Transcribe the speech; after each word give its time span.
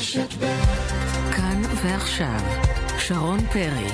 רשת 0.00 0.34
ב' 0.40 0.46
כאן 1.36 1.62
ועכשיו, 1.84 2.40
שרון 2.98 3.46
פרי 3.52 3.88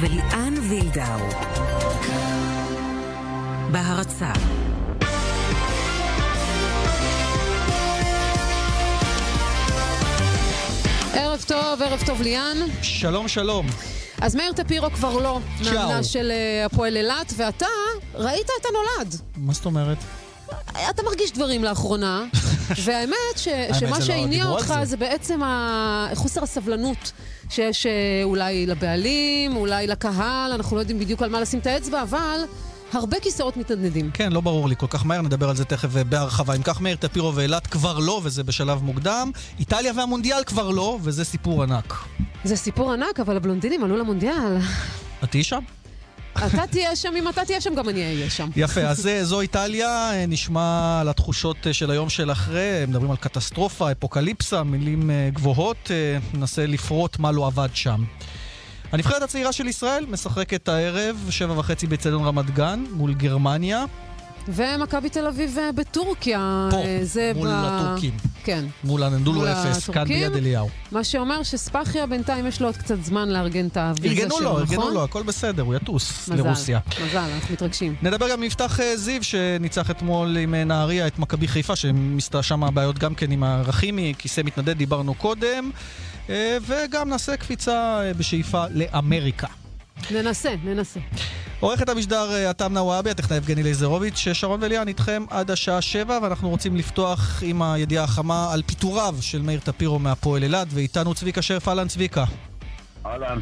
וליאן 0.00 0.54
וילדאו 0.68 1.28
בהרצה 3.72 4.32
ערב 11.14 11.44
טוב, 11.48 11.82
ערב 11.82 12.02
טוב 12.06 12.22
ליאן. 12.22 12.56
שלום, 12.82 13.28
שלום. 13.28 13.66
אז 14.20 14.34
מאיר 14.36 14.52
טפירו 14.52 14.90
כבר 14.90 15.18
לא. 15.18 15.40
מאמנה 15.64 16.04
של 16.04 16.30
אה, 16.30 16.64
הפועל 16.66 16.96
אילת, 16.96 17.32
ואתה 17.36 17.66
ראית 18.14 18.46
את 18.60 18.66
הנולד. 18.66 19.14
מה 19.36 19.52
זאת 19.52 19.66
אומרת? 19.66 19.98
אתה 20.90 21.02
מרגיש 21.02 21.32
דברים 21.32 21.64
לאחרונה, 21.64 22.24
והאמת 22.84 23.36
ש, 23.36 23.48
שמה 23.78 23.98
לא, 23.98 24.00
שהניע 24.00 24.44
על 24.44 24.50
אותך 24.50 24.74
זה. 24.78 24.84
זה 24.84 24.96
בעצם 24.96 25.40
חוסר 26.14 26.42
הסבלנות 26.42 27.12
שיש 27.50 27.86
אה, 27.86 27.92
אולי 28.24 28.66
לבעלים, 28.66 29.56
אולי 29.56 29.86
לקהל, 29.86 30.52
אנחנו 30.52 30.76
לא 30.76 30.80
יודעים 30.80 30.98
בדיוק 30.98 31.22
על 31.22 31.30
מה 31.30 31.40
לשים 31.40 31.58
את 31.58 31.66
האצבע, 31.66 32.02
אבל 32.02 32.40
הרבה 32.92 33.20
כיסאות 33.20 33.56
מתנדנדים. 33.56 34.10
כן, 34.14 34.32
לא 34.32 34.40
ברור 34.40 34.68
לי 34.68 34.74
כל 34.78 34.86
כך 34.86 35.06
מהר, 35.06 35.22
נדבר 35.22 35.48
על 35.48 35.56
זה 35.56 35.64
תכף 35.64 35.96
אה, 35.96 36.04
בהרחבה. 36.04 36.54
אם 36.54 36.62
כך, 36.62 36.80
מאיר 36.80 36.96
טפירו 36.96 37.34
ואילת 37.34 37.66
כבר 37.66 37.98
לא, 37.98 38.20
וזה 38.24 38.42
בשלב 38.42 38.82
מוקדם. 38.82 39.30
איטליה 39.58 39.92
והמונדיאל 39.96 40.44
כבר 40.44 40.70
לא, 40.70 40.98
וזה 41.02 41.24
סיפור 41.24 41.62
ענק. 41.62 41.94
זה 42.44 42.56
סיפור 42.56 42.92
ענק, 42.92 43.20
אבל 43.20 43.36
הבלונדינים 43.36 43.84
עלו 43.84 43.96
למונדיאל. 43.96 44.56
את 45.24 45.30
תהיי 45.30 45.44
שם? 45.44 45.60
אתה 46.36 46.66
תהיה 46.70 46.96
שם, 46.96 47.12
אם 47.18 47.28
אתה 47.28 47.44
תהיה 47.44 47.60
שם, 47.60 47.74
גם 47.74 47.88
אני 47.88 48.02
אהיה 48.06 48.30
שם. 48.30 48.48
יפה, 48.56 48.80
אז 48.80 48.98
זה- 48.98 49.24
זו 49.24 49.40
איטליה, 49.40 49.88
אה, 50.12 50.26
נשמע 50.26 50.98
על 51.00 51.08
התחושות 51.08 51.66
אה, 51.66 51.72
של 51.72 51.90
היום 51.90 52.08
של 52.08 52.32
אחרי, 52.32 52.84
מדברים 52.88 53.10
על 53.10 53.16
קטסטרופה, 53.16 53.92
אפוקליפסה, 53.92 54.62
מילים 54.62 55.10
אה, 55.10 55.28
גבוהות, 55.32 55.90
אה, 55.90 56.18
ננסה 56.38 56.66
לפרוט 56.66 57.18
מה 57.18 57.32
לא 57.32 57.46
עבד 57.46 57.68
שם. 57.74 58.04
הנבחרת 58.92 59.22
הצעירה 59.22 59.52
של 59.52 59.66
ישראל 59.66 60.06
משחקת 60.08 60.68
הערב, 60.68 61.26
שבע 61.30 61.58
וחצי 61.58 61.86
באצטדיון 61.86 62.24
רמת 62.24 62.50
גן, 62.50 62.84
מול 62.92 63.14
גרמניה, 63.14 63.84
ומכבי 64.48 65.08
תל 65.08 65.26
אביב 65.26 65.58
אה, 65.58 65.72
בטורקיה. 65.72 66.68
פה, 66.70 66.76
אה, 66.76 66.98
זה 67.02 67.32
מול 67.34 67.48
ב- 67.48 67.52
הטורקים. 67.54 68.12
כן. 68.44 68.64
מול 68.84 69.02
הנדולו 69.02 69.46
אפס, 69.52 69.90
כאן. 69.90 70.04
ביד 70.04 70.36
אליהו. 70.36 70.68
מה 70.92 71.04
שאומר 71.04 71.42
שספחיה 71.42 72.06
בינתיים 72.06 72.46
יש 72.46 72.60
לו 72.60 72.68
עוד 72.68 72.76
קצת 72.76 73.04
זמן 73.04 73.28
לארגן 73.28 73.66
את 73.66 73.76
הוויזה 73.76 74.14
שלו, 74.14 74.22
ארגנו 74.22 74.38
נכון? 74.38 74.42
לו, 74.42 74.58
ארגנו 74.58 74.90
לו, 74.90 75.04
הכל 75.04 75.22
בסדר, 75.22 75.62
הוא 75.62 75.74
יטוס 75.74 76.28
מזל, 76.28 76.42
לרוסיה. 76.42 76.78
מזל, 77.06 77.18
אנחנו 77.34 77.52
מתרגשים. 77.54 77.94
נדבר 78.02 78.26
גם 78.30 78.38
עם 78.38 78.44
יפתח 78.44 78.80
אה, 78.80 78.96
זיו, 78.96 79.22
שניצח 79.24 79.90
אתמול 79.90 80.36
עם 80.36 80.54
נהריה 80.54 81.06
את 81.06 81.18
מכבי 81.18 81.48
חיפה, 81.48 81.76
שמסתבר 81.76 82.40
שם 82.42 82.64
הבעיות 82.64 82.98
גם 82.98 83.14
כן 83.14 83.30
עם 83.30 83.42
הרחימי, 83.44 84.14
כיסא 84.18 84.40
מתנדד, 84.44 84.76
דיברנו 84.78 85.14
קודם. 85.14 85.70
וגם 86.66 87.08
נעשה 87.08 87.36
קפיצה 87.36 88.00
בשאיפה 88.18 88.64
לאמריקה. 88.70 89.46
ננסה, 90.10 90.54
ננסה. 90.64 91.00
עורכת 91.60 91.88
המשדר 91.88 92.32
אה, 92.32 92.50
עטם 92.50 92.72
נוואבי, 92.72 93.10
הטכנאי 93.10 93.36
יבגני 93.36 93.62
לייזרוביץ', 93.62 94.16
שרון 94.32 94.62
וליאן 94.62 94.88
איתכם 94.88 95.24
עד 95.30 95.50
השעה 95.50 95.80
שבע, 95.82 96.18
ואנחנו 96.22 96.50
רוצים 96.50 96.76
לפתוח 96.76 97.42
עם 97.46 97.62
הידיעה 97.62 98.04
החמה 98.04 98.52
על 98.52 98.62
פיטוריו 98.66 99.14
של 99.20 99.42
מאיר 99.42 99.60
טפירו 99.60 99.98
מהפועל 99.98 100.42
אילת, 100.42 100.68
ואיתנו 100.70 101.14
צביקה 101.14 101.42
שרף, 101.42 101.68
אהלן 101.68 101.88
צביקה. 101.88 102.24
אהלן, 103.06 103.38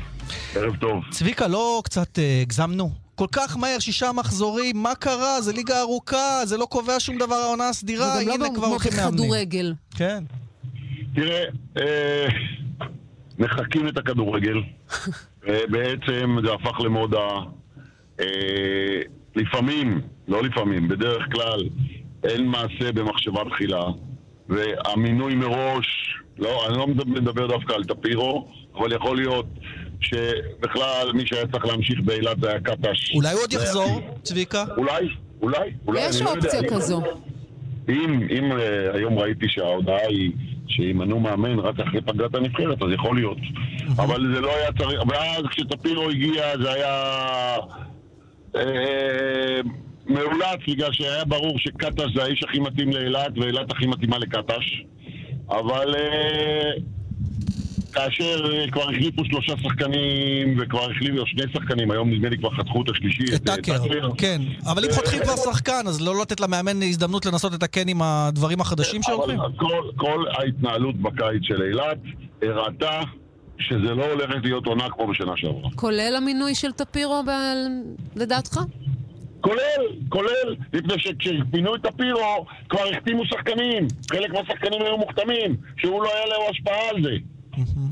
ערב 0.55 0.77
טוב. 0.77 1.05
צביקה, 1.11 1.49
לא 1.49 1.83
קצת 1.85 2.19
אה, 2.19 2.39
הגזמנו? 2.43 2.91
כל 3.15 3.27
כך 3.33 3.57
מהר, 3.57 3.79
שישה 3.79 4.13
מחזורים, 4.13 4.83
מה 4.83 4.95
קרה? 4.95 5.41
זה 5.41 5.53
ליגה 5.53 5.81
ארוכה, 5.81 6.41
זה 6.45 6.57
לא 6.57 6.65
קובע 6.71 6.97
שום 7.01 7.19
דבר 7.19 7.35
העונה 7.35 7.69
הסדירה, 7.69 8.19
וגם 8.23 8.33
הנה 8.33 8.45
לא 8.45 8.55
כבר 8.55 8.67
הולכים 8.67 8.93
מאמנים. 8.97 9.19
בכדורגל. 9.19 9.75
כן. 9.97 10.25
תראה, 11.15 11.45
אה, 11.77 12.27
מחקים 13.39 13.89
את 13.89 13.99
הכדורגל. 13.99 14.57
אה, 15.49 15.61
בעצם 15.69 16.37
זה 16.45 16.53
הפך 16.53 16.81
למודה. 16.81 17.29
אה, 18.21 19.01
לפעמים, 19.37 20.01
לא 20.29 20.43
לפעמים, 20.43 20.89
בדרך 20.89 21.23
כלל, 21.33 21.69
אין 22.25 22.47
מעשה 22.47 22.93
במחשבה 22.93 23.43
תחילה. 23.51 23.83
והמינוי 24.49 25.35
מראש, 25.35 25.87
לא, 26.39 26.67
אני 26.69 26.79
לא 26.79 26.87
מדבר 26.87 27.47
דווקא 27.47 27.73
על 27.73 27.85
טפירו, 27.85 28.49
אבל 28.75 28.93
יכול 28.93 29.17
להיות 29.17 29.47
שבכלל 30.01 31.13
מי 31.15 31.27
שהיה 31.27 31.47
צריך 31.47 31.65
להמשיך 31.65 32.01
באילת 32.05 32.41
זה 32.41 32.51
היה 32.51 32.61
קטש. 32.61 33.15
אולי 33.15 33.33
הוא 33.33 33.41
עוד 33.43 33.53
יחזור, 33.53 34.01
צביקה? 34.23 34.65
אולי, 34.77 35.09
אולי, 35.43 35.71
אולי. 35.87 36.01
יש 36.09 36.23
לא. 36.23 36.31
אופציה 36.31 36.61
כזו. 36.69 37.03
אם, 37.89 38.29
אם 38.31 38.53
uh, 38.53 38.57
היום 38.97 39.19
ראיתי 39.19 39.47
שההודעה 39.49 40.07
היא 40.09 40.33
שימנו 40.71 41.21
מאמן 41.21 41.59
רק 41.59 41.81
אחרי 41.81 42.01
פגרת 42.01 42.35
הנבחרת, 42.35 42.83
אז 42.83 42.89
יכול 42.93 43.17
להיות. 43.17 43.39
אבל 43.97 44.35
זה 44.35 44.41
לא 44.41 44.57
היה 44.57 44.73
צריך... 44.73 45.03
ואז 45.09 45.43
כשטפירו 45.51 46.11
הגיע 46.11 46.45
זה 46.63 46.73
היה... 46.73 47.57
אה, 48.57 49.61
מאולץ 50.07 50.61
בגלל 50.69 50.93
שהיה 50.93 51.25
ברור 51.25 51.59
שקטש 51.59 52.15
זה 52.15 52.23
האיש 52.23 52.45
הכי 52.45 52.59
מתאים 52.61 52.91
לאילת 52.91 53.39
ואילת 53.39 53.71
הכי 53.73 53.87
מתאימה 53.87 54.19
לקטש 54.19 54.83
אבל 55.51 55.95
אה, 55.95 56.71
כאשר 57.93 58.53
אה, 58.53 58.71
כבר 58.71 58.83
החליפו 58.83 59.25
שלושה 59.25 59.53
שחקנים 59.63 60.59
וכבר 60.61 60.91
החליפו 60.91 61.27
שני 61.27 61.43
שחקנים, 61.53 61.91
היום 61.91 62.11
נדמה 62.11 62.29
לי 62.29 62.39
כבר 62.39 62.51
חתכו 62.51 62.83
את 62.83 62.89
השלישי 62.89 63.25
את 63.35 63.43
טאקר, 63.45 63.79
כן. 64.19 64.43
אבל 64.67 64.85
אם 64.85 64.91
חותכים 64.93 65.23
כבר 65.23 65.37
שחקן, 65.37 65.83
אז 65.87 66.01
לא 66.01 66.23
לתת 66.23 66.41
למאמן 66.41 66.83
הזדמנות 66.83 67.27
לנסות 67.27 67.53
לתקן 67.53 67.89
עם 67.89 68.03
הדברים 68.03 68.61
החדשים 68.61 69.03
שהולכים? 69.03 69.39
כל, 69.57 69.91
כל 69.97 70.25
ההתנהלות 70.31 70.97
בקיץ 70.97 71.43
של 71.43 71.63
אילת 71.63 71.99
הראתה 72.43 73.01
שזה 73.59 73.95
לא 73.95 74.05
הולכת 74.13 74.39
להיות 74.43 74.67
עונה 74.67 74.91
כמו 74.91 75.07
בשנה 75.07 75.33
שעברה. 75.37 75.71
כולל 75.75 76.15
המינוי 76.17 76.55
של 76.55 76.73
טפירו, 76.73 77.23
לדעתך? 78.17 78.61
כולל, 79.41 79.87
כולל, 80.09 80.57
מפני 80.75 80.95
שכשפינו 80.99 81.75
את 81.75 81.83
טפירו 81.83 82.47
כבר 82.69 82.81
החתימו 82.93 83.27
שחקנים, 83.27 83.87
חלק 84.11 84.31
מהשחקנים 84.31 84.83
היו 84.83 84.97
מוחתמים, 84.97 85.57
שהוא 85.77 86.03
לא 86.03 86.11
היה 86.15 86.27
לו 86.27 86.49
השפעה 86.51 86.89
על 86.91 87.03
זה. 87.03 87.11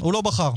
הוא 0.00 0.12
לא 0.12 0.20
בחר. 0.20 0.50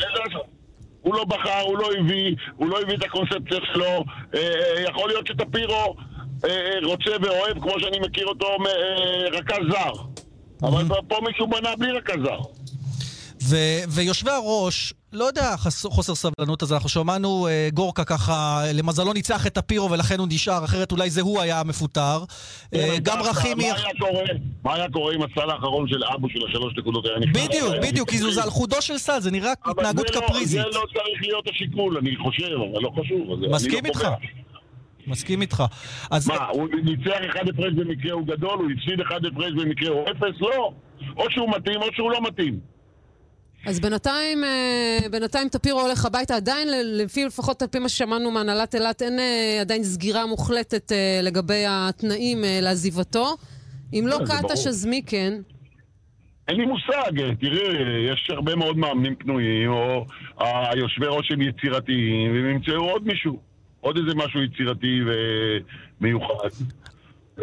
הוא 1.01 1.15
לא 1.15 1.25
בחר, 1.25 1.59
הוא 1.65 1.77
לא 1.77 1.89
הביא, 1.99 2.35
הוא 2.55 2.69
לא 2.69 2.81
הביא 2.81 2.97
את 2.97 3.03
הקונספציה 3.03 3.57
שלו. 3.73 3.85
אה, 3.85 4.39
אה, 4.39 4.81
יכול 4.81 5.09
להיות 5.09 5.27
שטפירו 5.27 5.95
אה, 6.45 6.49
רוצה 6.83 7.11
ואוהב, 7.21 7.59
כמו 7.61 7.79
שאני 7.79 7.99
מכיר 7.99 8.27
אותו, 8.27 8.47
רכז 9.31 9.57
זר. 9.71 9.91
אבל 10.61 10.85
פה 11.07 11.17
מישהו 11.27 11.47
בנה 11.47 11.75
בלי 11.75 11.91
רכז 11.91 12.15
זר. 12.23 12.39
ויושבי 13.89 14.31
הראש, 14.31 14.93
לא 15.13 15.25
יודע, 15.25 15.57
חס- 15.57 15.85
חוסר 15.85 16.15
סבלנות, 16.15 16.63
אז 16.63 16.73
אנחנו 16.73 16.89
שמענו 16.89 17.47
אה, 17.47 17.67
גורקה 17.73 18.03
ככה, 18.03 18.61
למזלו 18.73 19.13
ניצח 19.13 19.47
את 19.47 19.53
טפירו 19.53 19.91
ולכן 19.91 20.19
הוא 20.19 20.27
נשאר, 20.29 20.65
אחרת 20.65 20.91
אולי 20.91 21.09
זה 21.09 21.21
הוא 21.21 21.41
היה 21.41 21.59
המפוטר. 21.59 22.23
אה, 22.75 22.95
גם 23.03 23.19
מה 23.19 23.23
רחימי... 23.29 23.63
היה 23.63 23.73
קורה- 23.99 24.21
מה 24.63 24.73
היה 24.75 24.89
קורה 24.89 25.13
אם 25.15 25.19
הסל 25.23 25.49
האחרון 25.49 25.87
של 25.87 26.03
אבו 26.15 26.27
של 26.29 26.39
השלוש 26.49 26.73
נקודות 26.77 27.05
היה 27.05 27.19
נכנס? 27.19 27.47
בדיוק, 27.47 27.73
בדיוק, 27.81 28.09
כי 28.09 28.17
זה 28.17 28.43
על 28.43 28.49
חודו 28.49 28.81
של 28.81 28.97
סל, 28.97 29.19
זה 29.19 29.31
נראה 29.31 29.51
התנהגות 29.65 30.07
זה 30.07 30.19
לא- 30.19 30.21
קפריזית. 30.27 30.61
זה 30.61 30.67
לא 30.67 30.85
צריך 30.93 31.21
להיות 31.21 31.47
השיקול, 31.49 31.97
אני 31.97 32.15
חושב, 32.23 32.43
אבל 32.71 32.81
לא 32.81 32.91
חשוב. 33.03 33.31
אז 33.31 33.43
אני 33.43 33.47
מסכים 33.53 33.83
לא 33.85 33.89
איתך. 33.89 34.07
מסכים 35.07 35.41
איתך. 35.41 35.63
אז 36.11 36.27
מה, 36.27 36.35
הוא 36.51 36.67
ניצח 36.83 37.11
אחד 37.31 37.49
הפרש 37.49 37.73
במקרה 37.73 38.13
הוא 38.13 38.27
גדול, 38.27 38.59
הוא 38.59 38.71
הפסיד 38.77 39.01
אחד 39.01 39.25
הפרש 39.25 39.51
במקרה 39.51 39.89
הוא 39.89 40.03
אפס? 40.11 40.41
לא. 40.41 40.71
או 41.17 41.25
שהוא 41.31 41.49
מתאים 41.57 41.81
או 41.81 41.87
שהוא 41.93 42.11
לא 42.11 42.19
מתאים. 42.27 42.59
אז 43.65 43.79
בינתיים, 43.79 44.43
אה, 44.43 45.09
בינתיים 45.11 45.49
טפירו 45.49 45.81
הולך 45.81 46.05
הביתה. 46.05 46.35
עדיין, 46.35 46.67
לפי, 46.83 47.25
לפחות 47.25 47.61
על 47.61 47.67
פי 47.67 47.79
מה 47.79 47.89
ששמענו 47.89 48.31
מהנהלת 48.31 48.75
אילת, 48.75 49.01
אין 49.01 49.19
אה, 49.19 49.57
עדיין 49.61 49.83
סגירה 49.83 50.25
מוחלטת 50.25 50.91
אה, 50.91 51.19
לגבי 51.23 51.63
התנאים 51.67 52.37
לעזיבתו. 52.61 53.35
אם 53.93 54.03
לא 54.07 54.17
זה 54.17 54.33
קטש. 54.33 54.67
אז 54.67 54.85
מי 54.85 55.01
כן? 55.05 55.33
אין 56.47 56.57
לי 56.57 56.65
מושג, 56.65 57.33
תראה, 57.39 57.73
יש 58.11 58.29
הרבה 58.29 58.55
מאוד 58.55 58.77
מאמנים 58.77 59.15
פנויים, 59.15 59.71
או 59.71 60.05
היושבי 60.37 61.05
ראש 61.09 61.31
הם 61.31 61.41
יצירתיים, 61.41 62.31
והם 62.31 62.49
ימצאו 62.49 62.89
עוד 62.89 63.07
מישהו, 63.07 63.39
עוד 63.79 63.97
איזה 63.97 64.15
משהו 64.15 64.43
יצירתי 64.43 64.99
ומיוחד. 66.01 66.49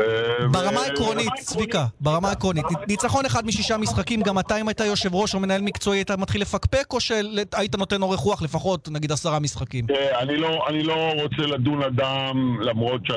אה, 0.01 0.49
ברמה 0.49 0.81
העקרונית, 0.81 1.33
צביקה, 1.41 1.87
ברמה 2.01 2.29
העקרונית, 2.29 2.65
ניצחון 2.89 3.27
אחד 3.27 3.47
משישה 3.47 3.77
משחקים, 3.77 4.23
גם 4.23 4.39
אתה 4.39 4.61
אם 4.61 4.69
היית 4.69 4.81
יושב 4.81 5.15
ראש 5.15 5.35
או 5.35 5.41
מנהל 5.41 5.63
מקצועי, 5.63 5.99
היית 5.99 6.11
מתחיל 6.11 6.41
לפקפק, 6.41 6.93
או 6.93 7.01
שהיית 7.01 7.77
נותן 7.79 8.03
אורך 8.03 8.21
רוח 8.21 8.43
לפחות, 8.43 8.89
נגיד 8.93 9.13
עשרה 9.13 9.39
משחקים? 9.39 9.87
אני 10.21 10.37
לא, 10.37 10.69
אני 10.69 10.83
לא 10.83 11.13
רוצה 11.23 11.47
לדון 11.47 11.83
אדם 11.83 12.61
למרות 12.61 13.07
ש... 13.07 13.11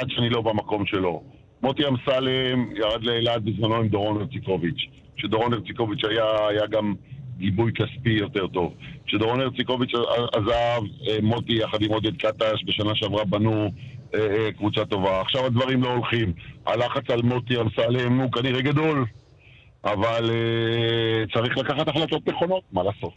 עד 0.00 0.08
שאני 0.08 0.30
לא 0.30 0.42
במקום 0.42 0.86
שלו. 0.86 1.22
מוטי 1.62 1.82
אמסלם 1.88 2.76
ירד 2.76 3.02
לאילת 3.02 3.42
בזמנו 3.42 3.74
עם 3.74 3.88
דורון 3.88 4.20
הרציקוביץ'. 4.20 4.80
כשדורון 5.16 5.52
הרציקוביץ' 5.52 6.04
היה, 6.04 6.66
גם 6.70 6.94
גיבוי 7.38 7.72
כספי 7.72 8.10
יותר 8.10 8.46
טוב. 8.46 8.74
כשדורון 9.06 9.40
הרציקוביץ' 9.40 9.92
עזב, 10.32 10.82
אה, 11.08 11.16
מוטי 11.22 11.52
יחד 11.52 11.82
עם 11.82 11.92
עודד 11.92 12.16
קטש 12.16 12.64
בשנה 12.66 12.94
שעברה 12.94 13.24
בנו 13.24 13.52
אה, 13.52 13.64
אה, 13.64 13.70
קבוצה 14.58 14.84
טובה. 14.84 15.20
עכשיו 15.20 15.46
הדברים 15.46 15.82
לא 15.82 15.88
הולכים. 15.88 16.32
הלחץ 16.66 17.10
על 17.12 17.22
מוטי 17.22 17.54
אמסלם 17.60 18.20
הוא 18.20 18.32
כנראה 18.32 18.62
גדול. 18.62 19.04
אבל 19.84 20.30
אה, 20.30 21.24
צריך 21.34 21.58
לקחת 21.58 21.88
החלטות 21.88 22.28
נכונות, 22.28 22.62
מה 22.72 22.82
לעשות. 22.82 23.12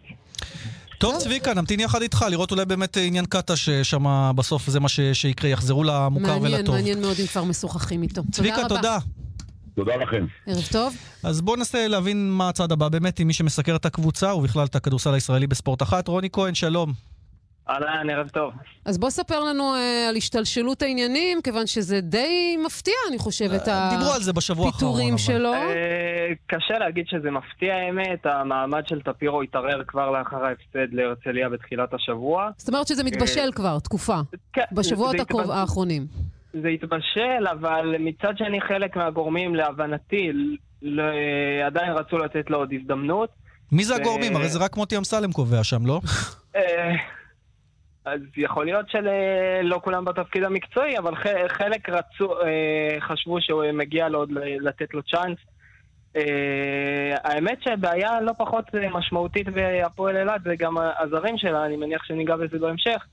טוב, 0.98 1.16
צביקה, 1.18 1.54
נמתין 1.54 1.80
יחד 1.80 2.02
איתך, 2.02 2.26
לראות 2.32 2.52
אולי 2.52 2.66
באמת 2.66 2.98
עניין 2.98 3.26
קטש 3.26 3.70
שם 3.70 4.32
בסוף 4.36 4.68
זה 4.70 4.80
מה 4.80 4.90
ש- 4.90 5.00
שיקרה, 5.14 5.50
יחזרו 5.50 5.84
למוכר 5.84 6.40
מעניין, 6.40 6.54
ולטוב. 6.60 6.76
מעניין 6.76 7.02
מאוד 7.02 7.16
אם 7.22 7.28
כבר 7.28 7.44
משוחחים 7.44 8.04
איתו. 8.04 8.22
צביקה, 8.32 8.56
תודה 8.56 8.66
רבה. 8.66 8.78
תודה. 8.78 8.98
תודה 9.76 9.96
לכם. 9.96 10.26
ערב 10.48 10.64
טוב. 10.72 10.96
אז 11.24 11.42
בואו 11.42 11.56
ננסה 11.56 11.88
להבין 11.88 12.30
מה 12.32 12.50
הצעד 12.50 12.72
הבא 12.72 12.90
באמת 12.90 13.20
עם 13.20 13.28
מי 13.28 13.34
שמסקר 13.34 13.76
את 13.76 13.86
הקבוצה 13.86 14.34
ובכלל 14.36 14.66
את 14.66 14.76
הכדורסל 14.76 15.14
הישראלי 15.14 15.48
בספורט 15.48 15.82
אחת. 15.82 16.08
רוני 16.08 16.30
כהן, 16.32 16.54
שלום. 16.56 16.94
אהלן, 17.70 18.10
ערב 18.10 18.30
טוב. 18.30 18.54
אז 18.86 18.98
בוא 18.98 19.10
ספר 19.10 19.40
לנו 19.40 19.76
אה, 19.76 20.10
על 20.10 20.16
השתלשלות 20.16 20.82
העניינים, 20.82 21.42
כיוון 21.42 21.68
שזה 21.68 22.02
די 22.02 22.58
מפתיע, 22.66 22.94
אני 23.10 23.18
חושבת, 23.18 23.68
אה, 23.68 23.90
דיברו 23.98 24.12
על 24.12 24.22
זה 24.22 24.34
בשבוע 24.34 24.66
האחרון. 24.66 24.92
הפיטורים. 24.92 25.18
שלו. 25.18 25.54
אה, 25.54 25.70
קשה 26.48 26.78
להגיד 26.80 27.06
שזה 27.08 27.32
מפתיע 27.32 27.76
האמת, 27.76 28.26
המעמד 28.26 28.84
של 28.88 29.02
טפירו 29.02 29.42
התערער 29.42 29.84
כבר 29.88 30.12
לאחר 30.12 30.46
ההפסד 30.46 30.94
להרצליה 30.94 31.50
בתחילת 31.50 31.94
השבוע. 31.94 32.50
זאת 32.58 32.68
אומרת 32.70 32.88
שזה 32.88 33.04
מתבשל 33.04 33.50
כבר, 33.56 33.80
תקופה, 33.80 34.18
כן, 34.54 34.62
בשבועות 34.72 35.20
הקרוב- 35.20 35.52
האחרונים. 35.52 36.06
זה 36.62 36.68
התבשל, 36.68 37.48
אבל 37.52 37.96
מצד 38.00 38.34
שני 38.38 38.62
חלק 38.62 38.96
מהגורמים, 38.96 39.56
להבנתי, 39.56 40.32
ל- 40.82 41.00
עדיין 41.66 41.92
רצו 41.92 42.18
לתת 42.18 42.50
לו 42.50 42.58
עוד 42.58 42.74
הזדמנות. 42.82 43.30
מי 43.72 43.84
זה 43.84 43.94
ו- 43.94 43.98
הגורמים? 43.98 44.36
הרי 44.36 44.50
זה 44.50 44.60
רק 44.60 44.78
מוטי 44.78 44.98
אמסלם 44.98 45.32
קובע 45.32 45.64
שם, 45.64 45.86
לא? 45.86 46.02
אז 48.06 48.22
יכול 48.38 48.66
להיות 48.66 48.90
שלא 48.90 49.80
כולם 49.84 50.06
בתפקיד 50.06 50.44
המקצועי, 50.44 50.98
אבל 50.98 51.16
חלק 51.48 51.90
רצו, 51.90 52.42
אה, 52.42 52.98
חשבו 53.00 53.42
שהוא 53.42 53.64
מגיע 53.74 54.10
לו 54.10 54.20
עוד 54.20 54.32
לתת 54.60 54.94
לו 54.94 55.04
צ'אנס. 55.04 55.38
אה, 56.16 57.16
האמת 57.24 57.58
שהבעיה 57.64 58.22
לא 58.22 58.32
פחות 58.38 58.66
אה, 58.76 58.90
משמעותית 58.90 59.50
בהפועל 59.50 60.18
אילת 60.18 60.42
זה 60.44 60.56
גם 60.56 60.78
הזרים 60.78 61.38
שלה, 61.38 61.66
אני 61.66 61.78
מניח 61.78 62.04
שניגע 62.04 62.36
בזה 62.36 62.60
בהמשך. 62.60 63.06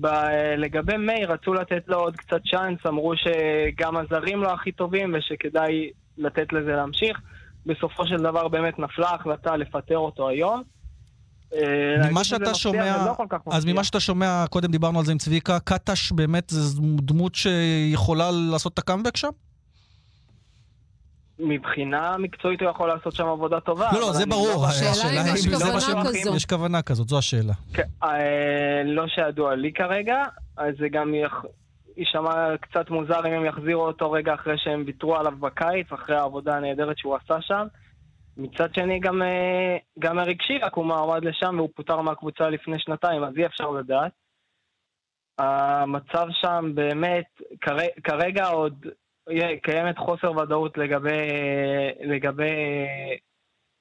ב- 0.00 0.56
לגבי 0.56 0.96
מיי 0.96 1.24
רצו 1.24 1.54
לתת 1.54 1.88
לו 1.88 1.96
עוד 1.98 2.16
קצת 2.16 2.40
צ'אנס, 2.50 2.78
אמרו 2.86 3.12
שגם 3.16 3.96
הזרים 3.96 4.42
לא 4.42 4.52
הכי 4.52 4.72
טובים 4.72 5.14
ושכדאי 5.14 5.90
לתת 6.18 6.52
לזה 6.52 6.72
להמשיך. 6.72 7.20
בסופו 7.66 8.06
של 8.06 8.16
דבר 8.16 8.48
באמת 8.48 8.78
נפלה 8.78 9.08
ההחלטה 9.08 9.56
לפטר 9.56 9.98
אותו 9.98 10.28
היום. 10.28 10.62
אה, 11.54 12.10
ממה 12.10 12.24
שאתה 12.24 12.54
שומע, 12.54 13.04
לא 13.06 13.26
אז. 13.50 13.64
ממה 13.64 13.84
שאתה 13.84 14.00
שומע, 14.00 14.44
קודם 14.50 14.70
דיברנו 14.70 14.98
על 14.98 15.04
זה 15.04 15.12
עם 15.12 15.18
צביקה, 15.18 15.58
קטש 15.60 16.12
באמת 16.12 16.50
זה 16.50 16.80
דמות 16.96 17.34
שיכולה 17.34 18.30
לעשות 18.52 18.72
את 18.72 18.78
הקאמבק 18.78 19.16
שם? 19.16 19.28
מבחינה 21.38 22.16
מקצועית 22.18 22.62
הוא 22.62 22.70
יכול 22.70 22.88
לעשות 22.88 23.14
שם 23.14 23.26
עבודה 23.26 23.60
טובה. 23.60 23.90
לא, 23.92 24.00
לא, 24.00 24.12
זה 24.12 24.26
ברור. 24.26 24.66
השאלה 24.66 24.90
השאלה 24.90 25.20
אם 25.20 25.34
יש 25.34 25.46
כוונה 25.46 26.04
כזו. 26.10 26.36
יש 26.36 26.46
כוונה 26.46 26.82
כזאת, 26.82 27.08
זו 27.08 27.18
השאלה. 27.18 27.52
כן, 27.74 27.82
אה, 28.02 28.82
לא 28.84 29.08
שידוע 29.08 29.54
לי 29.54 29.72
כרגע, 29.72 30.24
אז 30.56 30.74
זה 30.78 30.88
גם 30.88 31.14
יישמע 31.96 32.56
קצת 32.60 32.90
מוזר 32.90 33.26
אם 33.26 33.32
הם 33.32 33.44
יחזירו 33.44 33.86
אותו 33.86 34.12
רגע 34.12 34.34
אחרי 34.34 34.54
שהם 34.58 34.82
ויתרו 34.86 35.16
עליו 35.16 35.32
בקיץ, 35.40 35.92
אחרי 35.92 36.16
העבודה 36.16 36.56
הנהדרת 36.56 36.98
שהוא 36.98 37.16
עשה 37.16 37.40
שם. 37.40 37.66
מצד 38.36 38.74
שני, 38.74 39.00
גם, 39.00 39.22
אה, 39.22 39.76
גם 39.98 40.18
אריק 40.18 40.42
שירק 40.42 40.74
הוא 40.74 40.84
מעמד 40.84 41.24
לשם 41.24 41.54
והוא 41.58 41.68
פוטר 41.74 42.00
מהקבוצה 42.00 42.48
לפני 42.50 42.78
שנתיים, 42.78 43.24
אז 43.24 43.36
אי 43.36 43.46
אפשר 43.46 43.70
לדעת. 43.70 44.12
המצב 45.38 46.26
שם 46.30 46.72
באמת, 46.74 47.24
כר- 47.60 48.00
כרגע 48.04 48.46
עוד 48.46 48.86
קיימת 49.62 49.98
חוסר 49.98 50.32
ודאות 50.32 50.78
לגבי, 50.78 51.28
לגבי 52.00 52.52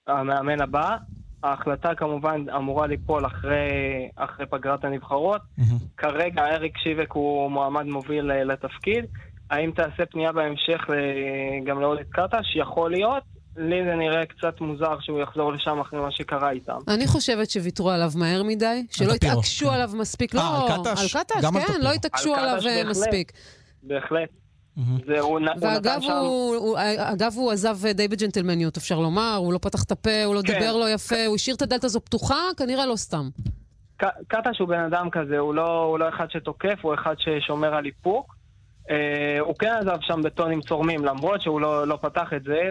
המאמן 0.08 0.62
הבא. 0.62 0.98
ההחלטה 1.44 1.96
כמובן 1.96 2.50
אמורה 2.56 2.88
ליפול 2.88 3.26
אחרי, 3.26 4.10
אחרי 4.16 4.46
פגרת 4.46 4.86
הנבחרות. 4.86 5.42
מהמם. 5.58 5.78
כרגע 5.98 6.46
אריק 6.46 6.78
שיבק 6.78 7.12
הוא 7.12 7.52
מועמד 7.52 7.86
מוביל 7.86 8.32
אה, 8.32 8.44
לתפקיד. 8.44 9.06
האם 9.50 9.72
תעשה 9.72 10.06
פנייה 10.06 10.32
בהמשך 10.32 10.88
אה, 10.90 11.60
גם 11.66 11.82
לאוליד 11.82 12.08
קטש? 12.10 12.56
יכול 12.56 12.92
להיות. 12.92 13.24
לי 13.58 13.84
זה 13.86 13.96
נראה 13.96 14.26
קצת 14.26 14.62
מוזר 14.62 15.00
שהוא 15.00 15.20
יחזור 15.22 15.54
לשם 15.54 15.80
אחרי 15.80 16.00
מה 16.00 16.12
שקרה 16.12 16.52
איתם. 16.52 16.78
אני 16.88 17.08
חושבת 17.08 17.50
שוויתרו 17.50 17.90
עליו 17.90 18.12
מהר 18.16 18.44
מדי, 18.44 18.86
שלא. 18.92 19.14
התעקשו 19.14 19.72
עליו 19.72 19.90
מספיק. 19.94 20.36
אה, 20.36 20.40
לא, 20.40 20.74
על 20.74 20.84
קטש? 20.84 21.16
על 21.16 21.24
קטש, 21.24 21.46
כן. 21.68 21.82
לא 21.82 21.94
התעקשו 21.94 22.36
על 22.36 22.50
עליו 22.50 22.68
אה. 22.68 22.84
מספיק. 22.90 23.32
בהחלט. 23.84 24.30
ואגב. 25.62 26.02
הוא, 27.36 27.52
עזב 27.52 27.88
די 27.88 28.08
בג'נטלמניות, 28.08 28.78
אפשר 28.78 29.00
לומר, 29.00 29.36
הוא 29.38 29.54
לא 29.54 29.58
פתח 29.58 29.84
את 29.84 29.92
הפה, 29.92 30.24
הוא 30.26 30.36
לא 30.36 30.42
כן. 30.42 30.54
דיבר 30.54 30.78
לא 30.78 30.90
יפה, 30.90 31.26
הוא 31.26 31.36
השאיר 31.36 31.56
את 31.56 31.62
הדלת 31.62 31.84
הזו 31.84 32.02
פתוחה, 32.02 32.42
כנראה 32.58 32.86
לא 32.86 32.96
סתם. 32.96 33.30
קטש 34.28 34.60
הוא 34.60 34.68
בן 34.68 34.80
אדם 34.80 35.10
כזה, 35.10 35.40
הוא 35.40 35.54
לא, 35.54 35.84
הוא 35.84 36.00
לא 36.00 36.10
אחד 36.10 36.32
שתוקף, 36.32 36.80
הוא 36.82 36.94
אחד 36.94 37.16
ששומר 37.18 37.76
על 37.76 37.86
איפוק. 37.86 38.36
אה, 38.90 39.40
הוא 39.40 39.56
כן 39.60 39.74
עזב 39.82 39.98
שם 40.02 40.22
בטונים 40.24 40.62
צורמים, 40.62 41.06
למרות 41.06 41.42
שהוא 41.42 41.62
לא, 41.62 41.88
לא 41.88 41.98
פתח 42.02 42.34
את 42.36 42.44
זה. 42.44 42.62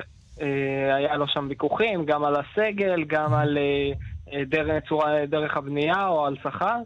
אה, 0.41 0.95
היה 0.95 1.17
לו 1.17 1.29
שם 1.29 1.47
ויכוחים, 1.49 2.05
גם 2.05 2.25
על 2.25 2.35
הסגל, 2.37 3.05
גם 3.05 3.35
על 3.35 3.59
אה, 3.59 3.93
אה, 4.33 4.45
דרך, 4.45 4.85
צורה, 4.89 5.27
דרך 5.27 5.57
הבנייה 5.57 6.09
או 6.09 6.27
על 6.27 6.37
שכר. 6.43 6.79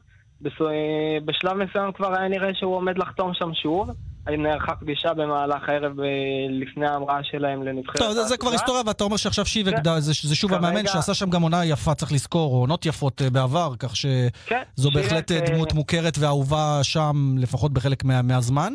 בשלב 1.24 1.54
מסוים 1.54 1.92
כבר 1.92 2.18
היה 2.18 2.28
נראה 2.28 2.54
שהוא 2.54 2.76
עומד 2.76 2.98
לחתום 2.98 3.34
שם 3.34 3.54
שוב. 3.54 3.90
נערכה 4.30 4.74
פגישה 4.76 5.14
במהלך 5.14 5.68
הערב 5.68 6.00
אה, 6.00 6.06
לפני 6.50 6.86
ההמראה 6.86 7.18
שלהם 7.24 7.62
לנבחרת 7.62 7.96
טוב, 7.98 8.12
זה- 8.12 8.24
זה 8.24 8.36
כבר. 8.36 8.50
היסטוריה, 8.50 8.82
ואתה 8.86 9.04
אומר 9.04 9.16
שעכשיו 9.16 9.46
שיבק, 9.46 9.72
כן. 9.84 10.00
זה 10.00 10.12
זה 10.22 10.34
שוב 10.34 10.50
כרגע- 10.50 10.66
המאמן 10.68 10.86
שעשה 10.86 11.14
שם 11.14 11.30
גם 11.30 11.42
עונה 11.42 11.64
יפה, 11.64 11.94
צריך 11.94 12.12
לזכור, 12.12 12.54
או 12.54 12.60
עונות 12.60 12.86
יפות 12.86 13.22
אה, 13.22 13.30
בעבר, 13.30 13.72
כך 13.78 13.96
שזו 13.96 14.10
כן, 14.46 14.62
בהחלט 14.94 15.32
אה, 15.32 15.36
שיבק, 15.38 15.50
דמות 15.54 15.72
מוכרת 15.72 16.18
ואהובה 16.18 16.78
שם, 16.82 17.34
לפחות 17.38 17.72
בחלק 17.72 18.04
מה- 18.04 18.22
מהזמן. 18.22 18.72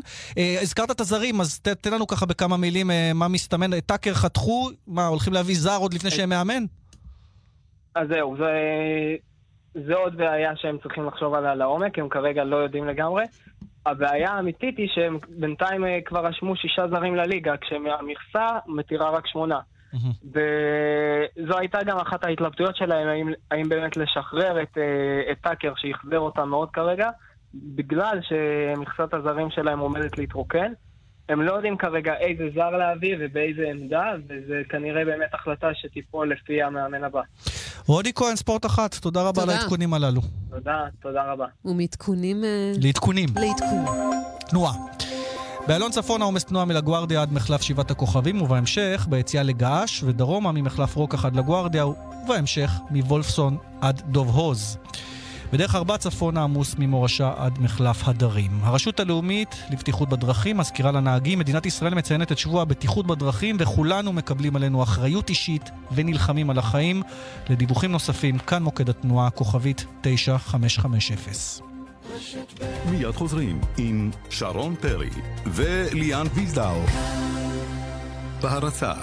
הזכרת 0.61 0.91
את 0.91 1.01
הזרים, 1.01 1.41
אז 1.41 1.59
ת- 1.59 1.67
תן 1.67 1.93
לנו 1.93 2.07
ככה 2.07 2.25
בכמה 2.25 2.57
מילים 2.57 2.91
מה 3.15 3.27
מסתמן. 3.27 3.79
טאקר 3.79 4.13
חתכו, 4.13 4.69
מה, 4.87 5.07
הולכים 5.07 5.33
להביא 5.33 5.55
זר 5.57 5.77
עוד 5.77 5.93
לפני 5.93 6.11
שהם 6.11 6.29
מאמן? 6.29 6.63
אז 7.95 8.07
זהו, 8.07 8.35
זה, 8.37 8.51
זה 9.87 9.95
עוד 9.95 10.17
בעיה 10.17 10.51
שהם 10.55 10.77
צריכים 10.83 11.05
לחשוב 11.07 11.33
עליה 11.33 11.55
לעומק, 11.55 11.99
הם 11.99 12.09
כרגע 12.09 12.43
לא 12.43 12.55
יודעים 12.55 12.87
לגמרי. 12.87 13.23
הבעיה 13.85 14.31
האמיתית 14.31 14.77
היא 14.77 14.87
שהם 14.93 15.17
בינתיים 15.29 15.85
אה, 15.85 15.99
כבר 16.05 16.25
רשמו 16.25 16.55
שישה 16.55 16.87
זרים 16.87 17.15
לליגה, 17.15 17.57
כשהמכסה 17.57 18.47
מתירה 18.67 19.09
רק 19.09 19.27
שמונה. 19.27 19.59
וזו 20.23 21.57
הייתה 21.57 21.79
גם 21.85 21.97
אחת 21.97 22.23
ההתלבטויות 22.23 22.75
שלהם, 22.75 23.07
האם, 23.07 23.31
האם 23.51 23.69
באמת 23.69 23.97
לשחרר 23.97 24.61
את, 24.61 24.77
אה, 24.77 25.31
את 25.31 25.37
טאקר, 25.41 25.73
שיחזר 25.75 26.19
אותם 26.19 26.49
מאוד 26.49 26.69
כרגע, 26.69 27.09
בגלל 27.53 28.19
שמכסת 28.21 29.13
הזרים 29.13 29.49
שלהם 29.49 29.79
עומדת 29.79 30.17
להתרוקן. 30.17 30.73
הם 31.31 31.41
לא 31.41 31.53
יודעים 31.53 31.77
כרגע 31.77 32.13
איזה 32.13 32.43
זר 32.55 32.69
להביא 32.69 33.15
ובאיזה 33.19 33.61
עמדה, 33.71 34.03
וזה 34.29 34.61
כנראה 34.69 35.05
באמת 35.05 35.33
החלטה 35.33 35.67
שתיפול 35.73 36.31
לפי 36.31 36.61
המאמן 36.63 37.03
הבא. 37.03 37.21
רוני 37.87 38.13
כהן, 38.15 38.35
ספורט 38.35 38.65
אחת, 38.65 38.95
תודה 38.95 39.21
רבה 39.21 39.43
על. 39.43 39.49
העדכונים 39.49 39.93
הללו. 39.93 40.21
תודה, 40.49 40.85
תודה 41.01 41.31
רבה. 41.31 41.45
ומעדכונים 41.65 42.43
אה, 42.43 42.71
לעדכונים. 42.81 43.29
לעדכון. 43.35 43.85
תנועה. 44.49 44.73
באלון 45.67 45.91
צפון 45.91 46.21
העומס 46.21 46.45
תנועה 46.45 46.65
מלגוארדיה 46.65 47.21
עד 47.21 47.33
מחלף 47.33 47.61
שבעת 47.61 47.91
הכוכבים, 47.91 48.41
ובהמשך 48.41 49.07
ביציאה 49.09 49.43
לגעש, 49.43 50.03
ודרומה 50.03 50.51
ממחלף 50.51 50.95
רוקח 50.95 51.25
עד 51.25 51.35
לגוארדיה, 51.35 51.85
ובהמשך 51.85 52.71
מוולפסון 52.89 53.57
עד 53.81 54.01
דוב 54.05 54.29
הוז. 54.29 54.77
בדרך 55.53 55.75
ארבע 55.75 55.97
צפונה 55.97 56.43
עמוס 56.43 56.75
ממורשה 56.79 57.33
עד 57.37 57.59
מחלף 57.59 58.07
הדרים. 58.07 58.51
הרשות 58.63 58.99
הלאומית 58.99 59.55
לבטיחות 59.69 60.09
בדרכים 60.09 60.57
מזכירה 60.57 60.91
לנהגים, 60.91 61.39
מדינת 61.39 61.65
ישראל 61.65 61.93
מציינת 61.93 62.31
את 62.31 62.37
שבוע 62.37 62.61
הבטיחות 62.61 63.07
בדרכים, 63.07 63.57
וכולנו 63.59 64.13
מקבלים 64.13 64.55
עלינו 64.55 64.83
אחריות 64.83 65.29
אישית 65.29 65.69
ונלחמים 65.91 66.49
על 66.49 66.57
החיים. 66.57 67.03
לדיווחים 67.49 67.91
נוספים, 67.91 68.37
כאן 68.37 68.63
מוקד 68.63 68.89
התנועה, 68.89 69.29
כוכבית 69.29 69.85
9550. 70.01 71.63
מיד 72.89 73.11
חוזרים 73.11 73.61
עם 73.77 74.11
שרון 74.29 74.75
פרי 74.75 75.09
וליאן 75.45 76.27
ויזדאו. 76.33 76.81
בהרצה 78.41 78.93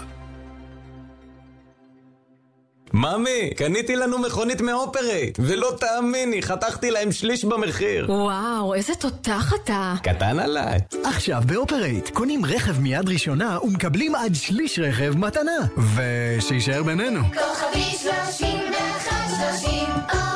ממי, 2.95 3.51
קניתי 3.57 3.97
לנו 3.97 4.19
מכונית 4.19 4.61
מאופרייט, 4.61 5.39
ולא 5.43 5.73
תאמיני, 5.81 6.43
חתכתי 6.43 6.91
להם 6.91 7.13
שליש 7.13 7.45
במחיר. 7.45 8.07
וואו, 8.11 8.75
איזה 8.75 8.95
תותח 8.95 9.53
אתה. 9.65 9.95
קטן 10.03 10.39
עליי. 10.39 10.79
עכשיו 11.05 11.43
באופרייט, 11.47 12.11
קונים 12.11 12.45
רכב 12.45 12.81
מיד 12.81 13.09
ראשונה 13.09 13.59
ומקבלים 13.63 14.15
עד 14.15 14.35
שליש 14.35 14.79
רכב 14.79 15.17
מתנה. 15.17 15.59
ושיישאר 15.95 16.83
בינינו. 16.83 17.21
כוכבי 17.21 17.83
31 17.83 19.17
30 19.61 20.28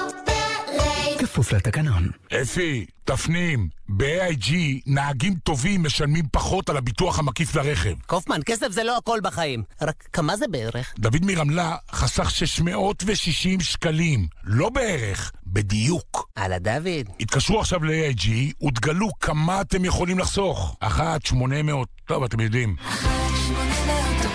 כפוף 1.33 1.53
לתקנון. 1.53 2.09
אפי, 2.43 2.87
תפנים, 3.05 3.69
ב-AIG 3.89 4.53
נהגים 4.87 5.35
טובים 5.35 5.83
משלמים 5.83 6.25
פחות 6.33 6.69
על 6.69 6.77
הביטוח 6.77 7.19
המקיף 7.19 7.55
לרכב. 7.55 7.95
קופמן, 8.07 8.41
כסף 8.47 8.71
זה 8.71 8.85
לא 8.85 8.97
הכל 8.97 9.19
בחיים. 9.23 9.63
רק 9.83 10.09
כמה 10.13 10.37
זה 10.37 10.45
בערך? 10.51 10.95
דוד 10.99 11.25
מרמלה 11.25 11.77
חסך 11.93 12.31
660 12.31 13.61
שקלים. 13.61 14.27
לא 14.45 14.69
בערך, 14.71 15.33
בדיוק. 15.47 16.29
הלאה, 16.37 16.59
דוד. 16.59 17.09
התקשרו 17.21 17.61
עכשיו 17.61 17.85
ל-AIG, 17.85 18.29
ותגלו 18.67 19.09
כמה 19.21 19.61
אתם 19.61 19.85
יכולים 19.85 20.19
לחסוך. 20.19 20.77
1-800, 20.83 20.87
טוב, 22.07 22.25
אתם 22.25 22.41
יודעים. 22.41 22.77
1-800 23.03 24.32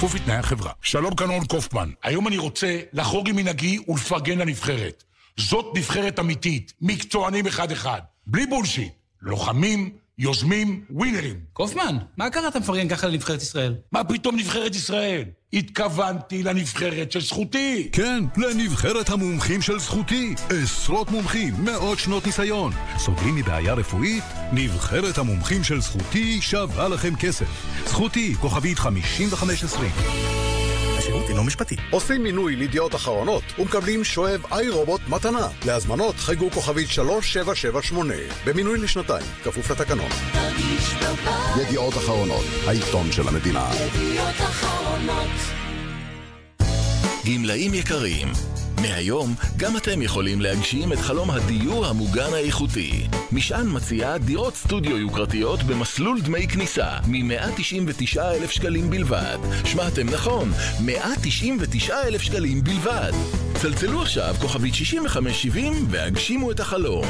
כפוף 0.00 0.14
לתנאי 0.14 0.36
החברה. 0.36 0.72
שלום 0.82 1.12
רון 1.28 1.44
קופמן. 1.44 1.90
היום 2.02 2.28
אני 2.28 2.38
רוצה 2.38 2.80
לחרוג 2.92 3.28
עם 3.28 3.36
מנהגי 3.36 3.78
ולפרגן 3.88 4.38
לנבחרת. 4.38 5.04
זאת 5.36 5.76
נבחרת 5.76 6.18
אמיתית, 6.18 6.72
מקצוענים 6.80 7.46
אחד-אחד. 7.46 8.00
בלי 8.26 8.46
בולשיט. 8.46 8.92
לוחמים, 9.22 9.90
יוזמים, 10.20 10.80
ווינרים. 10.90 11.34
קופמן, 11.52 11.96
מה 12.16 12.30
קרה 12.30 12.48
אתה 12.48 12.58
מפרגן 12.58 12.88
ככה 12.88 13.06
לנבחרת 13.06 13.42
ישראל? 13.42 13.74
מה 13.92 14.04
פתאום 14.04 14.36
נבחרת 14.36 14.74
ישראל? 14.74 15.24
התכוונתי 15.52 16.42
לנבחרת 16.42 17.12
של 17.12 17.20
זכותי. 17.20 17.88
כן, 17.92 18.24
לנבחרת 18.36 19.10
המומחים 19.10 19.62
של 19.62 19.78
זכותי. 19.78 20.34
עשרות 20.48 21.10
מומחים, 21.10 21.54
מאות 21.64 21.98
שנות 21.98 22.26
ניסיון. 22.26 22.72
סובלים 22.98 23.34
מבעיה 23.34 23.74
רפואית? 23.74 24.24
נבחרת 24.52 25.18
המומחים 25.18 25.64
של 25.64 25.80
זכותי 25.80 26.40
שווה 26.40 26.88
לכם 26.88 27.16
כסף. 27.16 27.66
זכותי, 27.86 28.34
כוכבית 28.40 28.78
5520. 28.78 30.49
השירות 31.10 31.30
אינו 31.30 31.44
משפטי. 31.44 31.76
עושים 31.90 32.22
מינוי 32.22 32.56
לידיעות 32.56 32.94
אחרונות 32.94 33.42
ומקבלים 33.58 34.04
שואב 34.04 34.42
איי 34.52 34.68
רובוט 34.68 35.00
מתנה. 35.08 35.48
להזמנות 35.66 36.14
חייגו 36.16 36.50
כוכבית 36.50 36.88
3778. 36.88 38.14
במינוי 38.46 38.78
לשנתיים, 38.78 39.26
כפוף 39.44 39.70
לתקנון. 39.70 40.08
ידיעות 41.62 41.94
אחרונות, 41.94 42.44
העיתון 42.66 43.12
של 43.12 43.28
המדינה. 43.28 43.70
ידיעות 43.74 44.34
אחרונות. 44.38 45.30
גמלאים 47.26 47.74
יקרים, 47.74 48.28
מהיום 48.82 49.34
גם 49.56 49.76
אתם 49.76 50.02
יכולים 50.02 50.40
להגשים 50.40 50.92
את 50.92 50.98
חלום 50.98 51.30
הדיור 51.30 51.86
המוגן 51.86 52.34
האיכותי. 52.34 53.06
משען 53.32 53.66
מציעה 53.76 54.18
דירות 54.18 54.54
סטודיו 54.56 54.98
יוקרתיות 54.98 55.62
במסלול 55.62 56.20
דמי 56.20 56.48
כניסה 56.48 56.88
מ-199 57.06 58.20
אלף 58.20 58.50
שקלים 58.50 58.90
בלבד. 58.90 59.38
שמעתם 59.64 60.08
נכון, 60.08 60.50
199 60.80 62.02
אלף 62.02 62.22
שקלים 62.22 62.64
בלבד. 62.64 63.12
צלצלו 63.54 64.02
עכשיו 64.02 64.34
כוכבית 64.40 64.74
6570 64.74 65.72
והגשימו 65.90 66.50
את 66.50 66.60
החלום. 66.60 67.06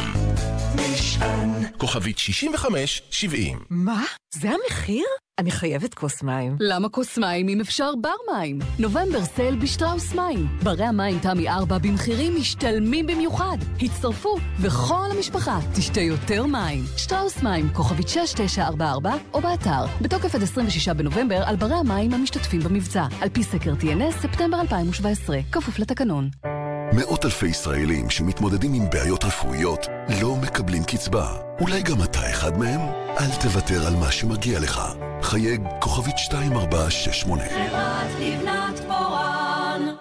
משען. 0.75 1.50
כוכבית 1.79 2.19
6570 2.19 3.59
מה? 3.71 4.05
זה 4.35 4.49
המחיר? 4.50 5.05
אני 5.40 5.50
חייבת 5.50 5.94
כוס 5.94 6.23
מים. 6.23 6.56
למה 6.61 6.88
כוס 6.88 7.18
מים 7.18 7.49
אם 7.49 7.61
אפשר 7.61 7.90
בר 8.00 8.35
מים? 8.35 8.59
נובמבר 8.78 9.25
סייל 9.25 9.56
בשטראוס 9.56 10.14
מים. 10.14 10.47
ברי 10.62 10.85
המים 10.85 11.18
תמי 11.18 11.49
4 11.49 11.78
במחירים 11.78 12.37
משתלמים 12.37 13.06
במיוחד. 13.06 13.56
הצטרפו, 13.82 14.37
וכל 14.61 15.06
המשפחה 15.16 15.59
תשתה 15.75 16.00
יותר 16.00 16.47
מים. 16.47 16.85
שטראוס 16.97 17.42
מים, 17.42 17.68
כוכבית 17.73 18.09
6944, 18.09 19.14
או 19.35 19.40
באתר. 19.40 19.85
בתוקף 20.00 20.35
עד 20.35 20.42
26 20.42 20.88
בנובמבר 20.88 21.42
על 21.44 21.56
ברי 21.56 21.75
המים 21.75 22.14
המשתתפים 22.14 22.61
במבצע. 22.61 23.06
על 23.20 23.28
פי 23.28 23.42
סקר 23.42 23.73
TNS, 23.80 24.20
ספטמבר 24.23 24.61
2017. 24.61 25.38
כפוף 25.52 25.78
לתקנון. 25.78 26.28
מאות 26.92 27.25
אלפי 27.25 27.47
ישראלים 27.47 28.11
שמתמודדים 28.11 28.75
עם 28.75 28.90
בעיות 28.90 29.25
רפואיות 29.25 29.87
לא 30.20 30.37
מקבלים 30.37 30.85
קצבה. 30.85 31.28
אולי 31.61 31.82
גם 31.82 32.02
אתה 32.02 32.30
אחד 32.30 32.59
מהם? 32.59 32.80
אל 33.20 33.30
תוותר 33.40 33.87
על 33.87 33.97
מה 33.97 34.12
שמגיע 34.12 34.61
לך. 34.61 34.80
חייג 35.23 35.62
כוכבית 35.80 36.14
2468. 36.32 37.42
חברת 37.44 38.11
לבנת 38.20 38.78
פורן 38.78 39.94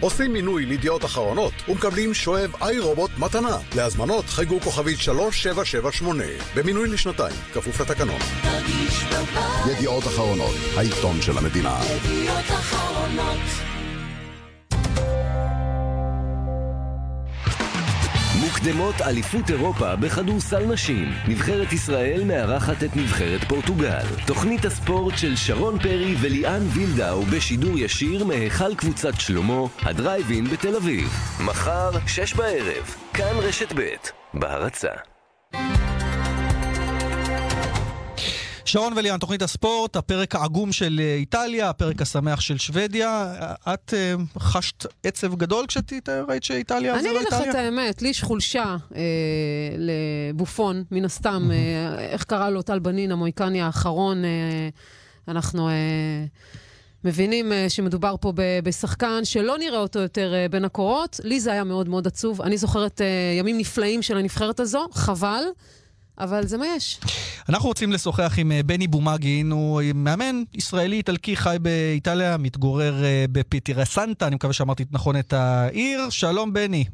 עושים 0.00 0.32
מינוי 0.32 0.66
לידיעות 0.66 1.04
אחרונות 1.04 1.52
ומקבלים 1.68 2.14
שואב 2.14 2.50
איי 2.62 2.78
רובוט 2.78 3.10
מתנה. 3.18 3.58
להזמנות 3.76 4.24
חייגו 4.24 4.60
כוכבית 4.60 4.98
3778. 4.98 6.24
במינוי 6.54 6.88
לשנתיים, 6.88 7.36
כפוף 7.52 7.80
לתקנון. 7.80 8.20
תרגיש 8.42 9.04
בבית. 9.04 9.76
ידיעות 9.76 10.04
אחרונות, 10.04 10.54
העיתון 10.76 11.22
של 11.22 11.38
המדינה. 11.38 11.78
ידיעות 11.84 12.50
אחרונות. 12.50 13.65
מוקדמות 18.56 19.00
אליפות 19.00 19.50
אירופה 19.50 19.96
בכדורסל 19.96 20.64
נשים. 20.64 21.12
נבחרת 21.28 21.72
ישראל 21.72 22.24
מארחת 22.24 22.84
את 22.84 22.96
נבחרת 22.96 23.44
פורטוגל. 23.44 24.04
תוכנית 24.26 24.64
הספורט 24.64 25.18
של 25.18 25.36
שרון 25.36 25.78
פרי 25.78 26.14
וליאן 26.20 26.60
וילדאו 26.62 27.22
בשידור 27.22 27.78
ישיר 27.78 28.24
מהיכל 28.24 28.74
קבוצת 28.74 29.20
שלמה, 29.20 29.60
הדרייבין 29.82 30.44
בתל 30.44 30.76
אביב. 30.76 31.08
מחר, 31.44 31.90
שש 32.06 32.34
בערב, 32.34 32.94
כאן 33.14 33.36
רשת 33.36 33.72
ב', 33.72 33.94
בהרצה. 34.34 34.90
שרון 38.66 38.92
וליאן, 38.96 39.18
תוכנית 39.18 39.42
הספורט, 39.42 39.96
הפרק 39.96 40.34
העגום 40.34 40.72
של 40.72 41.00
אה, 41.02 41.14
איטליה, 41.14 41.70
הפרק 41.70 42.02
השמח 42.02 42.40
של 42.40 42.58
שוודיה. 42.58 43.34
את 43.74 43.94
uh, 43.94 44.38
חשת 44.38 44.86
עצב 45.04 45.34
גדול 45.34 45.66
כשראית 45.66 46.44
שאיטליה 46.44 46.98
זה 46.98 47.08
לא 47.08 47.10
אני 47.10 47.18
איטליה? 47.18 47.40
אגיד 47.40 47.48
לך 47.48 47.50
את 47.50 47.54
האמת, 47.54 48.02
לי 48.02 48.08
יש 48.08 48.22
חולשה 48.22 48.76
אה, 48.96 49.02
לבופון, 49.78 50.84
מן 50.90 51.04
הסתם. 51.04 51.50
אה, 51.52 52.08
איך 52.08 52.24
קרא 52.24 52.50
לו 52.50 52.62
טל 52.62 52.78
בנין, 52.78 53.12
המוהיקני 53.12 53.62
האחרון, 53.62 54.24
אה, 54.24 54.68
אנחנו... 55.28 55.68
אה, 55.68 55.74
מבינים 57.04 57.52
uh, 57.52 57.54
שמדובר 57.68 58.14
פה 58.20 58.32
ב- 58.34 58.60
בשחקן 58.64 59.24
שלא 59.24 59.58
נראה 59.58 59.78
אותו 59.78 59.98
יותר 59.98 60.32
uh, 60.32 60.52
בין 60.52 60.64
הקורות. 60.64 61.20
לי 61.24 61.40
זה 61.40 61.52
היה 61.52 61.64
מאוד 61.64 61.88
מאוד 61.88 62.06
עצוב. 62.06 62.42
אני 62.42 62.58
זוכרת 62.58 63.00
uh, 63.00 63.38
ימים 63.38 63.58
נפלאים 63.58 64.02
של 64.02 64.16
הנבחרת 64.16 64.60
הזו, 64.60 64.88
חבל, 64.92 65.42
אבל 66.18 66.46
זה 66.46 66.58
מה 66.58 66.66
יש. 66.76 67.00
אנחנו 67.48 67.68
רוצים 67.68 67.92
לשוחח 67.92 68.34
עם 68.38 68.52
אה, 68.52 68.62
בני 68.62 68.86
בומגין, 68.86 69.50
הוא 69.50 69.82
מאמן 69.94 70.42
ישראלי-איטלקי, 70.54 71.36
חי 71.36 71.56
באיטליה, 71.60 72.36
מתגורר 72.36 73.04
אה, 73.04 73.24
בפיטירסנטה, 73.32 74.26
אני 74.26 74.34
מקווה 74.34 74.52
שאמרתי 74.52 74.84
נכון 74.90 75.18
את 75.18 75.32
העיר. 75.32 76.10
שלום 76.10 76.52
בני. 76.52 76.84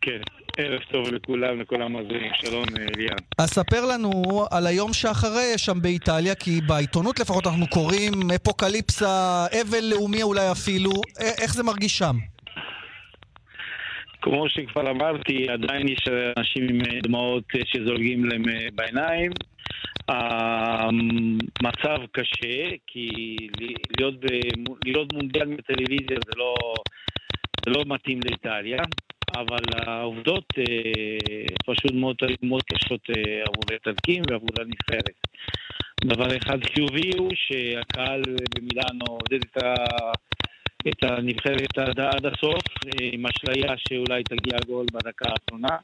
כן, 0.00 0.20
ערב 0.56 0.80
טוב 0.92 1.08
לכולם, 1.08 1.60
לכל 1.60 1.82
המאזינים. 1.82 2.32
שלום, 2.40 2.64
אה, 2.78 2.86
ליאן. 2.96 3.16
אז 3.38 3.50
ספר 3.50 3.86
לנו 3.86 4.44
על 4.50 4.66
היום 4.66 4.92
שאחרי 4.92 5.52
שם 5.56 5.82
באיטליה, 5.82 6.34
כי 6.34 6.60
בעיתונות 6.60 7.20
לפחות 7.20 7.46
אנחנו 7.46 7.66
קוראים 7.66 8.30
אפוקליפסה, 8.34 9.46
אבל 9.62 9.84
לאומי 9.84 10.22
אולי 10.22 10.50
אפילו. 10.50 10.92
איך 11.18 11.54
זה 11.54 11.62
מרגיש 11.62 11.98
שם? 11.98 12.16
כמו 14.24 14.48
שכבר 14.48 14.90
אמרתי, 14.90 15.48
עדיין 15.48 15.88
יש 15.88 16.04
אנשים 16.38 16.68
עם 16.68 16.80
אה, 16.80 17.00
דמעות 17.02 17.44
אה, 17.54 17.60
שזולגים 17.66 18.24
להם 18.24 18.48
אה, 18.48 18.68
בעיניים. 18.74 19.30
המצב 20.08 21.98
קשה, 22.12 22.70
כי 22.86 23.08
להיות, 23.98 24.20
ב- 24.20 24.84
להיות 24.84 25.12
מונדיאל 25.12 25.56
בטלוויזיה 25.56 26.18
זה 26.26 26.32
לא, 26.36 26.54
זה 27.64 27.70
לא 27.70 27.84
מתאים 27.86 28.20
לאיטליה, 28.24 28.82
אבל 29.36 29.64
העובדות 29.86 30.44
פשוט 31.66 31.92
מאוד, 31.92 32.16
מאוד 32.42 32.62
קשות 32.62 33.00
עבור 33.46 33.64
האיטלקים 33.70 34.22
ועבור 34.30 34.48
הנבחרת. 34.60 35.16
דבר 36.04 36.36
אחד 36.36 36.58
חיובי 36.64 37.10
הוא 37.18 37.30
שהקהל 37.34 38.22
במילאנו 38.54 39.04
עודד 39.06 39.40
את 39.44 39.62
ה... 39.62 39.74
את 40.88 41.02
הנבחרת 41.02 41.78
עד, 41.78 42.00
עד 42.00 42.26
הסוף, 42.26 42.62
אה, 42.86 43.08
עם 43.12 43.24
אשליה 43.26 43.74
שאולי 43.88 44.22
תגיע 44.22 44.58
גול 44.66 44.86
בדקה 44.92 45.24
האחרונה, 45.28 45.76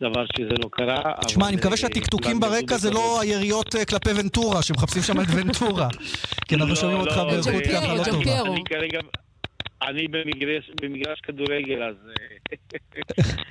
דבר 0.00 0.24
שזה 0.36 0.54
לא 0.64 0.68
קרה. 0.72 1.12
תשמע, 1.26 1.48
אני 1.48 1.56
מקווה 1.56 1.72
אה, 1.72 1.76
שהטקטוקים 1.76 2.40
ברקע 2.40 2.76
זה 2.76 2.90
לא. 2.90 3.20
היריות 3.20 3.76
אה, 3.76 3.84
כלפי 3.84 4.10
ונטורה, 4.16 4.62
שמחפשים 4.62 5.02
שם 5.02 5.20
את 5.20 5.26
ונטורה. 5.34 5.88
כי 6.48 6.54
אנחנו 6.54 6.68
לא, 6.68 6.76
שומעים 6.76 7.00
אותך 7.00 7.16
לא, 7.16 7.24
באיכות 7.24 7.64
זה- 7.64 7.72
ככה 7.72 7.94
לא 7.94 8.04
טובה. 8.04 9.21
אני 9.88 10.08
במגרש, 10.08 10.70
במגרש 10.82 11.20
כדורגל, 11.20 11.82
אז... 11.82 11.94
אה, 12.08 12.32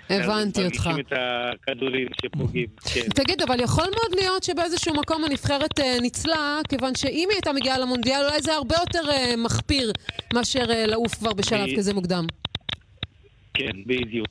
הבנתי 0.18 0.60
אז 0.60 0.66
אותך. 0.66 0.88
מרגישים 0.88 1.06
את 1.08 1.14
הכדורים 1.16 2.08
שפוגעים, 2.22 2.68
כן. 2.94 3.10
תגיד, 3.16 3.42
אבל 3.42 3.60
יכול 3.60 3.84
מאוד 3.84 4.20
להיות 4.20 4.44
שבאיזשהו 4.44 4.94
מקום 4.96 5.24
הנבחרת 5.24 5.80
אה, 5.80 5.98
ניצלה, 6.02 6.60
כיוון 6.70 6.96
שאם 6.96 7.28
היא 7.30 7.36
הייתה 7.36 7.54
מגיעה 7.54 7.80
למונדיאל, 7.80 8.26
אולי 8.26 8.42
זה 8.42 8.54
הרבה 8.54 8.76
יותר 8.80 9.12
אה, 9.12 9.34
מחפיר 9.38 9.92
מאשר 10.34 10.66
לעוף 10.88 11.14
כבר 11.14 11.34
בשלב 11.34 11.78
כזה 11.78 11.94
מוקדם. 11.94 12.26
כן, 13.54 13.84
בדיוק. 13.86 14.28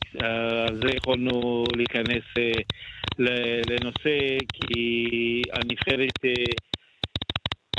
על 0.69 0.81
זה 0.83 0.97
יכולנו 0.97 1.65
להיכנס 1.77 2.25
לנושא, 3.69 4.39
כי 4.53 5.43
הנבחרת, 5.53 6.19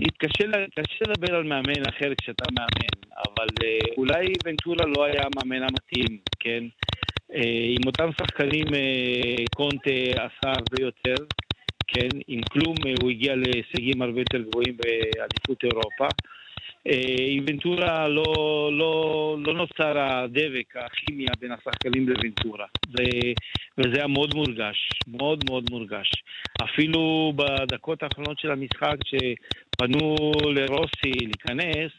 קשה, 0.10 1.06
לדבר 1.08 1.36
על 1.36 1.44
מאמן 1.44 1.86
אחר 1.90 2.14
כשאתה 2.22 2.46
מאמן, 2.58 3.14
אבל 3.16 3.48
אה, 3.64 3.80
אולי 3.98 4.34
ונטורה 4.46 4.86
לא 4.98 5.04
היה 5.04 5.22
המאמן 5.24 5.64
המתאים, 5.64 6.18
כן? 6.40 6.64
אה, 7.34 7.66
עם 7.70 7.88
אותם 7.88 8.10
שחקנים 8.18 8.66
אה, 8.74 9.46
קונטה 9.56 9.92
עשה 10.16 10.50
הרבה 10.60 10.82
יותר, 10.82 11.16
כן? 11.88 12.10
עם 12.28 12.42
כלום 12.52 12.76
הוא 13.02 13.10
הגיע 13.10 13.36
להישגים 13.36 14.02
הרבה 14.02 14.20
יותר 14.20 14.42
גבוהים 14.42 14.78
באליפות 14.78 15.64
אירופה. 15.64 16.08
אה, 16.88 17.26
עם 17.28 17.46
ונטורה 17.48 18.08
לא, 18.08 18.70
לא, 18.74 19.36
לא 19.46 19.54
נוצר 19.54 20.00
הדבק, 20.00 20.76
הכימיה 20.76 21.32
בין 21.40 21.52
השחקנים 21.52 22.10
לוונטורה. 22.10 22.66
ו, 22.88 23.02
וזה 23.78 23.98
היה 23.98 24.08
מאוד 24.08 24.36
מורגש, 24.36 24.90
מאוד 25.08 25.44
מאוד 25.50 25.64
מורגש. 25.72 26.12
אפילו 26.64 27.34
בדקות 27.36 28.04
האחרונות 28.04 28.40
של 28.40 28.52
המשחק, 28.52 28.96
כשפנו 29.06 30.16
לרוסי 30.56 31.12
להיכנס, 31.22 31.92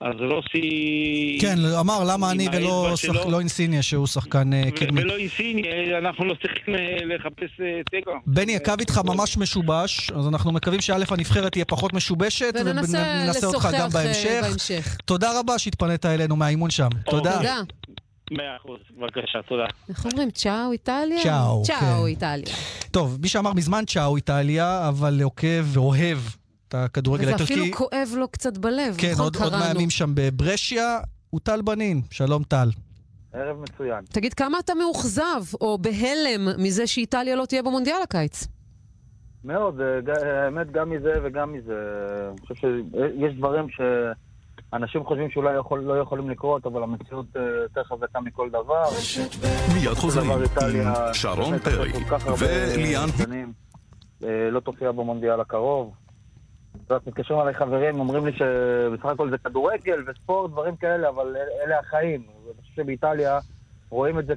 אז 0.00 0.14
רוסי... 0.30 1.38
כן, 1.40 1.56
אמר 1.80 2.04
למה 2.04 2.30
אני 2.30 2.48
ולא 2.52 2.92
שח- 2.96 3.26
לא 3.26 3.38
אינסיניה 3.40 3.82
שהוא 3.82 4.06
שחקן 4.06 4.52
אה, 4.52 4.70
קדמי. 4.70 5.00
ולא 5.02 5.16
איסיני, 5.16 5.62
אנחנו 5.98 6.24
לא 6.24 6.34
צריכים 6.42 6.74
אה, 6.74 7.04
לחפש 7.04 7.60
אה, 7.60 7.80
תיקו. 7.90 8.10
בני, 8.26 8.56
הקו 8.56 8.72
איתך 8.80 9.00
ממש 9.04 9.36
משובש, 9.36 10.10
אז 10.10 10.28
אנחנו 10.28 10.52
מקווים 10.52 10.80
שא' 10.80 10.96
הנבחרת 11.10 11.52
תהיה 11.52 11.64
פחות 11.64 11.92
משובשת, 11.92 12.54
וננסה 12.64 13.46
אותך 13.46 13.68
גם 13.78 13.88
בהמשך. 13.90 14.40
בהמשך. 14.42 14.96
תודה 15.04 15.40
רבה 15.40 15.58
שהתפנית 15.58 16.06
אלינו 16.06 16.36
מהאימון 16.36 16.70
שם. 16.70 16.88
תודה. 17.10 17.36
תודה. 17.36 17.60
מאה 18.30 18.56
אחוז, 18.56 18.78
בבקשה, 18.98 19.38
תודה. 19.48 19.64
איך 19.88 20.04
אומרים? 20.04 20.30
צ'או 20.30 20.72
איטליה? 20.72 21.22
צ'או, 21.22 21.62
צ'או 21.64 21.76
כן. 21.80 22.06
איטליה. 22.06 22.54
טוב, 22.90 23.18
מי 23.22 23.28
שאמר 23.28 23.52
מזמן 23.52 23.84
צ'או 23.86 24.16
איטליה, 24.16 24.88
אבל 24.88 25.22
עוקב 25.22 25.64
ואוהב 25.64 26.18
את 26.68 26.74
הכדורגל 26.74 27.22
וזה 27.22 27.30
האיטלקי. 27.30 27.52
אפילו 27.54 27.76
כואב 27.76 28.08
לו 28.16 28.28
קצת 28.28 28.58
בלב, 28.58 28.94
כן, 28.98 29.10
נכון? 29.12 29.24
עוד, 29.24 29.36
עוד 29.36 29.50
קראנו. 29.52 29.64
מהימים 29.64 29.90
שם 29.90 30.10
בברשיה, 30.14 30.98
הוא 31.30 31.40
טל 31.40 31.62
בנין. 31.62 32.02
שלום 32.10 32.42
טל. 32.42 32.68
ערב 33.32 33.56
מצוין. 33.60 34.04
תגיד, 34.12 34.34
כמה 34.34 34.58
אתה 34.58 34.74
מאוכזב 34.74 35.42
או 35.60 35.78
בהלם 35.78 36.48
מזה 36.62 36.86
שאיטליה 36.86 37.36
לא 37.36 37.44
תהיה 37.46 37.62
במונדיאל 37.62 37.96
הקיץ? 38.02 38.46
מאוד, 39.44 39.80
אה, 39.80 40.00
ג- 40.00 40.18
האמת 40.26 40.72
גם 40.72 40.90
מזה 40.90 41.12
וגם 41.24 41.52
מזה. 41.52 41.72
אני 42.30 42.40
חושב 42.40 42.54
שיש 42.54 43.34
דברים 43.38 43.66
שאנשים 44.72 45.04
חושבים 45.04 45.30
שאולי 45.30 45.58
יכול, 45.58 45.80
לא 45.80 46.00
יכולים 46.00 46.30
לקרות, 46.30 46.66
אבל 46.66 46.82
המציאות 46.82 47.26
אה, 47.36 47.42
יותר 47.62 47.84
חזקה 47.84 48.20
מכל 48.20 48.48
דבר. 48.48 48.84
מיד 49.74 49.94
חוזרים 49.94 50.30
עם 50.30 50.38
שרון 51.12 51.58
פרי 51.58 51.92
וליאן 52.38 53.08
אה, 54.24 54.50
לא 54.50 54.60
תופיע 54.60 54.92
במונדיאל 54.92 55.40
הקרוב. 55.40 55.92
מתקשרים 57.06 57.40
אליי 57.40 57.54
חברים, 57.54 58.00
אומרים 58.00 58.26
לי 58.26 58.32
שבסך 58.32 59.04
הכל 59.04 59.30
זה 59.30 59.38
כדורגל 59.38 60.04
וספורט, 60.06 60.50
דברים 60.50 60.76
כאלה, 60.76 61.08
אבל 61.08 61.36
אל- 61.36 61.66
אלה 61.66 61.78
החיים. 61.78 62.22
אני 62.46 62.62
חושב 62.62 62.82
שבאיטליה 62.82 63.38
רואים 63.90 64.18
את 64.18 64.26
זה 64.26 64.34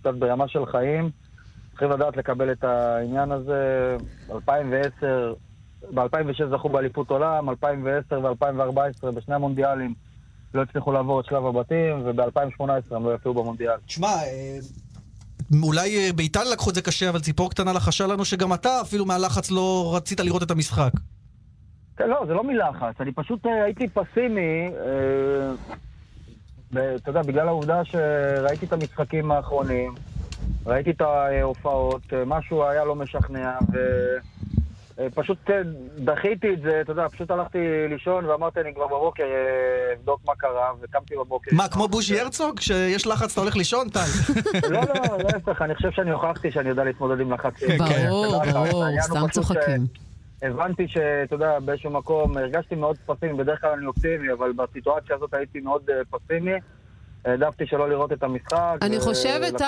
קצת 0.00 0.14
ברמה 0.14 0.48
של 0.48 0.66
חיים. 0.66 1.10
צריכים 1.70 1.90
לדעת 1.90 2.16
לקבל 2.16 2.52
את 2.52 2.64
העניין 2.64 3.32
הזה. 3.32 3.96
2010, 4.30 5.34
ב-2006 5.94 6.50
זכו 6.50 6.68
באליפות 6.68 7.10
עולם, 7.10 7.50
2010 7.50 8.20
ו-2014 8.24 9.10
בשני 9.10 9.34
המונדיאלים 9.34 9.94
לא 10.54 10.62
הצליחו 10.62 10.92
לעבור 10.92 11.20
את 11.20 11.24
שלב 11.24 11.46
הבתים, 11.46 12.02
וב-2018 12.04 12.62
הם 12.90 13.04
לא 13.04 13.10
יופיעו 13.10 13.34
במונדיאל. 13.34 13.76
תשמע, 13.86 14.06
אה, 14.08 14.58
אולי 15.62 15.96
אה, 15.98 16.12
באיטליה 16.12 16.52
לקחו 16.52 16.70
את 16.70 16.74
זה 16.74 16.82
קשה, 16.82 17.08
אבל 17.08 17.20
ציפור 17.20 17.50
קטנה 17.50 17.72
לחשה 17.72 18.06
לנו 18.06 18.24
שגם 18.24 18.54
אתה, 18.54 18.80
אפילו 18.80 19.06
מהלחץ, 19.06 19.50
לא 19.50 19.92
רצית 19.96 20.20
לראות 20.20 20.42
את 20.42 20.50
המשחק. 20.50 20.90
לא, 22.00 22.24
זה 22.26 22.34
לא 22.34 22.44
מלחץ, 22.44 22.94
אני 23.00 23.12
פשוט 23.12 23.46
אה, 23.46 23.64
הייתי 23.64 23.88
פסימי, 23.88 24.68
אה, 24.68 25.50
ו- 26.72 26.96
אתה 26.96 27.10
יודע, 27.10 27.22
בגלל 27.22 27.48
העובדה 27.48 27.84
שראיתי 27.84 28.66
את 28.66 28.72
המשחקים 28.72 29.30
האחרונים, 29.30 29.94
ראיתי 30.66 30.90
את 30.90 31.00
ההופעות, 31.00 32.02
משהו 32.26 32.64
היה 32.64 32.84
לא 32.84 32.94
משכנע, 32.94 33.52
ופשוט 33.62 34.37
אה, 34.98 35.06
דחיתי 35.98 36.54
את 36.54 36.60
זה, 36.62 36.80
אתה 36.80 36.92
יודע, 36.92 37.08
פשוט 37.08 37.30
הלכתי 37.30 37.58
לישון 37.88 38.24
ואמרתי, 38.24 38.60
אני 38.60 38.74
כבר 38.74 38.86
בבוקר 38.86 39.22
אה, 39.22 39.94
אבדוק 39.98 40.20
מה 40.26 40.32
קרה, 40.38 40.72
וקמתי 40.80 41.14
בבוקר. 41.16 41.50
מה, 41.54 41.68
כמו 41.68 41.88
בוז'י 41.88 42.20
הרצוג? 42.20 42.58
כשיש 42.58 43.06
לחץ 43.06 43.32
אתה 43.32 43.40
הולך 43.40 43.56
לישון, 43.56 43.88
טל? 43.88 44.00
לא, 44.70 44.80
לא, 44.80 45.16
להפך, 45.18 45.62
אני 45.62 45.74
חושב 45.74 45.90
שאני 45.90 46.10
הוכחתי 46.10 46.50
שאני 46.50 46.68
יודע 46.68 46.84
להתמודד 46.84 47.20
עם 47.20 47.32
לחצים. 47.32 47.68
ברור, 47.78 48.42
אתה 48.42 48.48
יודע, 48.48 48.60
ברור, 48.70 48.84
סתם 49.00 49.14
פשוט 49.14 49.30
ש- 49.30 49.34
צוחקים. 49.34 49.86
הבנתי 50.42 50.88
שאתה 50.88 51.34
יודע, 51.34 51.58
באיזשהו 51.60 51.90
מקום 51.90 52.36
הרגשתי 52.36 52.74
מאוד 52.74 52.96
פסימי, 53.06 53.32
בדרך 53.38 53.60
כלל 53.60 53.70
אני 53.70 53.86
אופטימי, 53.86 54.32
אבל 54.32 54.52
בסיטואציה 54.52 55.16
הזאת 55.16 55.34
הייתי 55.34 55.60
מאוד 55.60 55.82
אה, 55.90 55.94
פסימי. 56.10 56.52
העדפתי 57.24 57.66
שלא 57.66 57.88
לראות 57.90 58.12
את 58.12 58.22
המשחק. 58.22 58.76
אני 58.82 59.00
חושבת, 59.00 59.58
זה. 59.58 59.64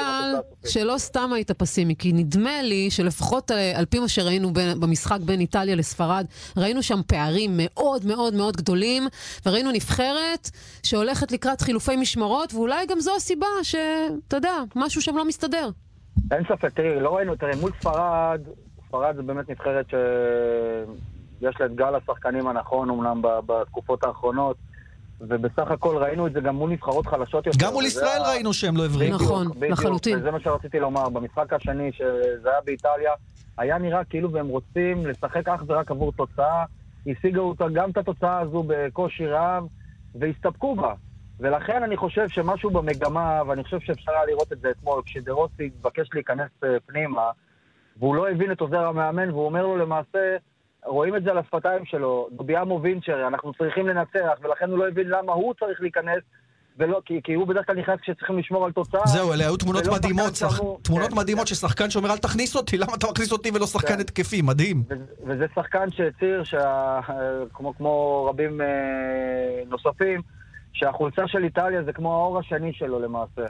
שלא 0.70 0.94
סתם 0.98 1.30
היית 1.32 1.50
פסימי, 1.50 1.96
כי 1.96 2.12
נדמה 2.12 2.62
לי 2.62 2.90
שלפחות 2.90 3.50
אה, 3.50 3.78
על 3.78 3.84
פי 3.86 3.98
מה 3.98 4.08
שראינו 4.08 4.52
בין- 4.52 4.80
במשחק 4.80 5.18
בין 5.20 5.40
איטליה 5.40 5.74
לספרד, 5.74 6.26
ראינו 6.56 6.82
שם 6.82 7.00
פערים 7.06 7.50
מאוד 7.56 8.06
מאוד 8.06 8.34
מאוד 8.34 8.56
גדולים, 8.56 9.02
וראינו 9.46 9.70
נבחרת 9.72 10.50
שהולכת 10.82 11.32
לקראת 11.32 11.60
חילופי 11.60 11.96
משמרות, 11.96 12.54
ואולי 12.54 12.86
גם 12.86 13.00
זו 13.00 13.16
הסיבה 13.16 13.46
שאתה 13.62 14.36
יודע, 14.36 14.54
משהו 14.76 15.02
שם 15.02 15.16
לא 15.16 15.24
מסתדר. 15.24 15.70
אין 16.32 16.42
ספק, 16.44 16.72
תראי, 16.74 17.00
לא 17.00 17.16
ראינו, 17.16 17.36
תראי, 17.36 17.52
מול 17.60 17.70
ספרד, 17.80 18.40
ספרד 18.88 19.16
זה 19.16 19.22
באמת 19.22 19.50
נבחרת 19.50 19.86
שיש 19.90 21.54
לה 21.60 21.66
את 21.66 21.74
גל 21.74 21.94
השחקנים 21.94 22.46
הנכון 22.48 22.90
אומנם 22.90 23.22
ב- 23.22 23.38
בתקופות 23.46 24.04
האחרונות, 24.04 24.56
ובסך 25.20 25.70
הכל 25.70 25.96
ראינו 25.96 26.26
את 26.26 26.32
זה 26.32 26.40
גם 26.40 26.54
מול 26.56 26.70
נבחרות 26.70 27.06
חלשות 27.06 27.46
יותר. 27.46 27.58
גם 27.66 27.72
מול 27.72 27.84
ישראל 27.84 28.22
ה- 28.24 28.28
ראינו 28.30 28.52
שהם 28.52 28.76
לא 28.76 28.84
הבריאו. 28.86 29.14
נכון, 29.14 29.48
בדיוק, 29.48 29.72
לחלוטין. 29.72 30.18
וזה 30.18 30.30
מה 30.30 30.40
שרציתי 30.40 30.80
לומר. 30.80 31.08
במשחק 31.08 31.52
השני, 31.52 31.92
שזה 31.92 32.50
היה 32.50 32.60
באיטליה, 32.64 33.12
היה 33.58 33.78
נראה 33.78 34.04
כאילו 34.04 34.32
והם 34.32 34.48
רוצים 34.48 35.06
לשחק 35.06 35.48
אך 35.48 35.62
ורק 35.66 35.90
עבור 35.90 36.12
תוצאה. 36.12 36.64
השיגו 37.06 37.40
אותה 37.40 37.64
גם 37.72 37.90
את 37.90 37.96
התוצאה 37.96 38.38
הזו 38.40 38.64
בקושי 38.66 39.26
רב, 39.26 39.64
והסתפקו 40.14 40.74
בה. 40.76 40.94
ולכן 41.40 41.82
אני 41.82 41.96
חושב 41.96 42.28
שמשהו 42.28 42.70
במגמה, 42.70 43.42
ואני 43.46 43.64
חושב 43.64 43.80
שאפשר 43.80 44.12
היה 44.12 44.24
לראות 44.26 44.52
את 44.52 44.60
זה 44.60 44.70
אתמול, 44.70 45.02
כשדרוסי 45.06 45.66
התבקש 45.66 46.08
להיכנס 46.14 46.50
אה, 46.64 46.68
פנימה, 46.86 47.30
והוא 47.96 48.14
לא 48.14 48.30
הבין 48.30 48.52
את 48.52 48.60
עוזר 48.60 48.86
המאמן, 48.86 49.30
והוא 49.30 49.44
אומר 49.44 49.62
לו 49.62 49.76
למעשה, 49.76 50.36
רואים 50.86 51.16
את 51.16 51.22
זה 51.24 51.30
על 51.30 51.38
השפתיים 51.38 51.84
שלו, 51.84 52.28
דוביאמו 52.32 52.80
וינצ'ר, 52.82 53.26
אנחנו 53.28 53.52
צריכים 53.54 53.86
לנצח, 53.88 54.38
ולכן 54.42 54.70
הוא 54.70 54.78
לא 54.78 54.88
הבין 54.88 55.08
למה 55.08 55.32
הוא 55.32 55.54
צריך 55.60 55.80
להיכנס, 55.80 56.22
ולא, 56.78 57.00
כי, 57.04 57.20
כי 57.24 57.34
הוא 57.34 57.46
בדרך 57.46 57.66
כלל 57.66 57.76
נכנס 57.76 58.00
כשצריכים 58.00 58.38
לשמור 58.38 58.64
על 58.64 58.72
תוצאה. 58.72 59.06
זהו, 59.06 59.32
אלה 59.32 59.44
היו 59.44 59.56
תמונות 59.56 59.86
מדהימות, 59.86 60.36
שח- 60.36 60.56
שאמור- 60.56 60.78
תמונות 60.82 61.10
כן, 61.10 61.16
מדהימות 61.16 61.46
ששחקן 61.46 61.90
שאומר 61.90 62.10
אל 62.12 62.16
תכניס 62.18 62.56
אותי, 62.56 62.78
למה 62.78 62.94
אתה 62.94 63.06
מכניס 63.10 63.32
אותי 63.32 63.50
ולא 63.54 63.66
שחקן 63.66 64.00
התקפי, 64.00 64.42
מדהים. 64.42 64.82
וזה 65.26 65.46
שחקן 65.54 65.90
שהצהיר, 65.90 66.44
שה... 66.44 67.00
כמו, 67.54 67.74
כמו 67.76 68.24
רבים 68.30 68.60
אה, 68.60 68.66
נוספים, 69.68 70.20
שהחולצה 70.72 71.22
של 71.26 71.44
איטליה 71.44 71.82
זה 71.82 71.92
כמו 71.92 72.14
האור 72.14 72.38
השני 72.38 72.72
שלו 72.72 73.00
למעשה. 73.00 73.42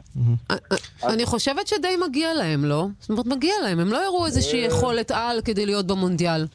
אני 1.04 1.26
חושבת 1.26 1.66
שדי 1.66 1.96
מגיע 2.08 2.34
להם, 2.34 2.64
לא? 2.64 2.86
זאת 2.98 3.10
אומרת, 3.10 3.26
מגיע 3.26 3.54
להם, 3.62 3.80
הם 3.80 3.88
לא 3.88 4.04
הראו 4.06 4.26
איזושהי 4.26 4.60
אה. 4.62 4.66
יכולת 4.66 5.10
על 5.10 5.40
כדי 5.44 5.66
להיות 5.66 5.86
במונדיאל. 5.86 6.46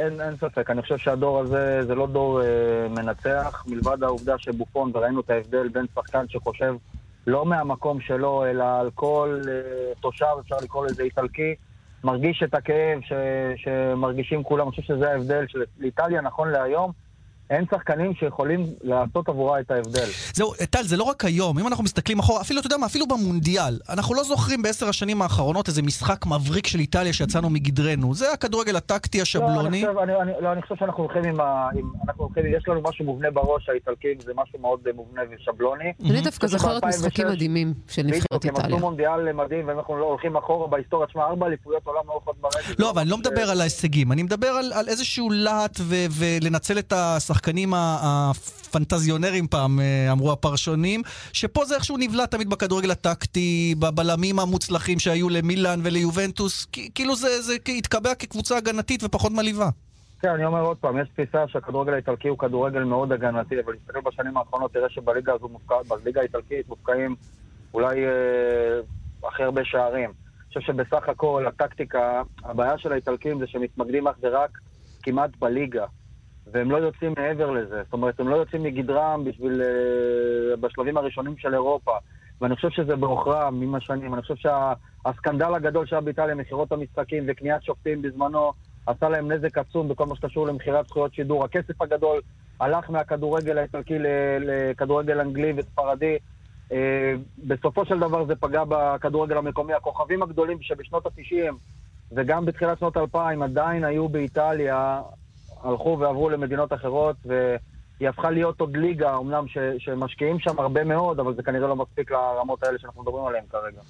אין, 0.00 0.20
אין 0.20 0.36
ספק, 0.36 0.70
אני 0.70 0.82
חושב 0.82 0.98
שהדור 0.98 1.38
הזה 1.38 1.82
זה 1.86 1.94
לא 1.94 2.06
דור 2.06 2.42
אה, 2.42 2.46
מנצח, 2.88 3.64
מלבד 3.68 4.02
העובדה 4.02 4.38
שבופון, 4.38 4.90
וראינו 4.94 5.20
את 5.20 5.30
ההבדל 5.30 5.68
בין 5.68 5.86
שחקן 5.94 6.28
שחושב 6.28 6.74
לא 7.26 7.46
מהמקום 7.46 8.00
שלו, 8.00 8.46
אלא 8.46 8.64
על 8.80 8.90
כל 8.94 9.40
אה, 9.48 9.94
תושב, 10.00 10.26
אפשר 10.40 10.56
לקרוא 10.62 10.86
לזה 10.86 11.02
איטלקי, 11.02 11.54
מרגיש 12.04 12.42
את 12.42 12.54
הכאב 12.54 13.00
ש, 13.02 13.12
שמרגישים 13.56 14.42
כולם. 14.42 14.66
אני 14.66 14.70
חושב 14.70 14.82
שזה 14.82 15.10
ההבדל 15.10 15.44
של 15.48 15.62
איטליה 15.82 16.20
נכון 16.20 16.50
להיום. 16.50 16.92
אין 17.50 17.64
שחקנים 17.70 18.14
שיכולים 18.14 18.66
לעשות 18.82 19.28
עבורה 19.28 19.60
את 19.60 19.70
ההבדל. 19.70 20.08
זהו, 20.34 20.52
טל, 20.70 20.82
זה 20.82 20.96
לא 20.96 21.04
רק 21.04 21.24
היום, 21.24 21.58
אם 21.58 21.66
אנחנו 21.66 21.84
מסתכלים 21.84 22.18
אחורה, 22.18 22.40
אפילו, 22.40 22.60
אתה 22.60 22.66
יודע 22.66 22.76
מה, 22.76 22.86
אפילו 22.86 23.06
במונדיאל, 23.06 23.78
אנחנו 23.88 24.14
לא 24.14 24.22
זוכרים 24.22 24.62
בעשר 24.62 24.88
השנים 24.88 25.22
האחרונות 25.22 25.68
איזה 25.68 25.82
משחק 25.82 26.26
מבריק 26.26 26.66
של 26.66 26.78
איטליה 26.78 27.12
שיצאנו 27.12 27.50
מגדרנו. 27.50 28.14
זה 28.14 28.32
הכדורגל 28.32 28.76
הטקטי 28.76 29.18
לא, 29.18 29.22
השבלוני. 29.22 29.68
אני 29.68 29.86
חושב, 29.86 29.98
אני, 29.98 30.16
אני, 30.22 30.32
לא, 30.40 30.52
אני 30.52 30.62
חושב 30.62 30.74
שאנחנו 30.78 31.02
הולכים 31.02 31.24
עם 31.24 31.40
ה... 31.40 31.68
עם, 31.74 31.90
אנחנו 32.08 32.24
הולכים, 32.24 32.44
יש 32.56 32.68
לנו 32.68 32.80
משהו 32.88 33.04
מובנה 33.04 33.30
בראש, 33.30 33.68
האיטלקים, 33.68 34.20
זה 34.20 34.32
משהו 34.36 34.58
מאוד 34.58 34.80
אה, 34.86 34.92
מובנה 34.92 35.22
ושבלוני. 35.30 35.92
אני 36.10 36.20
דווקא 36.20 36.46
זוכרת 36.46 36.84
משחקים 36.84 37.26
2006 37.26 37.34
מדהימים 37.34 37.74
של 37.88 38.02
נבחרת 38.02 38.24
בדיוק, 38.32 38.44
הם 38.44 38.50
איטליה. 38.56 38.76
עשו 38.76 38.86
מונדיאל 38.86 39.32
מדהים, 39.32 39.68
ואנחנו 39.68 39.96
לא 39.96 40.04
הולכים 40.04 40.36
אחורה 40.36 40.66
בהיסטוריה. 40.66 41.06
תשמע, 41.06 41.22
ארבע 41.22 41.46
אליפויות 41.46 41.86
עולם 41.86 42.02
לא 42.06 42.12
הולכות 42.12 42.36
ברגל. 42.40 42.74
לא, 42.78 42.90
אבל 42.90 43.00
אני 43.00 43.10
לא 43.10 43.18
מדבר 43.18 43.50
על 43.50 43.60
ההישגים, 43.60 44.12
אני 44.12 44.22
מדבר 44.22 44.48
על, 44.48 44.88
איזשהו 44.88 45.30
להט 45.30 45.80
ולנצל 46.18 46.78
את 46.78 46.92
השחקנים 46.92 47.39
ה- 47.74 48.30
הפנטזיונרים 48.70 49.46
פעם, 49.46 49.80
אה, 49.80 50.12
אמרו 50.12 50.32
הפרשנים, 50.32 51.02
שפה 51.32 51.64
זה 51.64 51.74
איכשהו 51.74 51.96
נבלע 51.96 52.26
תמיד 52.26 52.50
בכדורגל 52.50 52.90
הטקטי, 52.90 53.74
בבלמים 53.78 54.38
המוצלחים 54.38 54.98
שהיו 54.98 55.28
למילאן 55.28 55.80
וליובנטוס, 55.84 56.66
כאילו 56.94 57.16
זה, 57.16 57.42
זה 57.42 57.54
התקבע 57.68 58.14
כקבוצה 58.14 58.56
הגנתית 58.56 59.04
ופחות 59.04 59.32
מלאיבה. 59.32 59.68
כן, 60.20 60.28
אני 60.28 60.44
אומר 60.44 60.60
עוד 60.60 60.76
פעם, 60.76 60.98
יש 60.98 61.08
תפיסה 61.08 61.44
שהכדורגל 61.48 61.92
האיטלקי 61.92 62.28
הוא 62.28 62.38
כדורגל 62.38 62.82
מאוד 62.82 63.12
הגנתי, 63.12 63.54
אבל 63.64 63.72
להסתכל 63.72 64.00
בשנים 64.00 64.36
האחרונות, 64.36 64.72
תראה 64.72 64.88
שבליגה 64.90 65.32
הזו 65.32 65.48
מופקע, 65.48 65.74
בליגה 65.88 66.20
האיטלקית 66.20 66.68
מופקעים 66.68 67.16
אולי 67.74 68.04
אה, 68.06 68.80
הכי 69.28 69.42
הרבה 69.42 69.64
שערים. 69.64 70.10
אני 70.10 70.48
חושב 70.48 70.60
שבסך 70.60 71.08
הכל, 71.08 71.44
הטקטיקה, 71.46 72.22
הבעיה 72.44 72.78
של 72.78 72.92
האיטלקים 72.92 73.38
זה 73.38 73.46
שהם 73.46 73.62
מתמקדים 73.62 74.08
אך 74.08 74.14
ורק 74.22 74.58
כמעט 75.02 75.30
בליגה. 75.38 75.84
והם 76.52 76.70
לא 76.70 76.76
יוצאים 76.76 77.14
מעבר 77.18 77.50
לזה. 77.50 77.82
זאת 77.84 77.92
אומרת, 77.92 78.20
הם 78.20 78.28
לא 78.28 78.36
יוצאים 78.36 78.62
מגדרם 78.62 79.24
בשביל... 79.24 79.62
אה, 79.62 80.56
בשלבים 80.56 80.96
הראשונים 80.96 81.36
של 81.38 81.54
אירופה. 81.54 81.92
ואני 82.40 82.56
חושב 82.56 82.70
שזה 82.70 82.96
בעוכרם 82.96 83.62
עם 83.62 83.74
השנים. 83.74 84.14
אני 84.14 84.22
חושב 84.22 84.34
שהסקנדל 84.36 85.54
הגדול 85.54 85.86
שהיה 85.86 86.00
באיטליה, 86.00 86.34
מכירות 86.34 86.72
המשחקים 86.72 87.24
וקניית 87.26 87.62
שופטים 87.62 88.02
בזמנו, 88.02 88.52
עשה 88.86 89.08
להם 89.08 89.32
נזק 89.32 89.58
עצום 89.58 89.88
בכל 89.88 90.06
מה 90.06 90.16
שקשור 90.16 90.46
למכירת 90.46 90.86
זכויות 90.86 91.14
שידור. 91.14 91.44
הכסף 91.44 91.82
הגדול 91.82 92.20
הלך 92.60 92.90
מהכדורגל 92.90 93.58
האיטלקי 93.58 93.98
לכדורגל 94.40 95.20
אנגלי 95.20 95.52
וספרדי. 95.56 96.16
אה, 96.72 97.14
בסופו 97.38 97.84
של 97.84 97.98
דבר 97.98 98.24
זה 98.24 98.36
פגע 98.36 98.62
בכדורגל 98.68 99.36
המקומי. 99.36 99.74
הכוכבים 99.74 100.22
הגדולים 100.22 100.62
שבשנות 100.62 101.06
ה-90 101.06 101.54
וגם 102.12 102.46
בתחילת 102.46 102.78
שנות 102.78 102.96
2000 102.96 103.42
עדיין 103.42 103.84
היו 103.84 104.08
באיטליה, 104.08 105.00
הלכו 105.62 105.96
ועברו 106.00 106.30
למדינות 106.30 106.72
אחרות, 106.72 107.16
והיא 107.24 108.08
הפכה 108.08 108.30
להיות 108.30 108.60
עוד 108.60 108.76
ליגה, 108.76 109.16
אמנם 109.16 109.48
ש, 109.48 109.58
שמשקיעים 109.78 110.38
שם 110.38 110.58
הרבה 110.58 110.84
מאוד, 110.84 111.20
אבל 111.20 111.34
זה 111.34 111.42
כנראה 111.42 111.68
לא 111.68 111.76
מספיק 111.76 112.10
לרמות 112.10 112.62
האלה 112.62 112.78
שאנחנו 112.78 113.02
מדברים 113.02 113.24
עליהן 113.24 113.44
כרגע. 113.50 113.80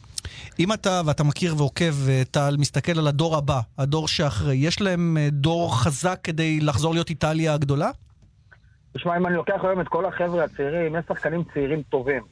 אם 0.59 0.73
אתה, 0.73 1.01
ואתה 1.07 1.25
מכיר 1.25 1.55
ועוקב, 1.57 1.95
טל, 2.31 2.57
מסתכל 2.59 2.99
על 2.99 3.07
הדור 3.07 3.37
הבא, 3.37 3.61
הדור 3.79 4.09
שאחרי, 4.09 4.57
יש 4.57 4.81
להם 4.81 5.17
אה, 5.17 5.29
דור 5.31 5.83
חזק 5.83 6.19
כדי 6.25 6.61
לחזור 6.61 6.95
להיות 6.95 7.11
איטליה 7.11 7.55
הגדולה? 7.55 7.91
תשמע, 8.93 9.17
אם 9.17 9.27
אני 9.27 9.35
לוקח 9.35 9.61
היום 9.63 9.81
את 9.81 9.89
כל 9.89 10.05
החבר'ה 10.07 10.45
הצעירים, 10.45 10.97
יש 10.97 11.05
שחקנים 11.09 11.43
צעירים 11.55 11.83
טובים. 11.83 12.23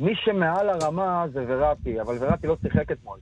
מי 0.00 0.12
שמעל 0.24 0.68
הרמה 0.68 1.24
זה 1.32 1.44
וראטי, 1.48 2.00
אבל 2.00 2.16
וראטי 2.20 2.46
לא 2.46 2.56
שיחק 2.62 2.92
אתמול. 2.92 3.18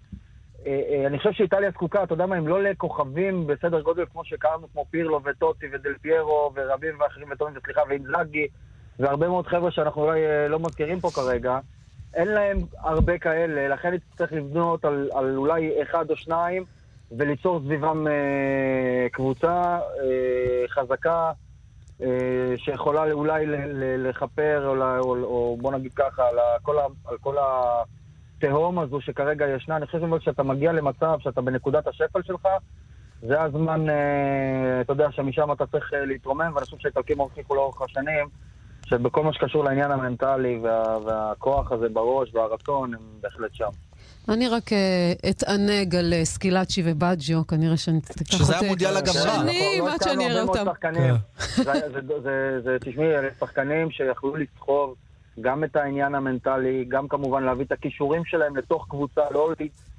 אה, 0.66 0.80
אה, 0.90 1.06
אני 1.06 1.18
חושב 1.18 1.32
שאיטליה 1.32 1.70
זקוקה, 1.70 2.02
אתה 2.02 2.12
יודע 2.12 2.26
מה, 2.26 2.38
אם 2.38 2.48
לא 2.48 2.62
לכוכבים 2.62 3.46
בסדר 3.46 3.80
גודל 3.80 4.04
כמו 4.12 4.24
שקראנו, 4.24 4.66
כמו 4.72 4.84
פירלו 4.90 5.20
וטוטי 5.24 5.66
ודל 5.72 5.94
פיירו 6.02 6.52
ורבים 6.54 7.00
ואחרים 7.00 7.30
וטובים, 7.30 7.54
וסליחה, 7.56 7.80
ואינזאגי, 7.88 8.46
והרבה 8.98 9.28
מאוד 9.28 9.46
חבר'ה 9.46 9.70
שאנחנו 9.70 10.02
אולי 10.02 10.26
אה, 10.26 10.48
לא 10.48 10.58
מזכירים 10.58 11.00
פה 11.00 11.10
כרגע, 11.14 11.58
אין 12.14 12.28
להם 12.28 12.58
הרבה 12.78 13.18
כאלה, 13.18 13.68
לכן 13.68 13.94
צריך 14.18 14.32
לבנות 14.32 14.84
על, 14.84 15.10
על 15.14 15.36
אולי 15.36 15.82
אחד 15.82 16.10
או 16.10 16.16
שניים 16.16 16.64
וליצור 17.16 17.60
סביבם 17.60 18.06
אה, 18.06 19.06
קבוצה 19.12 19.78
אה, 20.02 20.68
חזקה 20.68 21.32
אה, 22.02 22.54
שיכולה 22.56 23.12
אולי 23.12 23.46
לכפר, 23.98 24.66
או, 24.66 24.98
או, 24.98 25.16
או 25.24 25.56
בוא 25.60 25.72
נגיד 25.72 25.92
ככה, 25.94 26.28
על 26.28 26.36
כל, 26.62 26.78
ה, 26.78 26.86
על 27.04 27.18
כל 27.18 27.38
ה... 27.38 27.82
התהום 28.38 28.78
הזו 28.78 29.00
שכרגע 29.00 29.46
ישנה, 29.46 29.76
אני 29.76 29.86
חושב 29.86 30.00
שאתה 30.20 30.42
מגיע 30.42 30.72
למצב 30.72 31.18
שאתה 31.20 31.40
בנקודת 31.40 31.86
השפל 31.86 32.22
שלך, 32.22 32.48
זה 33.22 33.42
הזמן, 33.42 33.90
אה, 33.90 34.80
אתה 34.80 34.92
יודע, 34.92 35.08
שמשם 35.12 35.52
אתה 35.52 35.66
צריך 35.66 35.94
אה, 35.94 36.04
להתרומם, 36.04 36.52
ואני 36.54 36.64
חושב 36.64 36.76
שהאיטלקים 36.78 37.18
הוכיחו 37.18 37.54
לאורך 37.54 37.82
השנים, 37.82 38.28
שבכל 38.86 39.24
מה 39.24 39.32
שקשור 39.32 39.64
לעניין 39.64 39.90
המנטלי 39.90 40.58
וה, 40.62 40.98
והכוח 41.04 41.72
הזה 41.72 41.88
בראש 41.88 42.34
והרצון, 42.34 42.94
הם 42.94 43.00
בהחלט 43.20 43.54
שם. 43.54 43.68
אני 44.28 44.48
רק 44.48 44.68
uh, 44.68 45.30
אתענג 45.30 45.96
על 45.96 46.12
uh, 46.12 46.24
סקילצ'י 46.24 46.82
ובאג'יו, 46.84 47.46
כנראה 47.46 47.76
שאני 47.76 48.00
תיקח 48.00 48.20
אותי... 48.20 48.44
שזה 48.44 48.58
המודיעל 48.58 48.96
הגברה. 48.96 49.34
שנים 49.34 49.84
עד 49.84 50.02
שאני 50.02 50.26
אראה 50.26 50.42
אותם. 50.42 50.66
תשמעי, 52.80 53.18
אלה 53.18 53.28
שחקנים 53.40 53.90
שיכלו 53.90 54.36
לסחוב 54.36 54.94
גם 55.40 55.64
את 55.64 55.76
העניין 55.76 56.14
המנטלי, 56.14 56.84
גם 56.88 57.08
כמובן 57.08 57.42
להביא 57.42 57.64
את 57.64 57.72
הכישורים 57.72 58.24
שלהם 58.24 58.56
לתוך 58.56 58.86
קבוצה, 58.88 59.22
לא, 59.30 59.52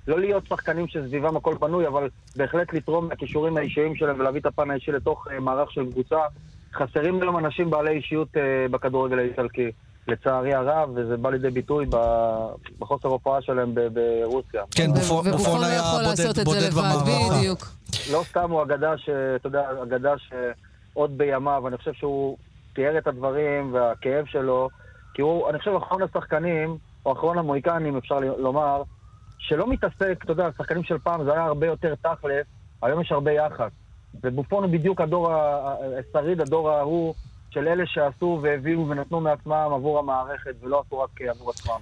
לא 0.08 0.19
להיות 0.19 0.45
שחקנים 0.45 0.88
שסביבם 0.88 1.38
הכל 1.38 1.56
בנוי, 1.60 1.88
אבל 1.88 2.10
בהחלט 2.36 2.73
לתרום 2.73 3.08
מהכישורים 3.08 3.58
האישיים 3.58 3.95
שלהם 3.95 4.19
ולהביא 4.19 4.41
את 4.41 4.45
הפן 4.45 4.71
האישי 4.71 4.91
לתוך 4.91 5.28
uh, 5.28 5.39
מערך 5.39 5.71
של 5.71 5.91
קבוצה. 5.91 6.17
חסרים 6.73 7.21
היום 7.21 7.38
אנשים 7.38 7.69
בעלי 7.69 7.91
אישיות 7.91 8.28
uh, 8.36 8.71
בכדורגל 8.71 9.19
האיטלקי, 9.19 9.71
לצערי 10.08 10.54
הרב, 10.54 10.89
וזה 10.95 11.17
בא 11.17 11.30
לידי 11.30 11.49
ביטוי 11.49 11.86
בחוסר 12.80 13.08
הופעה 13.08 13.41
שלהם 13.41 13.75
ברוסיה. 13.93 14.63
כן, 14.71 14.93
בופון 14.93 15.63
היה 15.63 15.82
בודד 16.45 16.73
במערכה. 16.73 17.38
בדיוק. 17.38 17.67
לא 18.12 18.23
סתם 18.23 18.52
הוא 18.52 18.63
אגדה 18.63 18.97
ש... 18.97 19.10
אתה 19.10 19.47
יודע, 19.47 19.62
אגדה 19.84 20.13
שעוד 20.17 21.17
בימיו, 21.17 21.67
אני 21.67 21.78
חושב 21.78 21.93
שהוא 21.93 22.38
תיאר 22.73 22.97
את 22.97 23.08
הדברים 23.08 23.73
והכאב 23.73 24.25
שלו. 24.25 24.69
כי 25.19 25.23
הוא, 25.23 25.49
אני 25.49 25.60
חושב, 25.60 25.71
אחרון 25.71 26.01
השחקנים, 26.03 26.77
או 27.05 27.12
אחרון 27.12 27.38
המוהיקנים, 27.38 27.97
אפשר 27.97 28.19
לומר, 28.19 28.84
שלא 29.38 29.67
מתעסק, 29.67 30.19
אתה 30.23 30.32
יודע, 30.32 30.49
שחקנים 30.58 30.84
של 30.84 30.97
פעם 30.97 31.23
זה 31.23 31.34
היה 31.34 31.43
הרבה 31.43 31.67
יותר 31.67 31.95
תכלס, 31.95 32.45
היום 32.82 33.01
יש 33.01 33.12
הרבה 33.12 33.32
יחס. 33.32 33.71
ובופון 34.23 34.63
הוא 34.63 34.71
בדיוק 34.71 35.01
הדור, 35.01 35.32
השריד, 35.32 36.41
הדור 36.41 36.71
ההוא, 36.71 37.13
של 37.49 37.67
אלה 37.67 37.84
שעשו 37.88 38.39
והביאו 38.41 38.89
ונתנו 38.89 39.21
מעצמם 39.21 39.69
עבור 39.73 39.99
המערכת, 39.99 40.55
ולא 40.62 40.84
עשו 40.88 40.99
רק 40.99 41.21
עבור 41.21 41.49
עצמם. 41.49 41.79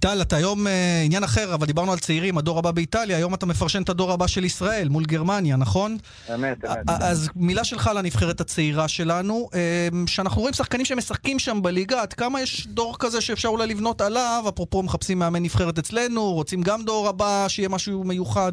טל, 0.00 0.22
אתה 0.22 0.36
היום 0.36 0.66
אה, 0.66 1.02
עניין 1.04 1.24
אחר, 1.24 1.54
אבל 1.54 1.66
דיברנו 1.66 1.92
על 1.92 1.98
צעירים, 1.98 2.38
הדור 2.38 2.58
הבא 2.58 2.70
באיטליה, 2.70 3.16
היום 3.16 3.34
אתה 3.34 3.46
מפרשן 3.46 3.82
את 3.82 3.88
הדור 3.88 4.12
הבא 4.12 4.26
של 4.26 4.44
ישראל 4.44 4.88
מול 4.88 5.04
גרמניה, 5.04 5.56
נכון? 5.56 5.96
אמת, 6.34 6.64
אמת. 6.64 6.84
אז 6.88 7.30
מילה 7.36 7.64
שלך 7.64 7.90
לנבחרת 7.96 8.40
הצעירה 8.40 8.88
שלנו, 8.88 9.48
אה, 9.54 9.88
שאנחנו 10.06 10.40
רואים 10.40 10.54
שחקנים 10.54 10.84
שמשחקים 10.84 11.38
שם 11.38 11.62
בליגה, 11.62 12.02
עד 12.02 12.12
כמה 12.12 12.40
יש 12.40 12.66
דור 12.66 12.96
כזה 12.98 13.20
שאפשר 13.20 13.48
אולי 13.48 13.66
לבנות 13.66 14.00
עליו, 14.00 14.44
אפרופו 14.48 14.82
מחפשים 14.82 15.18
מאמן 15.18 15.42
נבחרת 15.42 15.78
אצלנו, 15.78 16.22
רוצים 16.22 16.60
גם 16.62 16.82
דור 16.82 17.08
הבא 17.08 17.44
שיהיה 17.48 17.68
משהו 17.68 18.04
מיוחד? 18.04 18.52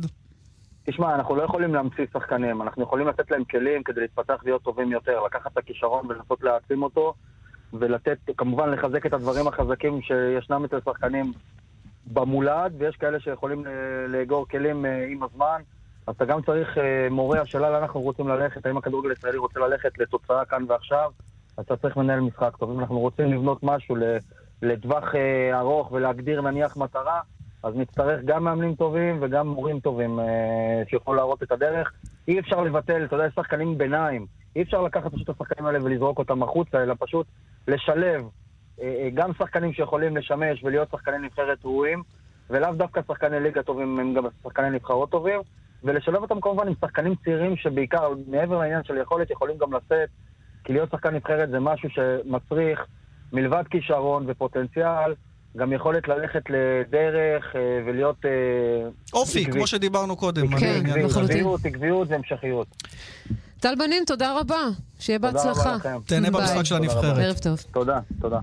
תשמע, 0.86 1.16
אנחנו 1.16 1.36
לא 1.36 1.44
יכולים 1.44 1.74
להמציא 1.74 2.06
שחקנים, 2.14 2.62
אנחנו 2.62 2.84
יכולים 2.84 3.08
לתת 3.08 3.32
להם 3.32 3.44
כלים 3.44 3.84
כדי 3.84 4.02
להתפתח 4.02 4.36
ולהיות 4.44 4.64
טובים 4.64 4.92
יותר, 4.92 5.20
לקחת 5.26 5.52
את 5.54 5.58
הכישרון 5.58 6.06
ולנסות 6.10 6.44
להעצים 6.44 6.84
אותו. 6.84 7.14
ולתת, 7.74 8.18
כמובן 8.38 8.70
לחזק 8.70 9.06
את 9.06 9.14
הדברים 9.14 9.48
החזקים 9.48 10.02
שישנם 10.02 10.66
אצל 10.66 10.80
שחקנים 10.86 11.34
במולד, 12.14 12.74
ויש 12.78 12.96
כאלה 12.96 13.20
שיכולים 13.20 13.64
לאגור 14.08 14.48
כלים 14.48 14.86
אה, 14.86 15.08
עם 15.10 15.24
הזמן. 15.24 15.62
אז 16.08 16.16
אתה 16.16 16.26
גם 16.26 16.42
צריך 16.42 16.78
אה, 16.78 17.08
מורה, 17.12 17.42
השאלה 17.42 17.70
לאן 17.70 17.82
אנחנו 17.82 18.02
רוצים 18.02 18.28
ללכת, 18.28 18.66
האם 18.66 18.78
הכדורגל 18.78 19.10
הישראלי 19.10 19.38
רוצה 19.38 19.60
ללכת 19.60 19.98
לתוצאה 19.98 20.46
כאן 20.46 20.66
ועכשיו, 20.68 21.12
אז 21.58 21.66
אתה 21.66 21.78
צריך 21.78 21.98
מנהל 21.98 22.20
משחק 22.20 22.56
טוב. 22.58 22.72
אם 22.72 22.80
אנחנו 22.80 23.00
רוצים 23.00 23.34
לבנות 23.34 23.64
משהו 23.64 23.96
לטווח 24.62 25.16
אה, 25.16 25.60
ארוך 25.60 25.92
ולהגדיר 25.92 26.42
נניח 26.42 26.78
מטרה, 26.78 27.22
אז 27.64 27.76
נצטרך 27.76 28.22
גם 28.26 28.44
מאמנים 28.44 28.76
טובים 28.76 29.18
וגם 29.22 29.48
מורים 29.48 29.80
טובים 29.80 30.20
שיוכלו 30.90 31.14
להראות 31.14 31.44
את 31.44 31.52
הדרך. 31.52 31.92
אי 32.28 32.40
אפשר 32.40 32.62
לבטל, 32.62 33.06
אתה 33.06 33.16
יודע, 33.16 33.26
יש 33.26 33.34
שחקנים 33.36 33.78
ביניים. 33.78 34.26
אי 34.56 34.62
אפשר 34.62 34.82
לקחת 34.82 35.14
פשוט 35.14 35.30
את 35.30 35.36
השחקנים 35.36 35.66
האלה 35.66 35.84
ולזרוק 35.84 36.20
אותם 36.20 36.44
החוצה, 36.44 36.84
אלא 36.84 36.96
פשוט 37.00 37.28
לשלב 37.68 38.22
אה, 38.82 38.86
אה, 38.86 39.10
גם 39.14 39.32
שחקנים 39.34 39.74
שיכולים 39.74 40.18
לשמש 40.18 40.64
ולהיות 40.64 40.90
שחקני 40.92 41.18
נבחרת 41.18 41.58
ראויים, 41.64 42.04
ולאו 42.50 42.74
דווקא 42.74 43.02
שחקני 43.08 43.40
ליגה 43.40 43.64
טובים 43.64 44.00
הם 44.00 44.14
גם 44.14 44.24
שחקני 44.44 44.70
נבחרות 44.70 45.10
טובים, 45.10 45.40
ולשלב 45.84 46.22
אותם 46.22 46.42
כמובן 46.42 46.68
עם 46.68 46.74
שחקנים 46.82 47.16
צעירים 47.24 47.56
שבעיקר, 47.56 48.14
מעבר 48.28 48.60
לעניין 48.60 48.84
של 48.84 48.98
יכולת, 48.98 49.32
יכולים 49.32 49.58
גם 49.58 49.74
לשאת, 49.74 50.10
כי 50.64 50.74
להיות 50.74 50.92
שחקן 50.92 51.16
נבחרת 51.16 51.50
זה 51.50 51.60
משהו 51.60 51.90
שמצריך, 51.90 52.86
מלבד 53.34 53.64
כישרון 53.70 54.24
ופוטנציאל, 54.28 55.14
גם 55.58 55.74
יכולת 55.74 56.08
ללכת 56.08 56.44
לדרך 56.50 57.56
אה, 57.56 57.62
ולהיות... 57.86 58.16
אופי, 59.14 59.42
עקבי. 59.42 59.54
כמו 59.54 59.68
שדיברנו 59.68 60.16
קודם. 60.16 60.58
כן, 60.58 60.82
לחלוטין. 60.86 61.38
עקביות, 61.38 61.66
עקביות 61.66 62.08
והמשכיות. 62.12 62.68
טל 63.60 63.76
בנין, 63.76 64.04
תודה 64.08 64.40
רבה. 64.40 64.68
שיהיה 65.00 65.20
בהצלחה. 65.20 65.78
תהנה 66.06 66.32
במשחק 66.32 66.64
של 66.64 66.76
הנבחרת. 66.76 67.18
ערב 67.18 67.38
טוב. 67.38 67.64
תודה, 67.72 68.00
תודה. 68.22 68.40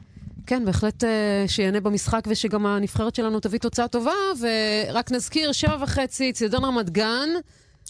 כן, 0.46 0.64
בהחלט 0.64 1.04
אה, 1.04 1.44
שיהנה 1.46 1.80
במשחק 1.80 2.24
ושגם 2.26 2.66
הנבחרת 2.66 3.14
שלנו 3.14 3.40
תביא 3.40 3.58
תוצאה 3.58 3.88
טובה, 3.88 4.12
ורק 4.40 5.12
נזכיר, 5.12 5.52
שבע 5.52 5.76
וחצי, 5.80 6.32
צידון 6.32 6.64
רמת 6.64 6.90
גן. 6.90 7.28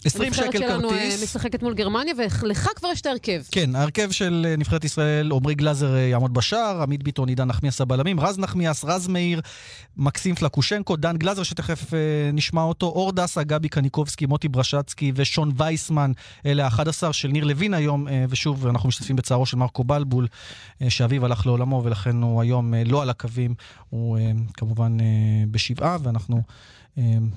20 0.05 0.33
שקל 0.33 0.43
כרטיס. 0.43 0.61
הנבחרת 0.61 0.81
שלנו 0.81 0.91
אה, 0.91 1.15
משחקת 1.23 1.63
מול 1.63 1.73
גרמניה, 1.73 2.13
ולך 2.43 2.69
כבר 2.75 2.89
יש 2.91 3.01
את 3.01 3.05
ההרכב. 3.05 3.41
כן, 3.51 3.75
ההרכב 3.75 4.11
של 4.11 4.45
אה, 4.49 4.55
נבחרת 4.55 4.83
ישראל, 4.83 5.31
עמרי 5.31 5.55
גלאזר 5.55 5.95
אה, 5.95 5.99
יעמוד 5.99 6.33
בשער, 6.33 6.81
עמית 6.81 7.03
ביטון, 7.03 7.29
עידן 7.29 7.47
נחמיאס 7.47 7.81
הבלמים, 7.81 8.19
רז 8.19 8.39
נחמיאס, 8.39 8.85
רז 8.85 9.07
מאיר, 9.07 9.41
מקסים 9.97 10.35
פלקושנקו, 10.35 10.95
דן 10.95 11.17
גלאזר, 11.17 11.43
שתכף 11.43 11.93
נשמע 12.33 12.61
אותו, 12.61 12.85
אור 12.85 13.11
דסה, 13.11 13.43
גבי 13.43 13.69
קניקובסקי, 13.69 14.25
מוטי 14.25 14.47
ברשצקי 14.47 15.11
ושון 15.15 15.51
וייסמן, 15.57 16.11
אלה 16.45 16.65
ה-11 16.65 17.13
של 17.13 17.27
ניר 17.27 17.43
לוין 17.43 17.73
היום, 17.73 18.07
ושוב, 18.29 18.67
אנחנו 18.67 18.89
משתתפים 18.89 19.15
בצערו 19.15 19.45
של 19.45 19.57
מרקו 19.57 19.83
בלבול, 19.83 20.27
שאביו 20.89 21.25
הלך 21.25 21.45
לעולמו, 21.45 21.81
ולכן 21.83 22.21
הוא 22.21 22.41
היום 22.41 22.73
לא 22.85 23.01
על 23.01 23.09
הקווים, 23.09 23.55
הוא 23.89 24.17
כמובן 24.53 24.97
בשבעה, 25.51 25.97
ואנחנו... 26.03 26.41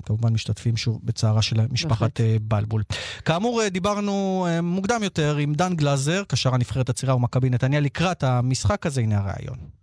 כמובן 0.05 0.33
משתתפים 0.33 0.77
שוב 0.77 0.99
בצערה 1.03 1.41
של 1.41 1.67
משפחת 1.71 2.19
בלבול. 2.41 2.83
כאמור, 3.25 3.61
אה, 3.61 3.69
דיברנו 3.69 4.47
אה, 4.49 4.61
מוקדם 4.61 5.03
יותר 5.03 5.37
עם 5.37 5.53
דן 5.53 5.75
גלאזר, 5.75 6.23
קשר 6.27 6.53
הנבחרת 6.53 6.89
הצעירה 6.89 7.15
ומכבי 7.15 7.49
נתניה, 7.49 7.79
לקראת 7.79 8.23
המשחק 8.23 8.85
הזה, 8.85 9.01
הנה 9.01 9.17
הראיון. 9.17 9.78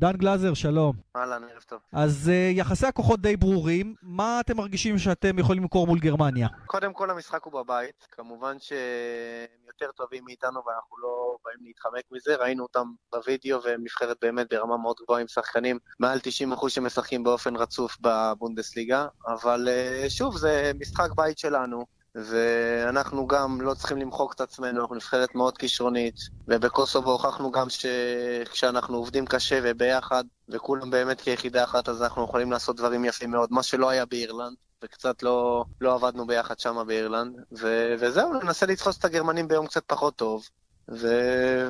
דן 0.00 0.12
גלאזר, 0.12 0.54
שלום. 0.54 0.96
אהלן, 1.16 1.44
ערב 1.44 1.62
טוב. 1.62 1.80
אז 1.92 2.30
uh, 2.32 2.58
יחסי 2.58 2.86
הכוחות 2.86 3.20
די 3.20 3.36
ברורים, 3.36 3.94
מה 4.02 4.40
אתם 4.40 4.56
מרגישים 4.56 4.98
שאתם 4.98 5.38
יכולים 5.38 5.62
למכור 5.62 5.86
מול 5.86 5.98
גרמניה? 5.98 6.48
קודם 6.66 6.92
כל 6.92 7.10
המשחק 7.10 7.44
הוא 7.44 7.52
בבית, 7.52 8.08
כמובן 8.10 8.56
שהם 8.58 9.66
יותר 9.66 9.92
טובים 9.96 10.24
מאיתנו 10.24 10.62
ואנחנו 10.66 10.98
לא 11.02 11.36
באים 11.44 11.58
להתחמק 11.60 12.04
מזה, 12.12 12.36
ראינו 12.36 12.62
אותם 12.62 12.86
בווידאו 13.12 13.62
והם 13.62 13.80
נבחרת 13.84 14.16
באמת 14.22 14.46
ברמה 14.50 14.76
מאוד 14.76 14.96
גבוהה 15.04 15.20
עם 15.20 15.28
שחקנים 15.28 15.78
מעל 15.98 16.18
90% 16.58 16.68
שמשחקים 16.68 17.24
באופן 17.24 17.56
רצוף 17.56 17.96
בבונדסליגה, 18.00 19.06
אבל 19.26 19.68
uh, 19.68 20.10
שוב, 20.10 20.36
זה 20.36 20.72
משחק 20.80 21.08
בית 21.16 21.38
שלנו. 21.38 21.99
ואנחנו 22.14 23.26
גם 23.26 23.60
לא 23.60 23.74
צריכים 23.74 23.98
למחוק 23.98 24.32
את 24.32 24.40
עצמנו, 24.40 24.80
אנחנו 24.80 24.94
נבחרת 24.94 25.34
מאוד 25.34 25.58
כישרונית, 25.58 26.14
ובקוסובו 26.48 27.12
הוכחנו 27.12 27.50
גם 27.50 27.66
שכשאנחנו 27.68 28.96
עובדים 28.96 29.26
קשה 29.26 29.60
וביחד, 29.62 30.24
וכולם 30.48 30.90
באמת 30.90 31.20
כיחידה 31.20 31.64
אחת, 31.64 31.88
אז 31.88 32.02
אנחנו 32.02 32.24
יכולים 32.24 32.52
לעשות 32.52 32.76
דברים 32.76 33.04
יפים 33.04 33.30
מאוד, 33.30 33.48
מה 33.52 33.62
שלא 33.62 33.88
היה 33.90 34.04
באירלנד. 34.04 34.56
וקצת 34.84 35.22
לא, 35.22 35.64
לא 35.80 35.94
עבדנו 35.94 36.26
ביחד 36.26 36.58
שם 36.58 36.84
באירלנד, 36.86 37.36
ו, 37.60 37.94
וזהו, 38.00 38.34
ננסה 38.34 38.66
לתפוס 38.66 38.98
את 38.98 39.04
הגרמנים 39.04 39.48
ביום 39.48 39.66
קצת 39.66 39.82
פחות 39.86 40.16
טוב, 40.16 40.48
ו... 40.90 41.06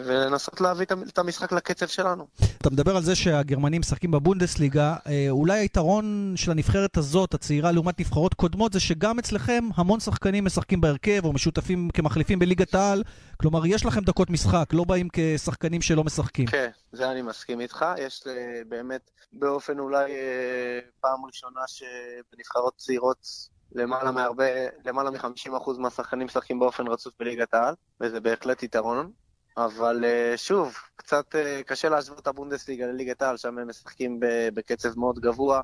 ולנסות 0.04 0.60
להביא 0.60 0.86
את 1.08 1.18
המשחק 1.18 1.52
לקצב 1.52 1.86
שלנו. 1.86 2.26
אתה 2.58 2.70
מדבר 2.70 2.96
על 2.96 3.02
זה 3.02 3.14
שהגרמנים 3.14 3.80
משחקים 3.80 4.10
בבונדסליגה, 4.10 4.96
אה, 5.06 5.26
אולי 5.30 5.58
היתרון 5.58 6.34
של 6.36 6.50
הנבחרת 6.50 6.96
הזאת, 6.96 7.34
הצעירה, 7.34 7.72
לעומת 7.72 8.00
נבחרות 8.00 8.34
קודמות, 8.34 8.72
זה 8.72 8.80
שגם 8.80 9.18
אצלכם 9.18 9.64
המון 9.74 10.00
שחקנים 10.00 10.44
משחקים 10.44 10.80
בהרכב 10.80 11.24
או 11.24 11.32
משותפים 11.32 11.90
כמחליפים 11.90 12.38
בליגת 12.38 12.74
העל, 12.74 13.02
כלומר, 13.36 13.66
יש 13.66 13.86
לכם 13.86 14.00
דקות 14.00 14.30
משחק, 14.30 14.68
לא 14.72 14.84
באים 14.84 15.08
כשחקנים 15.12 15.82
שלא 15.82 16.04
משחקים. 16.04 16.46
כן, 16.46 16.70
זה 16.92 17.10
אני 17.10 17.22
מסכים 17.22 17.60
איתך. 17.60 17.84
יש 17.98 18.22
אה, 18.26 18.62
באמת, 18.68 19.10
באופן 19.32 19.78
אולי 19.78 20.12
אה, 20.12 20.78
פעם 21.00 21.24
ראשונה 21.26 21.60
שבנבחרות 21.66 22.74
צעירות 22.76 23.26
למעלה 23.72 24.10
מהרבה, 24.10 24.44
למעלה 24.84 25.10
מ-50% 25.10 25.78
מהשחקנים 25.78 26.26
משחקים 26.26 26.58
באופן 26.58 26.86
רצוף 26.86 27.14
בליגת 27.20 27.54
העל, 27.54 27.74
וזה 28.00 28.20
בהחלט 28.20 28.62
יתרון. 28.62 29.10
אבל 29.56 30.04
אה, 30.04 30.32
שוב, 30.36 30.74
קצת 30.96 31.34
אה, 31.34 31.60
קשה 31.66 31.88
להשוות 31.88 32.18
את 32.18 32.26
הבונדסליגה 32.26 32.86
לליגת 32.86 33.22
העל, 33.22 33.36
שם 33.36 33.58
הם 33.58 33.68
משחקים 33.68 34.20
בקצב 34.54 34.98
מאוד 34.98 35.18
גבוה 35.18 35.60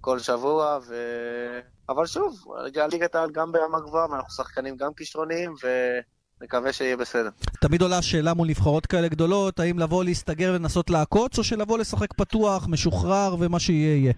כל 0.00 0.18
שבוע, 0.18 0.78
ו... 0.88 0.94
אבל 1.88 2.06
שוב, 2.06 2.44
ליגת 2.92 3.14
העל 3.14 3.30
גם 3.30 3.52
ברמה 3.52 3.80
גבוהה, 3.80 4.10
ואנחנו 4.10 4.30
שחקנים 4.30 4.76
גם 4.76 4.94
כישרוניים, 4.94 5.54
ונקווה 6.40 6.72
שיהיה 6.72 6.96
בסדר. 6.96 7.30
תמיד 7.60 7.82
עולה 7.82 7.98
השאלה 7.98 8.34
מול 8.34 8.48
נבחרות 8.48 8.86
כאלה 8.86 9.08
גדולות, 9.08 9.60
האם 9.60 9.78
לבוא 9.78 10.04
להסתגר 10.04 10.52
ולנסות 10.54 10.90
לעקוץ, 10.90 11.38
או 11.38 11.44
שלבוא 11.44 11.78
לשחק 11.78 12.14
פתוח, 12.14 12.66
משוחרר, 12.68 13.36
ומה 13.40 13.60
שיהיה 13.60 13.96
יהיה. 13.96 14.12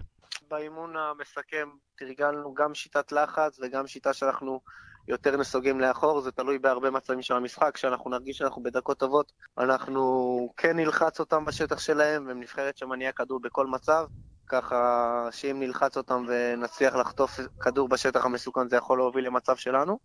באימון 0.49 0.97
המסכם 0.97 1.69
תרגלנו 1.95 2.53
גם 2.53 2.73
שיטת 2.73 3.11
לחץ 3.11 3.59
וגם 3.61 3.87
שיטה 3.87 4.13
שאנחנו 4.13 4.61
יותר 5.07 5.37
נסוגים 5.37 5.81
לאחור, 5.81 6.21
זה 6.21 6.31
תלוי 6.31 6.59
בהרבה 6.59 6.91
מצבים 6.91 7.21
של 7.21 7.33
המשחק, 7.33 7.71
כשאנחנו 7.73 8.09
נרגיש 8.09 8.37
שאנחנו 8.37 8.63
בדקות 8.63 8.99
טובות, 8.99 9.31
אנחנו 9.57 10.53
כן 10.57 10.75
נלחץ 10.77 11.19
אותם 11.19 11.45
בשטח 11.45 11.79
שלהם, 11.79 12.27
והם 12.27 12.39
נבחרת 12.39 12.77
שמניעה 12.77 13.11
כדור 13.11 13.39
בכל 13.39 13.67
מצב, 13.67 14.05
ככה 14.47 15.27
שאם 15.31 15.59
נלחץ 15.59 15.97
אותם 15.97 16.25
ונצליח 16.27 16.95
לחטוף 16.95 17.39
כדור 17.59 17.89
בשטח 17.89 18.25
המסוכן 18.25 18.69
זה 18.69 18.75
יכול 18.75 18.97
להוביל 18.97 19.25
למצב 19.25 19.55
שלנו. 19.55 19.99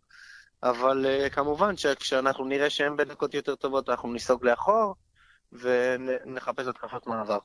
אבל 0.63 1.07
uh, 1.07 1.31
כמובן 1.31 1.77
שכשאנחנו 1.77 2.45
נראה 2.45 2.71
שהם 2.71 2.97
בדקות 2.97 3.35
יותר 3.35 3.55
טובות 3.55 3.89
אנחנו 3.89 4.13
ניסוג 4.13 4.45
לאחור 4.45 4.95
ונחפש 5.53 6.67
התקפות 6.67 7.07
מעבר. 7.07 7.39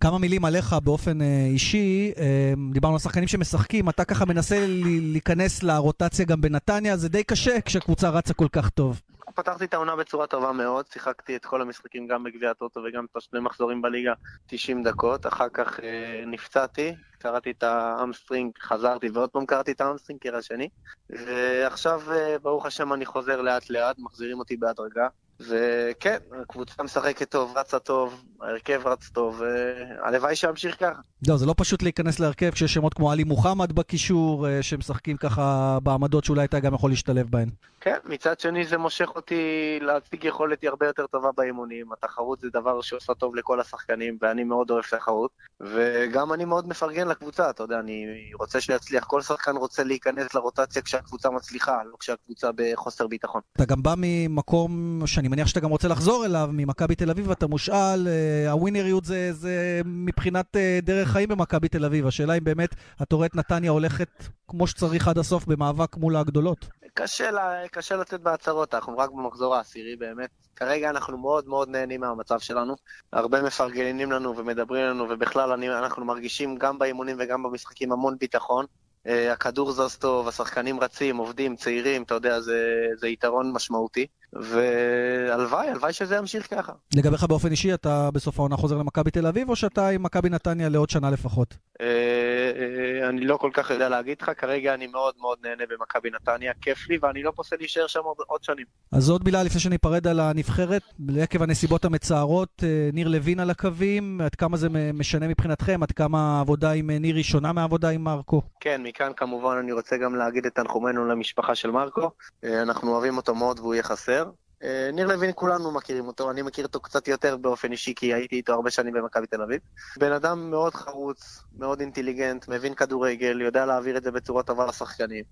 כמה 0.00 0.18
מילים 0.18 0.44
עליך 0.44 0.72
באופן 0.84 1.22
אה, 1.22 1.46
אישי, 1.52 2.12
אה, 2.18 2.52
דיברנו 2.72 2.94
על 2.94 3.00
שחקנים 3.00 3.28
שמשחקים, 3.28 3.88
אתה 3.88 4.04
ככה 4.04 4.24
מנסה 4.24 4.66
להיכנס 5.12 5.62
לרוטציה 5.62 6.24
גם 6.24 6.40
בנתניה, 6.40 6.96
זה 6.96 7.08
די 7.08 7.24
קשה 7.24 7.60
כשהקבוצה 7.60 8.08
רצה 8.08 8.34
כל 8.34 8.48
כך 8.52 8.68
טוב. 8.68 9.00
פתחתי 9.34 9.64
את 9.64 9.74
העונה 9.74 9.96
בצורה 9.96 10.26
טובה 10.26 10.52
מאוד, 10.52 10.86
שיחקתי 10.92 11.36
את 11.36 11.44
כל 11.44 11.62
המשחקים 11.62 12.06
גם 12.06 12.24
בגביע 12.24 12.50
הטוטו 12.50 12.80
וגם 12.84 13.04
את 13.04 13.16
השני 13.16 13.40
מחזורים 13.40 13.82
בליגה 13.82 14.12
90 14.46 14.82
דקות, 14.82 15.26
אחר 15.26 15.48
כך 15.52 15.80
אה, 15.80 16.24
נפצעתי, 16.26 16.94
קרעתי 17.18 17.50
את 17.50 17.62
ה 17.62 17.70
hamstring, 17.70 18.52
חזרתי 18.58 19.08
ועוד 19.08 19.30
פעם 19.30 19.46
קרעתי 19.46 19.72
את 19.72 19.80
ה 19.80 19.84
hamstring 19.84 20.20
קרע 20.20 20.42
שני, 20.42 20.68
ועכשיו 21.10 22.00
אה, 22.12 22.36
ברוך 22.42 22.66
השם 22.66 22.92
אני 22.92 23.06
חוזר 23.06 23.40
לאט 23.40 23.70
לאט, 23.70 23.98
מחזירים 23.98 24.38
אותי 24.38 24.56
בהדרגה. 24.56 25.08
וכן, 25.48 26.16
הקבוצה 26.42 26.82
משחקת 26.82 27.30
טוב, 27.30 27.56
רצה 27.56 27.78
טוב, 27.78 28.24
ההרכב 28.40 28.80
רץ 28.84 29.08
טוב, 29.08 29.40
והלוואי 29.40 30.36
שימשיך 30.36 30.76
ככה. 30.80 31.00
לא, 31.28 31.36
זה 31.36 31.46
לא 31.46 31.54
פשוט 31.56 31.82
להיכנס 31.82 32.20
להרכב 32.20 32.50
כשיש 32.50 32.74
שמות 32.74 32.94
כמו 32.94 33.12
עלי 33.12 33.24
מוחמד 33.24 33.72
בקישור, 33.72 34.48
אה, 34.48 34.62
שמשחקים 34.62 35.16
ככה 35.16 35.78
בעמדות 35.82 36.24
שאולי 36.24 36.44
אתה 36.44 36.60
גם 36.60 36.74
יכול 36.74 36.90
להשתלב 36.90 37.30
בהן. 37.30 37.48
כן, 37.80 37.96
מצד 38.04 38.40
שני 38.40 38.66
זה 38.66 38.78
מושך 38.78 39.08
אותי 39.16 39.78
להציג 39.80 40.24
יכולת 40.24 40.64
הרבה 40.64 40.86
יותר 40.86 41.06
טובה 41.06 41.28
באימונים. 41.36 41.92
התחרות 41.92 42.40
זה 42.40 42.48
דבר 42.52 42.80
שעושה 42.80 43.14
טוב 43.14 43.36
לכל 43.36 43.60
השחקנים, 43.60 44.18
ואני 44.20 44.44
מאוד 44.44 44.70
אוהב 44.70 44.84
תחרות. 44.84 45.30
וגם 45.60 46.32
אני 46.32 46.44
מאוד 46.44 46.68
מפרגן 46.68 47.08
לקבוצה, 47.08 47.50
אתה 47.50 47.62
יודע, 47.62 47.78
אני 47.78 48.06
רוצה 48.34 48.60
שיצליח. 48.60 49.04
כל 49.04 49.22
שחקן 49.22 49.56
רוצה 49.56 49.84
להיכנס 49.84 50.34
לרוטציה 50.34 50.82
כשהקבוצה 50.82 51.30
מצליחה, 51.30 51.78
לא 51.84 51.96
כשהקבוצה 52.00 52.50
בחוסר 52.56 53.06
ביטחון. 53.06 53.40
אתה 53.56 53.64
גם 53.64 53.82
בא 53.82 53.94
ממקום 53.96 55.02
שאני 55.06 55.28
מניח 55.32 55.46
שאתה 55.46 55.60
גם 55.60 55.70
רוצה 55.70 55.88
לחזור 55.88 56.24
אליו, 56.26 56.50
ממכבי 56.52 56.94
תל 56.94 57.10
אביב, 57.10 57.30
אתה 57.30 57.46
מושאל, 57.46 58.08
אה, 58.08 58.50
הווינריות 58.50 59.04
זה, 59.04 59.32
זה 59.32 59.80
מבחינת 59.84 60.56
אה, 60.56 60.78
דרך 60.82 61.08
חיים 61.08 61.28
במכבי 61.28 61.68
תל 61.68 61.84
אביב. 61.84 62.06
השאלה 62.06 62.34
אם 62.34 62.44
באמת 62.44 62.74
אתה 63.02 63.16
רואה 63.16 63.26
את 63.26 63.34
נתניה 63.34 63.70
הולכת 63.70 64.08
כמו 64.48 64.66
שצריך 64.66 65.08
עד 65.08 65.18
הסוף 65.18 65.46
במאבק 65.46 65.96
מול 65.96 66.16
הגדולות. 66.16 66.66
קשה, 66.94 67.30
לה, 67.30 67.68
קשה 67.70 67.96
לצאת 67.96 68.20
בהצהרות, 68.20 68.74
אנחנו 68.74 68.98
רק 68.98 69.10
במחזור 69.10 69.54
העשירי 69.54 69.96
באמת. 69.96 70.30
כרגע 70.56 70.90
אנחנו 70.90 71.18
מאוד 71.18 71.48
מאוד 71.48 71.68
נהנים 71.68 72.00
מהמצב 72.00 72.38
שלנו. 72.38 72.74
הרבה 73.12 73.42
מפרגנים 73.42 74.12
לנו 74.12 74.36
ומדברים 74.36 74.84
לנו, 74.84 75.06
ובכלל 75.10 75.52
אני, 75.52 75.70
אנחנו 75.70 76.04
מרגישים 76.04 76.56
גם 76.56 76.78
באימונים 76.78 77.16
וגם 77.20 77.42
במשחקים 77.42 77.92
המון 77.92 78.16
ביטחון. 78.20 78.64
Uh, 79.06 79.10
הכדור 79.32 79.72
זז 79.72 79.96
טוב, 79.96 80.28
השחקנים 80.28 80.80
רצים, 80.80 81.16
עובדים, 81.16 81.56
צעירים, 81.56 82.02
אתה 82.02 82.14
יודע, 82.14 82.40
זה, 82.40 82.86
זה 82.96 83.08
יתרון 83.08 83.52
משמעותי. 83.52 84.06
והלוואי, 84.32 85.68
הלוואי 85.68 85.92
שזה 85.92 86.16
ימשיך 86.16 86.54
ככה. 86.54 86.72
לגביך 86.96 87.24
באופן 87.24 87.50
אישי, 87.50 87.74
אתה 87.74 88.10
בסוף 88.10 88.38
העונה 88.38 88.56
חוזר 88.56 88.76
למכבי 88.76 89.10
תל 89.10 89.26
אביב, 89.26 89.48
או 89.48 89.56
שאתה 89.56 89.88
עם 89.88 90.02
מכבי 90.02 90.28
נתניה 90.28 90.68
לעוד 90.68 90.90
שנה 90.90 91.10
לפחות? 91.10 91.54
אה, 91.80 91.86
אה, 91.86 93.08
אני 93.08 93.26
לא 93.26 93.36
כל 93.36 93.50
כך 93.52 93.70
יודע 93.70 93.88
להגיד 93.88 94.16
לך, 94.22 94.30
כרגע 94.36 94.74
אני 94.74 94.86
מאוד 94.86 95.14
מאוד 95.20 95.38
נהנה 95.42 95.64
במכבי 95.70 96.10
נתניה, 96.10 96.52
כיף 96.60 96.88
לי, 96.88 96.98
ואני 97.02 97.22
לא 97.22 97.32
פוסל 97.36 97.56
להישאר 97.58 97.86
שם 97.86 98.00
עוד 98.26 98.44
שנים. 98.44 98.66
אז 98.92 99.10
עוד 99.10 99.24
מילה 99.24 99.42
לפני 99.42 99.60
שניפרד 99.60 100.06
על 100.06 100.20
הנבחרת, 100.20 100.82
עקב 101.18 101.42
הנסיבות 101.42 101.84
המצערות, 101.84 102.48
אה, 102.62 102.90
ניר 102.92 103.08
לוין 103.08 103.40
על 103.40 103.50
הקווים, 103.50 104.20
עד 104.20 104.34
כמה 104.34 104.56
זה 104.56 104.68
משנה 104.94 105.28
מבחינתכם, 105.28 105.82
עד 105.82 105.92
כמה 105.92 106.38
העבודה 106.38 106.70
עם 106.70 106.90
ניר 106.90 107.16
היא 107.16 107.24
שונה 107.24 107.52
מהעבודה 107.52 107.88
עם 107.88 108.04
מרקו? 108.04 108.42
כן, 108.60 108.82
מכאן 108.82 109.12
כמובן 109.16 109.56
אני 109.56 109.72
רוצה 109.72 109.96
גם 109.96 110.14
להגיד 110.14 110.46
את 110.46 110.54
תנחומינו 110.54 111.08
למשפחה 111.08 111.54
של 111.54 111.70
מרקו, 111.70 112.10
אנחנו 112.44 112.92
אוהבים 112.92 113.16
אותו 113.16 113.34
מאוד 113.34 113.60
והוא 113.60 113.74
יהיה 113.74 113.82
חסר. 113.82 114.21
אה, 114.64 114.90
ניר 114.92 115.06
לוין, 115.06 115.30
כולנו 115.34 115.72
מכירים 115.72 116.06
אותו, 116.06 116.30
אני 116.30 116.42
מכיר 116.42 116.66
אותו 116.66 116.80
קצת 116.80 117.08
יותר 117.08 117.36
באופן 117.36 117.72
אישי, 117.72 117.94
כי 117.96 118.14
הייתי 118.14 118.36
איתו 118.36 118.52
הרבה 118.52 118.70
שנים 118.70 118.94
במכבי 118.94 119.26
תל 119.26 119.42
אביב. 119.42 119.60
בן 119.98 120.12
אדם 120.12 120.50
מאוד 120.50 120.74
חרוץ, 120.74 121.42
מאוד 121.58 121.80
אינטליגנט, 121.80 122.48
מבין 122.48 122.74
כדורגל, 122.74 123.40
יודע 123.40 123.66
להעביר 123.66 123.96
את 123.96 124.02
זה 124.02 124.10
בצורה 124.10 124.42
טובה 124.42 124.66
לשחקנים. 124.66 125.24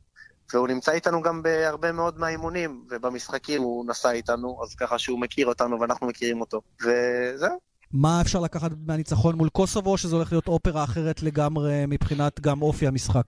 והוא 0.55 0.69
נמצא 0.69 0.93
איתנו 0.93 1.23
גם 1.23 1.43
בהרבה 1.43 1.93
מאוד 1.93 2.19
מהאימונים, 2.19 2.85
ובמשחקים 2.91 3.63
הוא 3.63 3.87
נסע 3.87 4.11
איתנו, 4.11 4.61
אז 4.63 4.75
ככה 4.75 4.99
שהוא 4.99 5.21
מכיר 5.21 5.47
אותנו 5.47 5.81
ואנחנו 5.81 6.07
מכירים 6.07 6.41
אותו. 6.41 6.61
וזהו. 6.83 7.59
מה 7.93 8.21
אפשר 8.21 8.41
לקחת 8.41 8.71
מהניצחון 8.87 9.35
מול 9.35 9.49
קוסובו, 9.49 9.99
שזה 9.99 10.17
הולך 10.17 10.33
להיות 10.33 10.49
אופרה 10.49 10.85
אחרת 10.85 11.23
לגמרי 11.23 11.85
מבחינת 11.89 12.41
גם 12.41 12.63
אופי 12.63 12.87
המשחק? 12.87 13.25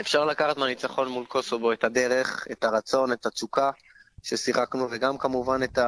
אפשר 0.00 0.24
לקחת 0.24 0.56
מהניצחון 0.56 1.08
מול 1.08 1.24
קוסובו 1.24 1.72
את 1.72 1.84
הדרך, 1.84 2.46
את 2.52 2.64
הרצון, 2.64 3.12
את 3.12 3.26
התשוקה. 3.26 3.70
ששיחקנו, 4.22 4.86
וגם 4.90 5.18
כמובן 5.18 5.62
את 5.62 5.78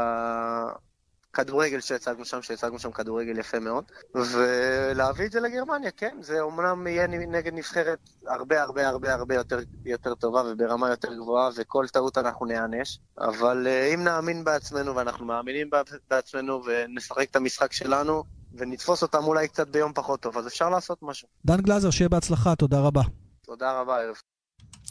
הכדורגל 1.31 1.81
שהצגנו 1.81 2.25
שם, 2.25 2.43
שהצגנו 2.43 2.79
שם 2.79 2.91
כדורגל 2.91 3.39
יפה 3.39 3.59
מאוד, 3.59 3.85
ולהביא 4.15 5.27
את 5.27 5.33
זה 5.33 5.41
לגרמניה, 5.41 5.91
כן, 5.91 6.17
זה 6.21 6.41
אומנם 6.41 6.87
יהיה 6.87 7.07
נגד 7.07 7.55
נבחרת 7.55 7.99
הרבה 8.27 8.63
הרבה 8.63 8.89
הרבה 8.89 9.15
הרבה 9.15 9.35
יותר, 9.35 9.59
יותר 9.85 10.15
טובה 10.15 10.43
וברמה 10.47 10.91
יותר 10.91 11.15
גבוהה, 11.15 11.51
וכל 11.57 11.87
טעות 11.89 12.19
אנחנו 12.19 12.47
נענש, 12.47 12.99
אבל 13.19 13.67
אה, 13.67 13.95
אם 13.95 14.05
נאמין 14.05 14.45
בעצמנו, 14.45 14.97
ואנחנו 14.97 15.27
מאמינים 15.27 15.71
בעצמנו, 16.11 16.63
ונשחק 16.65 17.31
את 17.31 17.37
המשחק 17.37 17.73
שלנו, 17.73 18.25
ונתפוס 18.55 19.03
אותם 19.03 19.25
אולי 19.25 19.49
קצת 19.49 19.69
ביום 19.69 19.93
פחות 19.93 20.21
טוב, 20.21 20.39
אז 20.39 20.47
אפשר 20.47 20.71
לעשות 20.71 20.99
משהו. 21.03 21.29
דן 21.45 21.61
גלזר, 21.61 21.91
שיהיה 21.91 22.09
בהצלחה, 22.09 22.57
תודה 22.57 22.81
רבה. 22.81 23.03
תודה 23.43 23.81
רבה, 23.81 24.01
ערב. 24.01 24.17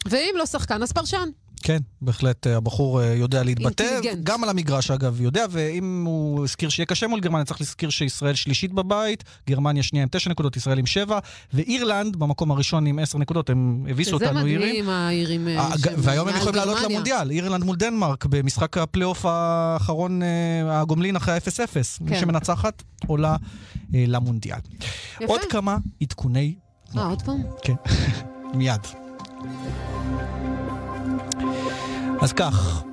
ואם 0.05 0.33
לא 0.37 0.45
שחקן, 0.45 0.83
אז 0.83 0.91
פרשן. 0.91 1.29
כן, 1.63 1.77
בהחלט 2.01 2.47
אה, 2.47 2.57
הבחור 2.57 3.01
אה, 3.01 3.13
יודע 3.13 3.43
להתבטא. 3.43 3.99
גם 4.23 4.43
על 4.43 4.49
המגרש 4.49 4.91
אגב 4.91 5.21
יודע, 5.21 5.45
ואם 5.49 6.03
הוא 6.05 6.43
הזכיר 6.43 6.69
שיהיה 6.69 6.85
קשה 6.85 7.07
מול 7.07 7.19
גרמניה, 7.19 7.45
צריך 7.45 7.61
להזכיר 7.61 7.89
שישראל 7.89 8.35
שלישית 8.35 8.73
בבית, 8.73 9.23
גרמניה 9.49 9.83
שנייה 9.83 10.03
עם 10.03 10.09
תשע 10.11 10.29
נקודות, 10.29 10.57
ישראל 10.57 10.79
עם 10.79 10.85
שבע, 10.85 11.19
ואירלנד 11.53 12.15
במקום 12.15 12.51
הראשון 12.51 12.85
עם 12.85 12.99
עשר 12.99 13.17
נקודות, 13.17 13.49
הם 13.49 13.85
הביסו 13.89 14.17
שזה 14.17 14.25
אותנו 14.25 14.45
אירים. 14.45 14.59
מדהים, 14.69 14.89
האירים 14.89 15.47
אה, 15.47 15.69
והיום 15.97 16.27
הם 16.27 16.35
יכולים 16.35 16.55
לעלות. 16.55 16.77
למונדיאל, 16.83 17.31
אירלנד 17.31 17.63
מול 17.63 17.75
דנמרק, 17.75 18.25
במשחק 18.25 18.77
הפלייאוף 18.77 19.25
האחרון, 19.25 20.21
הגומלין 20.69 21.15
אחרי 21.15 21.33
ה-0-0. 21.33 21.77
מי 22.01 22.09
כן. 22.09 22.19
שמנצחת 22.19 22.83
עולה 23.07 23.35
למונדיאל. 23.93 24.59
עוד 25.25 25.41
כמה 25.49 25.77
עדכוני... 26.01 26.55
אה, 26.97 27.05
עוד 27.05 27.21
פעם? 27.21 27.43
כן, 27.63 27.73
מיד. 28.57 28.81
אז 32.21 32.33
כך, 32.33 32.83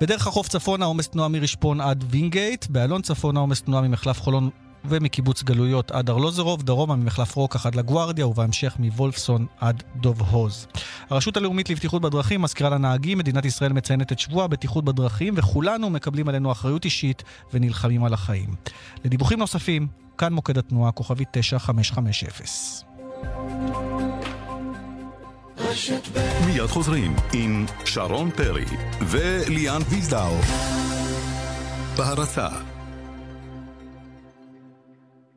בדרך 0.00 0.26
החוף 0.26 0.48
צפונה 0.48 0.84
עומס 0.84 1.08
תנועה 1.08 1.28
מרשפון 1.28 1.80
עד 1.80 2.04
וינגייט, 2.10 2.66
באיילון 2.66 3.02
צפונה 3.02 3.40
עומס 3.40 3.62
תנועה 3.62 3.82
ממחלף 3.82 4.20
חולון 4.20 4.50
ומקיבוץ 4.84 5.42
גלויות 5.42 5.90
עד 5.90 6.10
ארלוזרוב, 6.10 6.62
דרומה 6.62 6.96
ממחלף 6.96 7.36
רוקח 7.36 7.66
עד 7.66 7.74
לגוארדיה 7.74 8.26
ובהמשך 8.26 8.76
מוולפסון 8.78 9.46
עד 9.60 9.82
דוב 9.96 10.22
הוז. 10.22 10.66
הרשות 11.10 11.36
הלאומית 11.36 11.70
לבטיחות 11.70 12.02
בדרכים 12.02 12.42
מזכירה 12.42 12.70
לנהגים, 12.70 13.18
מדינת 13.18 13.44
ישראל 13.44 13.72
מציינת 13.72 14.12
את 14.12 14.18
שבוע 14.18 14.44
הבטיחות 14.44 14.84
בדרכים 14.84 15.34
וכולנו 15.36 15.90
מקבלים 15.90 16.28
עלינו 16.28 16.52
אחריות 16.52 16.84
אישית 16.84 17.22
ונלחמים 17.52 18.04
על 18.04 18.14
החיים. 18.14 18.54
לדיווחים 19.04 19.38
נוספים, 19.38 19.88
כאן 20.18 20.32
מוקד 20.32 20.58
התנועה, 20.58 20.92
כוכבי 20.92 21.24
9550. 21.30 23.83
מיד 26.46 26.66
חוזרים 26.66 27.16
עם 27.32 27.66
שרון 27.84 28.30
פרי 28.30 28.64
וליאן 29.00 29.82
ויזדאו. 29.88 30.36
בהרצה 31.96 32.48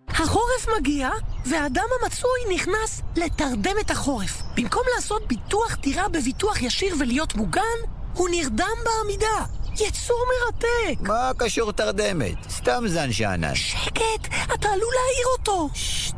החורף 0.10 0.67
מגיע, 0.80 1.10
והאדם 1.45 1.84
המצוי 2.02 2.56
נכנס 2.56 3.02
לתרדמת 3.15 3.91
החורף. 3.91 4.41
במקום 4.56 4.82
לעשות 4.95 5.28
ביטוח 5.28 5.78
דירה 5.82 6.10
בביטוח 6.10 6.62
ישיר 6.62 6.95
ולהיות 7.00 7.36
מוגן, 7.36 7.78
הוא 8.13 8.30
נרדם 8.30 8.78
בעמידה. 8.86 9.45
יצור 9.73 10.26
מרתק. 10.28 11.02
מה 11.02 11.32
קשור 11.38 11.71
תרדמת? 11.71 12.50
סתם 12.50 12.84
זן 12.88 13.12
שאנן. 13.12 13.56
שקט, 13.56 14.28
אתה 14.54 14.69
עלול 14.69 14.93
להעיר 14.95 15.28
אותו. 15.38 15.69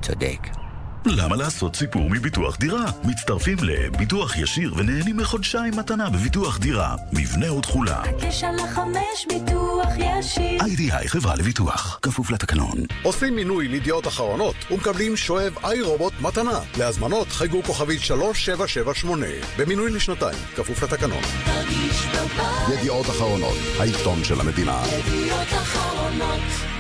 צודק. 0.02 0.59
למה 1.06 1.36
לעשות 1.36 1.76
סיפור 1.76 2.10
מביטוח 2.10 2.58
דירה? 2.58 2.86
מצטרפים 3.04 3.58
לביטוח 3.62 4.38
ישיר 4.38 4.74
ונהנים 4.78 5.18
מחודשיים 5.18 5.74
מתנה 5.78 6.10
בביטוח 6.10 6.58
דירה. 6.58 6.96
מבנה 7.14 7.54
ותכולה. 7.54 8.02
הקשר 8.02 8.52
לחמש 8.52 9.26
ביטוח 9.28 9.88
ישיר. 9.98 10.62
איי-די-איי 10.62 11.08
חברה 11.08 11.36
לביטוח. 11.36 12.00
כפוף 12.02 12.32
לתקנון. 12.32 12.78
עושים 13.04 13.36
מינוי 13.36 13.68
לידיעות 13.68 14.08
אחרונות 14.08 14.56
ומקבלים 14.72 15.18
שואב 15.18 15.54
איי 15.64 15.82
רובוט 15.82 16.14
מתנה. 16.22 16.60
להזמנות 16.78 17.28
חייגו 17.28 17.64
כוכבית 17.64 18.02
3778. 18.02 19.26
במינוי 19.58 19.92
לשנתיים, 19.92 20.40
כפוף 20.56 20.84
לתקנון. 20.84 21.22
תרגיש 21.46 22.06
בבית. 22.08 22.80
ידיעות 22.80 23.06
אחרונות, 23.06 23.58
העיתון 23.80 24.24
של 24.24 24.42
המדינה. 24.42 24.82
ידיעות 25.08 25.48
אחרונות. 25.48 26.79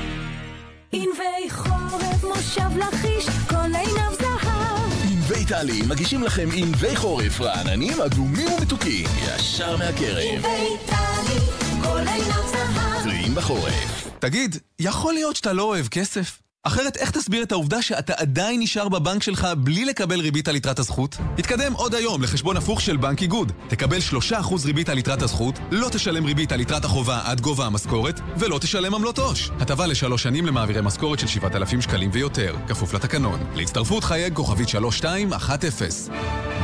ענבי 0.91 1.49
חורף, 1.49 2.23
מושב 2.23 2.77
לכיש, 2.77 3.29
כל 3.49 3.55
עיניו 3.55 4.11
זהב. 4.19 5.03
ענבי 5.11 5.45
טלי 5.45 5.81
מגישים 5.89 6.23
לכם 6.23 6.49
ענבי 6.53 6.95
חורף 6.95 7.41
רעננים, 7.41 8.01
אדומים 8.01 8.47
ומתוקים, 8.57 9.05
ישר 9.23 9.77
מהכרם. 9.77 10.35
ענבי 10.35 10.67
טלי, 10.85 11.39
כל 11.83 11.97
עיניו 11.97 12.47
זהב. 12.47 13.03
טריים 13.03 13.35
בחורף. 13.35 14.07
תגיד, 14.19 14.55
יכול 14.79 15.13
להיות 15.13 15.35
שאתה 15.35 15.53
לא 15.53 15.63
אוהב 15.63 15.87
כסף? 15.87 16.41
אחרת 16.63 16.97
איך 16.97 17.11
תסביר 17.11 17.43
את 17.43 17.51
העובדה 17.51 17.81
שאתה 17.81 18.13
עדיין 18.17 18.59
נשאר 18.61 18.89
בבנק 18.89 19.23
שלך 19.23 19.47
בלי 19.57 19.85
לקבל 19.85 20.19
ריבית 20.19 20.47
על 20.47 20.55
יתרת 20.55 20.79
הזכות? 20.79 21.17
תתקדם 21.35 21.73
עוד 21.73 21.95
היום 21.95 22.23
לחשבון 22.23 22.57
הפוך 22.57 22.81
של 22.81 22.97
בנק 22.97 23.21
איגוד. 23.21 23.51
תקבל 23.67 23.97
3% 24.31 24.35
ריבית 24.65 24.89
על 24.89 24.97
יתרת 24.97 25.21
הזכות, 25.21 25.59
לא 25.71 25.89
תשלם 25.89 26.25
ריבית 26.25 26.51
על 26.51 26.61
יתרת 26.61 26.85
החובה 26.85 27.21
עד 27.23 27.41
גובה 27.41 27.65
המשכורת, 27.65 28.19
ולא 28.37 28.59
תשלם 28.59 28.95
עמלות 28.95 29.19
עו"ש. 29.19 29.49
הטבה 29.59 29.87
לשלוש 29.87 30.23
שנים 30.23 30.45
למעבירי 30.45 30.81
משכורת 30.81 31.19
של 31.19 31.27
7,000 31.27 31.81
שקלים 31.81 32.09
ויותר, 32.13 32.55
כפוף 32.67 32.93
לתקנון. 32.93 33.39
להצטרפות 33.55 34.03
חייג 34.03 34.33
כוכבית 34.33 34.69
3210. 34.69 36.13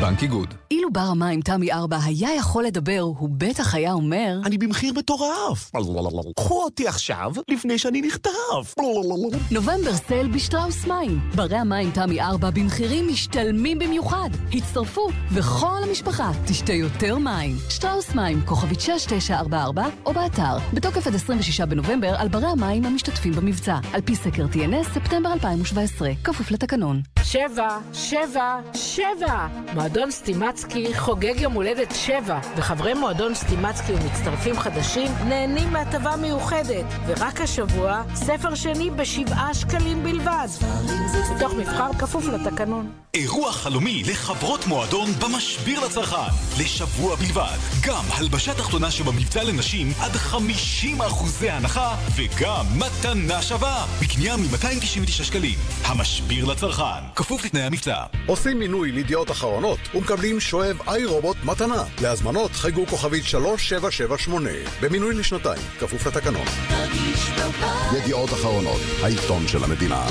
בנק 0.02 0.24
איגוד. 0.24 0.54
אילו 0.72 0.90
בר 0.92 1.00
המים 1.00 1.42
תמי 1.42 1.72
4 1.72 1.98
היה 2.04 2.36
יכול 2.36 2.64
לדבר, 2.64 3.00
הוא 3.00 3.30
בטח 3.32 3.76
היה 3.76 3.94
אומר... 3.94 4.40
אני 4.46 4.58
במחיר 4.58 4.94
מטורף. 4.94 5.72
קחו 6.36 6.64
אותי 6.64 6.88
עכשיו, 6.88 7.32
לפני 7.50 7.78
שאני. 7.78 8.02
נובמבר 9.52 9.85
סייל 9.94 10.28
בשטראוס 10.28 10.88
מים. 10.88 11.20
ברי 11.36 11.58
המים 11.58 11.92
תמי 11.92 12.22
4 12.22 12.50
במחירים 12.50 13.08
משתלמים 13.08 13.80
במיוחד. 13.80 14.30
הצטרפו, 14.54 15.10
וכל 15.32 15.78
המשפחה 15.88 16.32
תשתה 16.46 16.74
יותר 16.74 17.18
מים. 17.18 17.56
שטראוס 17.70 18.16
מים, 18.16 18.42
כוכבית 18.46 18.82
6944, 18.82 19.86
או 20.06 20.14
באתר. 20.14 20.58
בתוקף 20.74 21.08
עד 21.08 21.16
26 21.16 21.62
בנובמבר 21.62 22.16
על 22.18 22.28
ברי 22.28 22.48
המים 22.48 22.86
המשתתפים 22.86 23.34
במבצע. 23.34 23.78
על 23.94 24.02
פי 24.02 24.16
סקר 24.16 24.46
TNS, 24.54 24.94
ספטמבר 24.94 25.34
2017. 25.34 26.10
כפוף 26.24 26.52
לתקנון. 26.52 27.02
שבע, 27.24 27.78
שבע, 27.94 28.60
שבע! 28.74 29.48
מועדון 29.74 30.12
סטימצקי 30.12 30.94
חוגג 30.96 31.40
יום 31.40 31.54
הולדת 31.54 31.96
שבע, 31.96 32.40
וחברי 32.58 32.94
מועדון 32.94 33.36
סטימצקי 33.36 33.94
ומצטרפים 33.94 34.60
חדשים 34.60 35.12
נהנים 35.28 35.74
מהטבה 35.74 36.16
מיוחדת. 36.16 36.86
ורק 37.08 37.42
השבוע, 37.42 38.02
ספר 38.16 38.56
שני 38.56 38.90
בשבעה 38.90 39.54
שקלים 39.54 39.75
בלבד. 39.84 40.48
מתוך 41.36 41.54
מבחר 41.54 41.94
כפוף 42.00 42.26
לתקנון. 42.26 42.92
אירוע 43.14 43.52
חלומי 43.52 44.04
לחברות 44.04 44.68
מועדון 44.68 45.12
במשביר 45.12 45.86
לצרכן. 45.86 46.32
לשבוע 46.60 47.16
בלבד. 47.16 47.58
גם 47.82 48.04
הלבשה 48.10 48.54
תחתונה 48.54 48.92
שבמבצע 48.92 49.44
לנשים 49.44 49.92
עד 50.00 50.12
50 50.12 51.02
אחוזי 51.02 51.50
הנחה, 51.50 51.96
וגם 52.16 52.66
מתנה 52.76 53.42
שווה. 53.42 53.86
בקנייה 54.02 54.38
מ-299 54.38 55.24
שקלים. 55.24 55.60
המשביר 55.86 56.46
לצרכן. 56.46 57.04
כפוף 57.16 57.46
לתנאי 57.46 57.64
המבצע. 57.64 57.98
עושים 58.28 58.60
מינוי 58.60 58.92
לידיעות 58.92 59.32
אחרונות 59.32 59.80
ומקבלים 59.96 60.40
שואב 60.40 60.78
איי 60.88 61.06
רובוט 61.06 61.38
מתנה. 61.44 61.84
להזמנות 62.02 62.52
חייגו 62.52 62.88
כוכבית 62.88 63.26
3778. 63.26 64.50
במינוי 64.82 65.16
לשנתיים, 65.16 65.62
כפוף 65.80 66.08
לתקנון. 66.08 66.46
ידיעות 67.98 68.30
אחרונות, 68.30 68.82
העיתון 69.04 69.48
של 69.48 69.64
המדינה. 69.66 70.06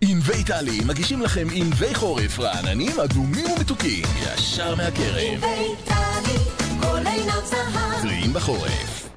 ענבי 0.00 0.44
טלי 0.44 0.80
מגישים 0.86 1.22
לכם 1.22 1.46
ענבי 1.52 1.94
חורף 1.94 2.38
רעננים, 2.38 3.00
אדומים 3.00 3.46
ומתוקים, 3.56 4.04
ישר 4.22 4.74
מהכרם. 4.74 5.34
ענבי 5.34 5.74
טלי, 5.84 6.38
כל 6.80 7.06
עיניו 7.06 7.46
זהב. 7.46 8.02
טריים 8.02 8.32
בחורף. 8.32 9.08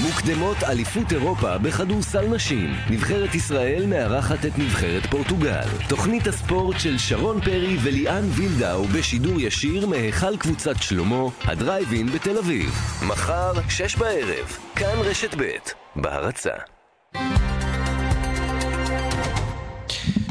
מוקדמות 0.00 0.56
אליפות 0.62 1.12
אירופה 1.12 1.58
בכדורסל 1.58 2.28
נשים. 2.34 2.74
נבחרת 2.90 3.34
ישראל 3.34 3.86
מארחת 3.86 4.46
את 4.46 4.58
נבחרת 4.58 5.06
פורטוגל. 5.06 5.68
תוכנית 5.88 6.26
הספורט 6.26 6.80
של 6.80 6.98
שרון 6.98 7.40
פרי 7.40 7.76
וליאן 7.82 8.24
וילדאו 8.30 8.84
בשידור 8.84 9.40
ישיר 9.40 9.86
מהיכל 9.86 10.36
קבוצת 10.36 10.82
שלמה, 10.82 11.24
הדרייבין 11.44 12.06
בתל 12.06 12.38
אביב. 12.38 12.70
מחר, 13.08 13.52
שש 13.68 13.96
בערב, 13.96 14.58
כאן 14.76 14.98
רשת 14.98 15.34
ב', 15.38 15.56
בהרצה. 15.96 16.54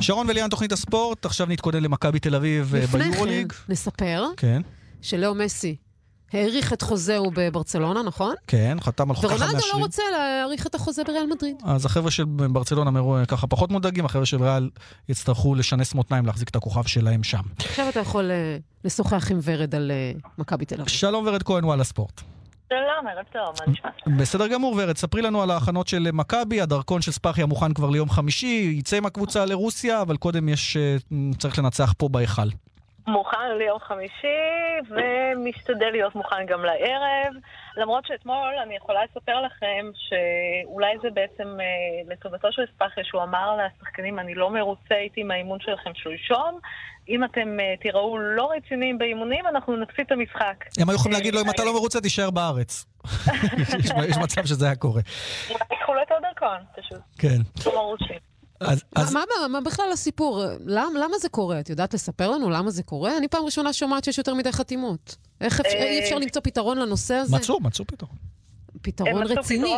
שרון 0.01 0.29
וליאן, 0.29 0.49
תוכנית 0.49 0.71
הספורט, 0.71 1.25
עכשיו 1.25 1.47
נתכונן 1.47 1.83
למכבי 1.83 2.19
תל 2.19 2.35
אביב 2.35 2.75
אה, 2.75 2.83
לפני 2.83 3.03
ביורוליג. 3.03 3.51
כן, 3.51 3.73
נספר 3.73 4.25
כן, 4.37 4.61
שלאו 5.01 5.35
מסי 5.35 5.75
האריך 6.33 6.73
את 6.73 6.81
חוזהו 6.81 7.31
בברצלונה, 7.33 8.03
נכון? 8.03 8.35
כן, 8.47 8.77
חתם 8.81 9.09
על 9.09 9.15
חוקה 9.15 9.27
חד 9.27 9.43
ורונלדו 9.43 9.67
לא. 9.73 9.77
רוצה 9.77 10.03
להאריך 10.11 10.67
את 10.67 10.75
החוזה 10.75 11.03
בריאל 11.03 11.25
מדריד. 11.25 11.55
אז 11.63 11.85
החבר'ה 11.85 12.11
של 12.11 12.25
ברצלונה 12.25 12.89
אמרו 12.89 13.17
אה, 13.17 13.25
ככה 13.25 13.47
פחות 13.47 13.71
מודאגים, 13.71 14.05
החבר'ה 14.05 14.25
של 14.25 14.43
ריאל 14.43 14.69
יצטרכו 15.09 15.55
לשנס 15.55 15.93
מותניים 15.93 16.25
להחזיק 16.25 16.49
את 16.49 16.55
הכוכב 16.55 16.83
שלהם 16.83 17.23
שם. 17.23 17.41
עכשיו 17.57 17.89
אתה 17.89 17.99
יכול 17.99 18.31
אה, 18.31 18.57
לשוחח 18.83 19.31
עם 19.31 19.39
ורד 19.43 19.75
על 19.75 19.91
אה, 19.91 20.11
מכבי 20.37 20.65
תל 20.65 20.75
אביב. 20.75 20.87
שלום 20.87 21.27
ורד 21.27 21.43
כהן, 21.43 21.65
וואלה 21.65 21.83
ספורט. 21.83 22.21
שלום, 22.69 23.07
ערב 23.07 23.25
טוב, 23.33 23.55
מה 23.67 23.73
נשמע? 23.73 24.17
בסדר 24.17 24.47
גמור, 24.47 24.75
ורד, 24.77 24.97
ספרי 24.97 25.21
לנו 25.21 25.41
על 25.41 25.51
ההכנות 25.51 25.87
של 25.87 26.09
מכבי, 26.13 26.61
הדרכון 26.61 27.01
של 27.01 27.11
ספאחיה 27.11 27.45
מוכן 27.45 27.73
כבר 27.73 27.89
ליום 27.89 28.09
חמישי, 28.09 28.75
יצא 28.77 28.97
עם 28.97 29.05
הקבוצה 29.05 29.45
לרוסיה, 29.45 30.01
אבל 30.01 30.17
קודם 30.17 30.49
יש, 30.49 30.77
צריך 31.37 31.59
לנצח 31.59 31.93
פה 31.97 32.09
בהיכל. 32.09 32.47
מוכן 33.07 33.57
ליום 33.57 33.79
חמישי, 33.79 34.37
ומשתדל 34.89 35.89
להיות 35.91 36.15
מוכן 36.15 36.45
גם 36.45 36.65
לערב. 36.65 37.33
למרות 37.77 38.05
שאתמול 38.05 38.53
אני 38.63 38.75
יכולה 38.75 38.99
לספר 39.03 39.41
לכם 39.41 39.85
שאולי 39.93 40.93
זה 41.01 41.07
בעצם 41.13 41.57
אה, 41.59 41.65
לטובתו 42.13 42.47
של 42.51 42.61
ספאחי, 42.75 43.01
שהוא 43.03 43.23
אמר 43.23 43.57
לשחקנים, 43.57 44.19
אני 44.19 44.35
לא 44.35 44.49
מרוצה 44.49 44.95
איתי 44.95 45.23
מהאימון 45.23 45.59
שלכם 45.61 45.91
שלשום. 45.93 46.59
אם 47.09 47.23
אתם 47.23 47.59
אה, 47.59 47.73
תיראו 47.81 48.17
לא 48.19 48.51
רציניים 48.57 48.97
באימונים, 48.97 49.47
אנחנו 49.47 49.75
נפסיד 49.77 50.05
את 50.05 50.11
המשחק. 50.11 50.65
הם 50.81 50.89
היו 50.89 50.95
יכולים 50.95 51.17
להגיד 51.17 51.35
לו, 51.35 51.41
אם 51.41 51.49
אתה 51.49 51.63
לא 51.63 51.73
מרוצה, 51.73 52.01
תישאר 52.01 52.29
בארץ. 52.29 52.85
יש- 54.09 54.17
מצב 54.17 54.45
שזה 54.45 54.65
היה 54.65 54.75
קורה. 54.75 55.01
אולי 55.49 55.59
ייקחו 55.71 55.93
לו 55.93 56.01
את 56.01 56.11
הדרכון, 56.17 56.57
פשוט. 56.77 57.01
כן. 57.19 57.61
אז- 58.61 58.83
אז 58.95 59.13
מה, 59.13 59.19
מה, 59.41 59.47
מה 59.47 59.61
בכלל 59.61 59.85
הסיפור? 59.93 60.43
למה, 60.65 60.99
למה 61.03 61.17
זה 61.17 61.29
קורה? 61.29 61.59
את 61.59 61.69
יודעת 61.69 61.93
לספר 61.93 62.29
לנו 62.31 62.49
למה 62.49 62.69
זה 62.69 62.83
קורה? 62.83 63.17
אני 63.17 63.27
פעם 63.27 63.45
ראשונה 63.45 63.73
שומעת 63.73 64.03
שיש 64.03 64.17
יותר 64.17 64.33
מדי 64.33 64.51
חתימות. 64.51 65.15
איך 65.41 65.59
אפשר, 65.59 65.77
אה, 65.77 65.83
אי 65.83 65.99
אפשר 65.99 66.17
למצוא 66.17 66.41
פתרון 66.41 66.77
לנושא 66.77 67.13
הזה? 67.15 67.37
מצאו, 67.37 67.59
מצאו 67.59 67.85
פתרון. 67.85 68.15
פתרון 68.81 69.23
רציני. 69.27 69.75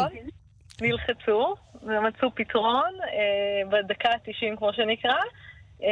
נלחצו, 0.81 1.55
ומצאו 1.83 2.35
פתרון 2.35 2.91
אה, 3.03 3.69
בדקה 3.69 4.09
ה-90 4.09 4.57
כמו 4.57 4.73
שנקרא, 4.73 5.13
אה, 5.83 5.87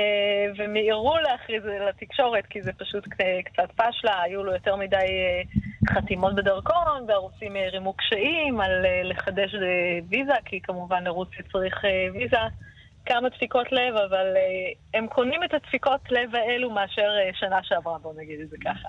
ומיהרו 0.57 1.13
להכריז 1.17 1.63
לתקשורת, 1.89 2.45
כי 2.49 2.61
זה 2.61 2.71
פשוט 2.77 3.03
קצת 3.45 3.69
פשלה, 3.75 4.21
היו 4.21 4.43
לו 4.43 4.53
יותר 4.53 4.75
מדי 4.75 4.95
אה, 4.97 5.41
חתימות 5.95 6.35
בדרכון, 6.35 7.05
והרוסים 7.07 7.55
הערימו 7.55 7.93
קשיים 7.93 8.61
על 8.61 8.85
אה, 8.85 9.03
לחדש 9.03 9.55
אה, 9.55 9.59
ויזה, 10.09 10.33
כי 10.45 10.59
כמובן 10.63 11.03
לרוסיה 11.03 11.43
צריך 11.51 11.85
אה, 11.85 11.89
ויזה. 12.13 12.37
כמה 13.05 13.29
דפיקות 13.29 13.67
לב, 13.71 13.95
אבל 14.09 14.27
אה, 14.35 14.71
הם 14.99 15.07
קונים 15.07 15.43
את 15.43 15.53
הדפיקות 15.53 16.01
לב 16.11 16.35
האלו 16.35 16.69
מאשר 16.71 17.01
אה, 17.01 17.29
שנה 17.39 17.59
שעברה, 17.63 17.97
בוא 18.01 18.13
נגיד 18.17 18.39
את 18.39 18.49
זה 18.49 18.57
ככה. 18.63 18.87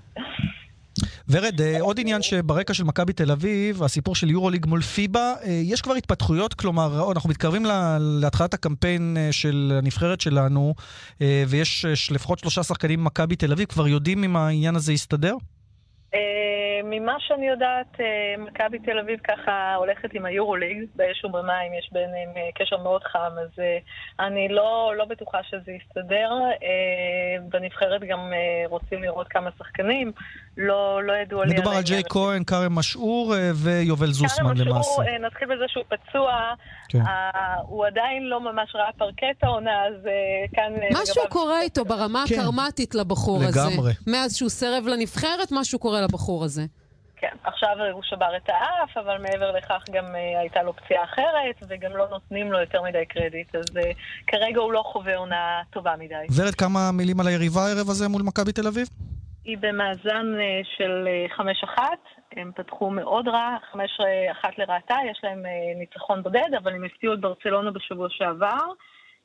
ורד, 1.29 1.61
אה, 1.61 1.81
עוד 1.81 2.01
עניין 2.01 2.23
שברקע 2.23 2.75
של 2.75 2.85
מכבי 2.85 3.13
תל 3.13 3.31
אביב, 3.31 3.83
הסיפור 3.83 4.15
של 4.15 4.31
יורוליג 4.31 4.67
מול 4.67 4.81
פיבה, 4.81 5.35
יש 5.47 5.83
כבר 5.83 5.95
התפתחויות, 5.95 6.55
כלומר, 6.55 7.13
אנחנו 7.13 7.31
מתקרבים 7.31 7.65
לה- 7.65 7.99
להתחלת 8.01 8.55
הקמפיין 8.55 9.17
של 9.31 9.73
הנבחרת 9.79 10.21
שלנו, 10.21 10.75
ויש 11.49 11.87
לפחות 12.11 12.39
שלושה 12.39 12.63
שחקנים 12.63 13.01
ממכבי 13.01 13.37
תל 13.37 13.53
אביב, 13.53 13.69
כבר 13.69 13.89
יודעים 13.89 14.25
אם 14.25 14.37
העניין 14.37 14.77
הזה 14.77 14.93
יסתדר? 14.93 15.35
ממה 16.85 17.17
שאני 17.21 17.49
יודעת, 17.49 18.01
אה, 18.01 18.35
מכבי 18.39 18.79
תל 18.79 18.99
אביב 18.99 19.21
ככה 19.21 19.75
הולכת 19.75 20.15
עם 20.15 20.25
היורוליג, 20.25 20.85
באש 20.97 21.25
ובמים 21.25 21.75
יש 21.79 21.91
ביניהם 21.93 22.31
אה, 22.37 22.49
קשר 22.55 22.77
מאוד 22.77 23.05
חם, 23.05 23.33
אז 23.43 23.59
אה, 23.59 23.79
אני 24.27 24.49
לא, 24.49 24.93
לא 24.97 25.05
בטוחה 25.05 25.43
שזה 25.43 25.73
יסתדר. 25.73 26.31
בנבחרת 27.49 28.05
גם 28.05 28.33
רוצים 28.67 29.03
לראות 29.03 29.29
כמה 29.29 29.51
שחקנים, 29.59 30.13
לא, 30.57 31.03
לא 31.03 31.13
ידוע 31.13 31.45
לי 31.45 31.55
מדובר 31.55 31.71
על 31.71 31.83
ג'יי 31.83 32.03
כהן, 32.09 32.45
כרם 32.45 32.75
משעור 32.75 33.35
אה, 33.37 33.51
ויובל 33.55 34.13
זוסמן 34.13 34.55
כרם 34.57 34.69
למעשה. 34.69 34.93
אשור, 34.93 35.05
אה, 35.05 35.19
נתחיל 35.19 35.49
בזה 35.55 35.65
שהוא 35.69 35.85
פצוע, 35.89 36.33
כן. 36.89 37.01
אה, 37.01 37.55
הוא 37.63 37.87
עדיין 37.87 38.23
לא 38.23 38.41
ממש 38.41 38.75
ראה 38.75 38.93
פרקט 38.99 39.45
העונה, 39.45 39.87
אז 39.87 40.07
אה, 40.07 40.13
כאן... 40.55 40.73
משהו 41.03 41.23
קורה 41.29 41.61
איתו 41.61 41.85
ברמה 41.85 42.25
כן. 42.29 42.35
הקרמטית 42.35 42.95
לבחור 42.95 43.43
הזה. 43.45 43.61
לגמרי. 43.61 43.93
מאז 44.07 44.37
שהוא 44.37 44.51
סירב 44.51 44.85
לנבחרת, 44.87 45.49
משהו 45.51 45.79
קורה 45.79 46.01
לבחור 46.01 46.45
הזה. 46.45 46.63
כן, 47.23 47.37
עכשיו 47.45 47.77
הוא 47.93 48.03
שבר 48.03 48.37
את 48.37 48.49
האף, 48.49 48.97
אבל 48.97 49.19
מעבר 49.19 49.51
לכך 49.53 49.83
גם 49.93 50.05
אה, 50.15 50.41
הייתה 50.41 50.63
לו 50.63 50.73
פציעה 50.77 51.05
אחרת, 51.05 51.57
וגם 51.69 51.97
לא 51.97 52.09
נותנים 52.11 52.53
לו 52.53 52.61
יותר 52.61 52.83
מדי 52.83 53.07
קרדיט, 53.09 53.55
אז 53.55 53.77
אה, 53.77 53.91
כרגע 54.27 54.61
הוא 54.61 54.73
לא 54.73 54.83
חווה 54.93 55.17
עונה 55.17 55.63
טובה 55.71 55.95
מדי. 55.99 56.15
ורד, 56.37 56.55
כמה 56.55 56.93
מילים 56.93 57.21
על 57.21 57.27
היריבה 57.27 57.67
הערב 57.67 57.91
הזה 57.91 58.09
מול 58.09 58.23
מכבי 58.23 58.53
תל 58.53 58.67
אביב? 58.67 58.89
היא 59.45 59.59
במאזן 59.61 60.35
אה, 60.41 60.61
של 60.77 61.09
אה, 61.09 61.45
5-1, 61.77 61.79
הם 62.37 62.51
פתחו 62.57 62.91
מאוד 62.91 63.29
רע, 63.29 63.57
5-1 63.73 63.77
לרעתה, 64.59 64.97
יש 65.11 65.21
להם 65.23 65.47
אה, 65.47 65.79
ניצחון 65.79 66.23
בודד, 66.23 66.55
אבל 66.63 66.75
הם 66.75 66.85
הפתיעו 66.85 67.15
את 67.15 67.21
ברצלונה 67.21 67.71
בשבוע 67.71 68.09
שעבר. 68.11 68.73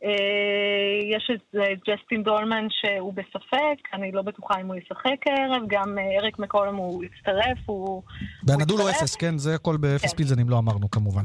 אה, 0.03 1.15
יש 1.15 1.31
את 1.35 1.55
אה, 1.55 1.73
ג'סטין 1.87 2.23
דולמן 2.23 2.67
שהוא 2.69 3.13
בספק, 3.13 3.79
אני 3.93 4.11
לא 4.11 4.21
בטוחה 4.21 4.61
אם 4.61 4.67
הוא 4.67 4.75
ישחק 4.75 5.27
הערב, 5.27 5.63
גם 5.67 5.97
אה, 5.97 6.19
אריק 6.19 6.39
מקולום 6.39 6.75
הוא 6.75 7.03
יצטרף, 7.03 7.57
הוא... 7.65 8.03
באנדולו 8.43 8.89
הצטרף. 8.89 9.01
אפס, 9.01 9.15
כן? 9.15 9.37
זה 9.37 9.55
הכל 9.55 9.77
באפס 9.77 10.13
פילזנים, 10.13 10.49
לא 10.49 10.57
אמרנו 10.57 10.91
כמובן. 10.91 11.23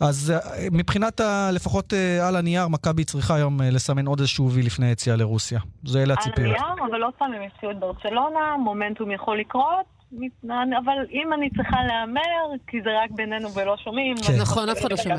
אז 0.00 0.30
אה, 0.30 0.38
מבחינת, 0.72 1.20
ה- 1.20 1.50
לפחות 1.52 1.94
אה, 1.94 2.28
על 2.28 2.36
הנייר, 2.36 2.68
מכבי 2.68 3.04
צריכה 3.04 3.34
היום 3.34 3.62
אה, 3.62 3.70
לסמן 3.70 4.06
עוד 4.06 4.20
איזשהו 4.20 4.50
וי 4.52 4.62
לפני 4.62 4.86
היציאה 4.86 5.16
לרוסיה. 5.16 5.60
זה 5.84 5.98
אלה 6.02 6.14
על 6.14 6.18
הציפיות. 6.18 6.56
הנייר, 6.58 6.74
אבל 6.90 7.02
עוד 7.02 7.14
פעם 7.18 7.32
הם 7.32 7.42
הפתיעו 7.42 7.72
את 7.72 7.78
ברצלונה, 7.78 8.56
מומנטום 8.64 9.10
יכול 9.10 9.40
לקרות, 9.40 9.86
אבל 10.44 10.96
אם 11.12 11.32
אני 11.32 11.50
צריכה 11.56 11.76
להמר, 11.88 12.20
כי 12.66 12.76
זה 12.84 12.90
רק 13.04 13.10
בינינו 13.10 13.54
ולא 13.54 13.76
שומעים, 13.84 14.16
כן. 14.26 14.40
נכון, 14.40 14.68
אף 14.68 14.80
אחד 14.80 14.90
לא 14.90 14.96
שומע. 14.96 15.16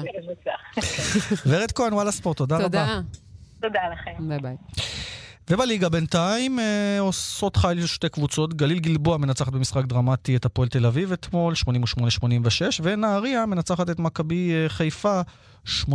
ורד 1.48 1.72
כהן, 1.72 1.94
וואלה 1.94 2.12
ספורט, 2.12 2.38
תודה 2.38 2.56
רבה. 2.56 2.66
תודה. 2.66 3.00
תודה 3.62 3.80
לכם. 3.92 4.28
ביי 4.30 4.40
ביי. 4.40 4.56
ובליגה 5.50 5.90
בינתיים 5.90 6.60
אה, 6.60 7.00
עושות 7.00 7.56
חיל 7.56 7.86
שתי 7.86 8.10
קבוצות. 8.10 8.54
גליל 8.54 8.80
גלבוע 8.80 9.18
מנצחת 9.18 9.54
במשחק 9.54 9.86
דרמטי 9.86 10.36
את 10.36 10.46
הפועל 10.46 10.68
תל 10.68 10.86
אביב 10.86 11.12
אתמול, 11.12 11.54
88-86, 11.54 11.66
ונהריה 12.84 13.46
מנצחת 13.46 13.90
את 13.90 14.00
מכבי 14.00 14.52
אה, 14.54 14.70
חיפה, 14.70 15.22
83-73, 15.66 15.88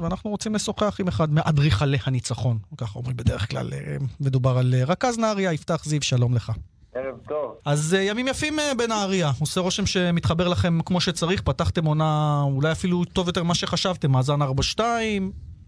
ואנחנו 0.00 0.30
רוצים 0.30 0.54
לשוחח 0.54 0.96
עם 1.00 1.08
אחד 1.08 1.32
מאדריכלי 1.32 1.98
הניצחון. 2.04 2.58
ככה 2.76 2.98
אומרים 2.98 3.16
בדרך 3.16 3.50
כלל, 3.50 3.72
אה, 3.72 3.96
מדובר 4.20 4.58
על 4.58 4.74
אה, 4.74 4.84
רכז 4.84 5.18
נהריה, 5.18 5.52
יפתח 5.52 5.84
זיו, 5.84 6.02
שלום 6.02 6.34
לך. 6.34 6.52
ערב 6.94 7.18
טוב. 7.28 7.54
אז 7.64 7.94
אה, 7.94 8.02
ימים 8.02 8.28
יפים 8.28 8.58
אה, 8.58 8.74
בנהריה, 8.74 9.30
עושה 9.40 9.60
רושם 9.60 9.86
שמתחבר 9.86 10.48
לכם 10.48 10.78
כמו 10.86 11.00
שצריך, 11.00 11.42
פתחתם 11.42 11.84
עונה 11.84 12.42
אולי 12.42 12.72
אפילו 12.72 13.04
טוב 13.04 13.26
יותר 13.26 13.42
ממה 13.42 13.54
שחשבתם, 13.54 14.10
מאזן 14.10 14.42
4-2, 14.76 14.80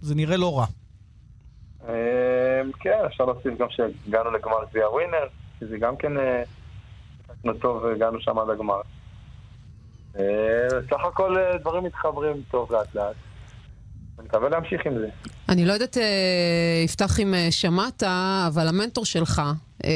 זה 0.00 0.14
נראה 0.14 0.36
לא 0.36 0.58
רע. 0.58 0.66
אמ, 1.88 2.72
כן, 2.80 2.98
אפשר 3.06 3.24
להוסיף 3.24 3.58
גם 3.58 3.66
שהגענו 3.70 4.30
לגמר 4.30 4.64
גביע 4.70 4.88
ווינר, 4.88 5.26
כי 5.58 5.66
זה 5.66 5.78
גם 5.78 5.96
כן 5.96 6.18
אה, 6.18 6.42
שיחקנו 7.26 7.54
טוב 7.54 7.82
והגענו 7.82 8.20
שם 8.20 8.38
עד 8.38 8.50
הגמר. 8.50 8.80
אה, 10.18 10.22
סך 10.90 11.04
הכל 11.08 11.38
אה, 11.38 11.58
דברים 11.58 11.84
מתחברים 11.84 12.42
טוב 12.50 12.72
לאט 12.72 12.94
לאט. 12.94 13.14
אני 14.18 14.26
מקווה 14.26 14.48
להמשיך 14.48 14.86
עם 14.86 14.98
זה. 14.98 15.08
אני 15.48 15.64
לא 15.64 15.72
יודעת, 15.72 15.96
יפתח 16.84 17.20
אם 17.20 17.34
שמעת, 17.50 18.02
אבל 18.46 18.68
המנטור 18.68 19.04
שלך, 19.04 19.42
אה, 19.84 19.90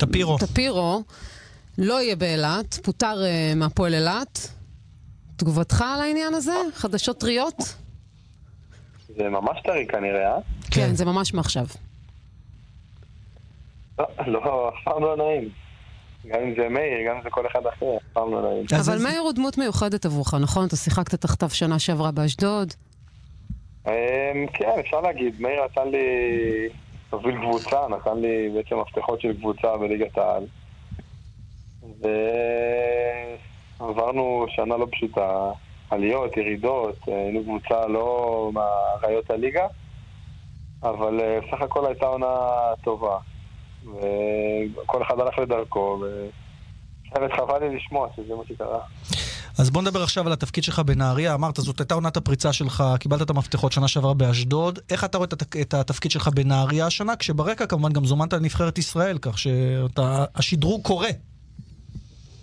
טפירו. 0.00 0.38
טפירו, 0.38 1.02
לא 1.78 2.00
יהיה 2.00 2.16
באילת, 2.16 2.74
פוטר 2.82 3.22
מהפועל 3.56 3.94
אילת. 3.94 4.48
תגובתך 5.36 5.84
על 5.94 6.00
העניין 6.00 6.34
הזה? 6.34 6.54
חדשות 6.74 7.20
טריות? 7.20 7.83
זה 9.16 9.28
ממש 9.28 9.60
טרי 9.64 9.86
כנראה, 9.86 10.34
אה? 10.34 10.38
כן, 10.70 10.94
זה 10.94 11.04
ממש 11.04 11.34
מעכשיו. 11.34 11.66
לא, 13.98 14.06
לא, 14.26 14.68
אף 14.68 14.74
פעם 14.84 15.02
לא 15.02 15.16
נעים. 15.16 15.48
גם 16.26 16.40
אם 16.42 16.54
זה 16.56 16.68
מאיר, 16.68 17.08
גם 17.08 17.16
אם 17.16 17.22
זה 17.22 17.30
כל 17.30 17.46
אחד 17.46 17.66
אחר, 17.66 17.96
אף 17.96 18.02
פעם 18.12 18.32
לא 18.32 18.42
נעים. 18.42 18.64
אבל 18.80 19.02
מאיר 19.02 19.20
הוא 19.20 19.32
דמות 19.32 19.58
מיוחדת 19.58 20.04
עבורך, 20.04 20.34
נכון? 20.34 20.66
אתה 20.66 20.76
שיחקת 20.76 21.14
תחתיו 21.14 21.50
שנה 21.50 21.78
שעברה 21.78 22.10
באשדוד. 22.10 22.72
אמ, 23.86 23.92
כן, 24.52 24.70
אפשר 24.80 25.00
להגיד, 25.00 25.40
מאיר 25.40 25.64
נתן 25.64 25.88
לי 25.88 26.06
להוביל 27.12 27.36
קבוצה, 27.40 27.88
נתן 27.88 28.18
לי 28.18 28.50
בעצם 28.54 28.76
מפתחות 28.80 29.20
של 29.20 29.36
קבוצה 29.36 29.76
בליגת 29.76 30.18
העל. 30.18 30.46
ועברנו 33.80 34.46
שנה 34.48 34.76
לא 34.76 34.86
פשוטה, 34.92 35.50
עליות, 35.90 36.36
ירידות, 36.36 36.96
היינו 37.06 37.42
קבוצה 37.42 37.86
לא 37.86 38.50
מהאריות 38.52 39.30
הליגה, 39.30 39.66
אבל 40.82 41.20
אה, 41.20 41.38
סך 41.50 41.62
הכל 41.62 41.86
הייתה 41.86 42.06
עונה 42.06 42.36
טובה. 42.84 43.18
וכל 43.84 45.02
אחד 45.02 45.20
הלך 45.20 45.38
לדרכו, 45.38 45.98
ובאמת 46.00 47.32
חבל 47.32 47.58
לי 47.60 47.76
לשמוע 47.76 48.08
שזה 48.16 48.34
מה 48.34 48.42
שקרה. 48.48 48.78
אז 49.58 49.70
בוא 49.70 49.82
נדבר 49.82 50.02
עכשיו 50.02 50.26
על 50.26 50.32
התפקיד 50.32 50.64
שלך 50.64 50.78
בנהריה. 50.78 51.34
אמרת, 51.34 51.56
זאת 51.56 51.80
הייתה 51.80 51.94
עונת 51.94 52.16
הפריצה 52.16 52.52
שלך, 52.52 52.84
קיבלת 53.00 53.22
את 53.22 53.30
המפתחות 53.30 53.72
שנה 53.72 53.88
שעברה 53.88 54.14
באשדוד. 54.14 54.78
איך 54.90 55.04
אתה 55.04 55.18
רואה 55.18 55.28
את 55.60 55.74
התפקיד 55.74 56.10
שלך 56.10 56.28
בנהריה 56.28 56.86
השנה, 56.86 57.16
כשברקע 57.16 57.66
כמובן 57.66 57.92
גם 57.92 58.04
זומנת 58.04 58.32
לנבחרת 58.32 58.78
ישראל, 58.78 59.18
כך 59.22 59.38
שהשדרוג 59.38 60.82
קורה. 60.82 61.08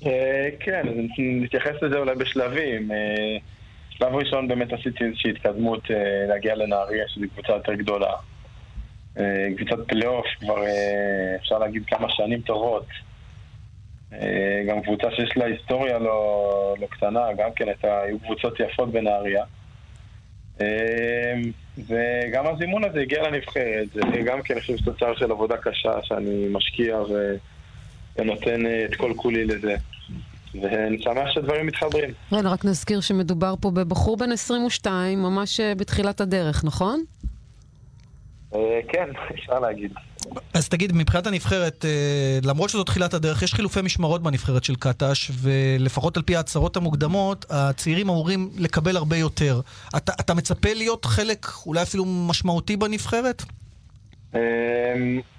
אה, 0.05 0.49
כן, 0.59 0.87
נתייחס 1.17 1.81
לזה 1.81 1.97
אולי 1.97 2.15
בשלבים. 2.15 2.91
אה, 2.91 3.37
שלב 3.89 4.15
ראשון 4.15 4.47
באמת 4.47 4.73
עשיתי 4.73 5.03
איזושהי 5.03 5.31
התקדמות 5.31 5.91
אה, 5.91 6.25
להגיע 6.27 6.55
לנהריה, 6.55 7.07
שזו 7.07 7.25
קבוצה 7.33 7.53
יותר 7.53 7.73
גדולה. 7.73 8.13
אה, 9.19 9.47
קבוצת 9.57 9.87
פלייאוף 9.87 10.25
כבר 10.39 10.63
אה, 10.63 11.35
אפשר 11.35 11.57
להגיד 11.57 11.85
כמה 11.85 12.09
שנים 12.09 12.41
טובות. 12.41 12.85
אה, 14.13 14.63
גם 14.67 14.81
קבוצה 14.81 15.07
שיש 15.11 15.37
לה 15.37 15.45
היסטוריה 15.45 15.99
לא, 15.99 16.75
לא 16.79 16.87
קטנה, 16.87 17.33
גם 17.37 17.49
כן 17.55 17.67
הייתה, 17.67 18.01
היו 18.01 18.19
קבוצות 18.19 18.59
יפות 18.59 18.91
בנהריה. 18.91 19.43
אה, 20.61 21.33
וגם 21.87 22.47
הזימון 22.47 22.83
הזה 22.83 23.01
הגיע 23.01 23.23
לנבחרת, 23.23 23.87
זה 23.93 24.01
גם 24.25 24.41
כן, 24.41 24.59
חושב, 24.59 24.77
תוצר 24.77 25.15
של 25.15 25.31
עבודה 25.31 25.57
קשה 25.57 25.93
שאני 26.03 26.47
משקיע. 26.51 26.97
ונותן 28.17 28.65
אה, 28.65 28.85
את 28.85 28.95
כל 28.95 29.13
כולי 29.15 29.45
לזה. 29.45 29.75
ואני 30.55 31.01
שמח 31.01 31.31
שהדברים 31.33 31.67
מתחברים. 31.67 32.09
כן, 32.29 32.47
רק 32.47 32.65
נזכיר 32.65 33.01
שמדובר 33.01 33.53
פה 33.61 33.71
בבחור 33.71 34.17
בן 34.17 34.31
22, 34.31 35.23
ממש 35.23 35.59
אה, 35.59 35.75
בתחילת 35.75 36.21
הדרך, 36.21 36.65
נכון? 36.65 37.03
אה, 38.55 38.79
כן, 38.87 39.09
אפשר 39.35 39.59
להגיד. 39.59 39.91
אז 40.53 40.69
תגיד, 40.69 40.91
מבחינת 40.95 41.27
הנבחרת, 41.27 41.85
אה, 41.85 42.39
למרות 42.43 42.69
שזו 42.69 42.83
תחילת 42.83 43.13
הדרך, 43.13 43.41
יש 43.41 43.53
חילופי 43.53 43.81
משמרות 43.81 44.23
בנבחרת 44.23 44.63
של 44.63 44.75
קטש, 44.75 45.31
ולפחות 45.41 46.17
על 46.17 46.23
פי 46.23 46.35
ההצהרות 46.35 46.77
המוקדמות, 46.77 47.45
הצעירים 47.49 48.09
אמורים 48.09 48.49
לקבל 48.57 48.97
הרבה 48.97 49.17
יותר. 49.17 49.61
אתה, 49.97 50.11
אתה 50.19 50.33
מצפה 50.33 50.73
להיות 50.73 51.05
חלק 51.05 51.47
אולי 51.65 51.81
אפילו 51.81 52.05
משמעותי 52.05 52.77
בנבחרת? 52.77 53.43
אמ, 54.35 54.39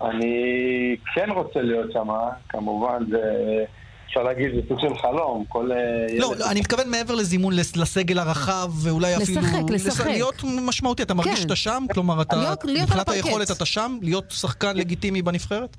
אני 0.02 0.96
כן 1.14 1.30
רוצה 1.30 1.62
להיות 1.62 1.92
שם, 1.92 2.08
כמובן, 2.48 3.02
זה... 3.10 3.64
אפשר 4.12 4.22
להגיד, 4.22 4.54
זה 4.54 4.60
סוג 4.68 4.80
של 4.80 4.96
חלום. 4.98 5.44
כל 5.48 5.72
אה, 5.72 5.76
ילד... 6.10 6.20
לא, 6.20 6.34
לא, 6.38 6.50
אני 6.50 6.60
מתכוון 6.60 6.90
מעבר 6.90 7.14
לזימון 7.14 7.52
לס- 7.56 7.76
לסגל 7.76 8.18
הרחב, 8.18 8.70
ואולי 8.82 9.12
לשחק, 9.20 9.36
אפילו... 9.38 9.66
לשחק. 9.74 10.06
להיות 10.06 10.34
משמעותי. 10.44 11.02
אתה 11.02 11.14
מרגיש 11.14 11.34
כן. 11.34 11.40
שאתה 11.42 11.56
שם? 11.56 11.84
כלומר, 11.94 12.22
אתה... 12.22 12.36
להיות- 12.36 12.64
להיות 12.64 12.88
מבחינת. 12.88 13.08
היכולת 13.08 13.50
אתה 13.50 13.64
שם? 13.64 13.98
להיות 14.02 14.24
שחקן 14.30 14.76
לגיטימי 14.76 15.22
בנבחרת? 15.22 15.76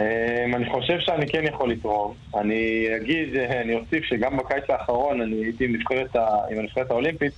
אמ, 0.00 0.04
אני 0.54 0.70
חושב 0.70 0.98
שאני 1.00 1.28
כן 1.28 1.44
יכול 1.54 1.70
לתרום. 1.72 2.14
אני 2.40 2.86
אגיד, 2.96 3.36
אה, 3.36 3.60
אני 3.60 3.74
אוסיף 3.74 4.04
שגם 4.04 4.36
בקיץ 4.36 4.64
האחרון 4.68 5.20
אני 5.20 5.36
הייתי 5.36 5.64
עם 5.64 5.72
נבחרת 5.76 6.16
ה- 6.16 6.28
עם 6.50 6.58
הנבחרת 6.58 6.90
האולימפית, 6.90 7.32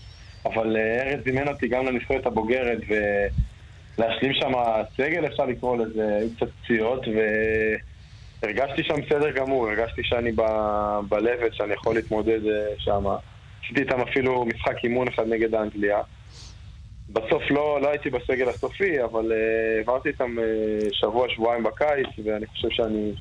אבל 0.47 0.77
אה, 0.77 1.03
ארז 1.03 1.25
זימן 1.25 1.49
אותי 1.49 1.69
גם 1.69 1.87
לנבחרת 1.87 2.27
הבוגרת, 2.27 2.79
ולהשלים 3.99 4.33
שם 4.35 4.53
סגל, 4.97 5.27
אפשר 5.27 5.45
לקרוא 5.47 5.77
לזה, 5.77 6.17
היו 6.21 6.29
קצת 6.37 6.47
פציעות, 6.65 7.01
והרגשתי 8.43 8.83
שם 8.83 8.95
בסדר 9.01 9.31
גמור, 9.31 9.69
הרגשתי 9.69 10.03
שאני 10.05 10.33
ב-level, 10.33 11.53
שאני 11.53 11.73
יכול 11.73 11.95
להתמודד 11.95 12.41
שם. 12.79 13.05
עשיתי 13.65 13.81
איתם 13.81 14.01
אפילו 14.01 14.45
משחק 14.45 14.85
אימון 14.85 15.09
אחד 15.09 15.29
נגד 15.29 15.55
אנגליה. 15.55 16.01
בסוף 17.09 17.43
לא, 17.51 17.81
לא 17.83 17.89
הייתי 17.89 18.11
בסגל 18.11 18.49
הסופי, 18.49 19.05
אבל 19.05 19.33
uh, 19.33 19.79
העברתי 19.79 20.09
איתם 20.09 20.37
uh, 20.39 20.89
שבוע, 20.93 21.29
שבועיים 21.29 21.63
בקיץ, 21.63 22.07
ואני 22.25 22.47
חושב 22.47 22.69
שאני 22.71 23.13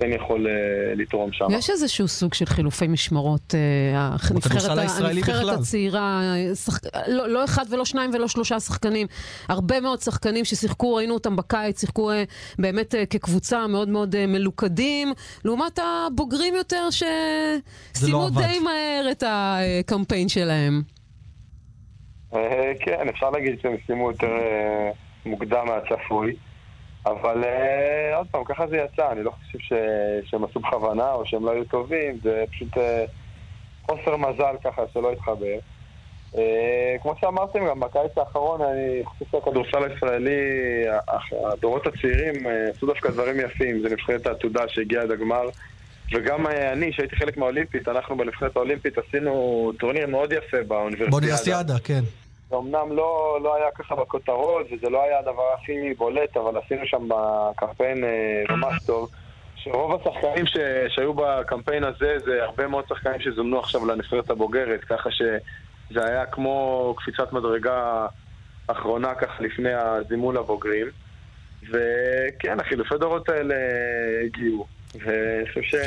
כן 0.00 0.12
יכול 0.12 0.46
uh, 0.46 0.50
לתרום 0.96 1.32
שם. 1.32 1.44
יש 1.50 1.70
איזשהו 1.70 2.08
סוג 2.08 2.34
של 2.34 2.46
חילופי 2.46 2.86
משמרות, 2.88 3.54
אה, 3.54 4.16
הנבחרת. 4.30 5.58
הצעירה, 5.58 6.22
אה, 6.22 6.54
שח- 6.54 6.80
לא 7.08 7.28
לא 7.28 7.44
אחד 7.44 7.64
ולא 7.70 7.84
שניים 7.84 8.10
ולא 8.14 8.28
שלושה 8.28 8.60
שחקנים, 8.60 9.06
הרבה 9.48 9.80
מאוד 9.80 10.00
שחקנים 10.00 10.44
ששיחקו, 10.44 10.94
ראינו 10.94 11.14
אותם 11.14 11.36
בקיץ, 11.36 11.80
שיחקו 11.80 12.10
אה, 12.10 12.24
באמת 12.58 12.94
אה, 12.94 13.06
כקבוצה 13.06 13.66
מאוד 13.66 13.88
מאוד 13.88 14.14
אה, 14.16 14.26
מלוכדים, 14.26 15.12
לעומת 15.44 15.78
הבוגרים 15.78 16.54
יותר 16.54 16.88
שסיימו 16.90 18.22
עבד. 18.26 18.42
די 18.42 18.58
מהר 18.58 19.08
את 19.10 19.24
הקמפיין 19.26 20.28
שלהם. 20.28 20.82
אה, 22.34 22.72
כן, 22.80 23.08
אפשר 23.08 23.30
להגיד 23.30 23.58
שהם 23.62 23.76
סיימו 23.86 24.10
יותר 24.10 24.26
אה, 24.26 24.90
מוקדם 25.26 25.66
מהצפוי, 25.66 26.34
אבל 27.06 27.44
אה, 27.44 28.16
עוד 28.16 28.26
פעם, 28.30 28.44
ככה 28.44 28.66
זה 28.66 28.76
יצא, 28.76 29.12
אני 29.12 29.22
לא 29.22 29.30
חושב 29.30 29.58
ש... 29.58 29.72
שהם 30.30 30.44
עשו 30.44 30.60
בכוונה 30.60 31.12
או 31.12 31.26
שהם 31.26 31.44
לא 31.44 31.50
היו 31.50 31.64
טובים, 31.64 32.18
זה 32.22 32.44
פשוט 32.50 32.76
אה, 32.78 33.04
חוסר 33.82 34.16
מזל 34.16 34.54
ככה 34.64 34.82
שלא 34.92 35.12
התחבר. 35.12 35.58
אה, 36.38 36.96
כמו 37.02 37.14
שאמרתם, 37.20 37.66
גם 37.66 37.80
בקיץ 37.80 38.18
האחרון, 38.18 38.60
אני 38.62 39.04
חושב 39.04 39.24
שהכדורסל 39.32 39.84
הישראלי, 39.84 40.40
הדורות 41.52 41.86
הצעירים 41.86 42.34
עשו 42.74 42.86
דווקא 42.86 43.10
דברים 43.10 43.40
יפים, 43.40 43.82
זה 43.82 43.88
נבחרת 43.88 44.26
העתודה 44.26 44.68
שהגיעה 44.68 45.02
עד 45.02 45.10
הגמר. 45.10 45.42
וגם 46.12 46.46
אני, 46.46 46.92
שהייתי 46.92 47.16
חלק 47.16 47.36
מהאולימפית, 47.36 47.88
אנחנו 47.88 48.16
בנבחרת 48.16 48.56
האולימפית 48.56 48.98
עשינו 48.98 49.72
טורניר 49.78 50.06
מאוד 50.06 50.32
יפה 50.32 50.62
באוניברסיאדה. 50.68 51.10
באוניברסיאדה, 51.10 51.78
כן. 51.84 52.00
זה 52.50 52.56
אמנם 52.56 52.92
לא, 52.92 53.38
לא 53.42 53.56
היה 53.56 53.70
ככה 53.70 53.94
בכותרות, 53.94 54.66
וזה 54.72 54.90
לא 54.90 55.02
היה 55.02 55.18
הדבר 55.18 55.52
הכי 55.54 55.94
בולט, 55.94 56.36
אבל 56.36 56.60
עשינו 56.64 56.86
שם 56.86 57.08
בקמפיין 57.08 58.04
אה, 58.04 58.56
ממש 58.56 58.84
טוב. 58.86 59.10
שרוב 59.56 60.00
השחקנים 60.00 60.46
ש... 60.46 60.56
שהיו 60.88 61.14
בקמפיין 61.14 61.84
הזה, 61.84 62.18
זה 62.18 62.44
הרבה 62.44 62.66
מאוד 62.66 62.84
שחקנים 62.88 63.20
שזומנו 63.20 63.58
עכשיו 63.58 63.86
לנבחרת 63.86 64.30
הבוגרת, 64.30 64.84
ככה 64.84 65.10
שזה 65.10 66.04
היה 66.04 66.26
כמו 66.26 66.94
קפיצת 66.98 67.32
מדרגה 67.32 68.06
אחרונה 68.66 69.14
ככה 69.14 69.42
לפני 69.42 69.72
הזימון 69.74 70.36
לבוגרים. 70.36 70.86
וכן, 71.70 72.60
החילופי 72.60 72.94
דורות 72.98 73.28
האלה 73.28 73.54
הגיעו. 74.24 74.66
ואני 74.94 75.48
חושב 75.48 75.78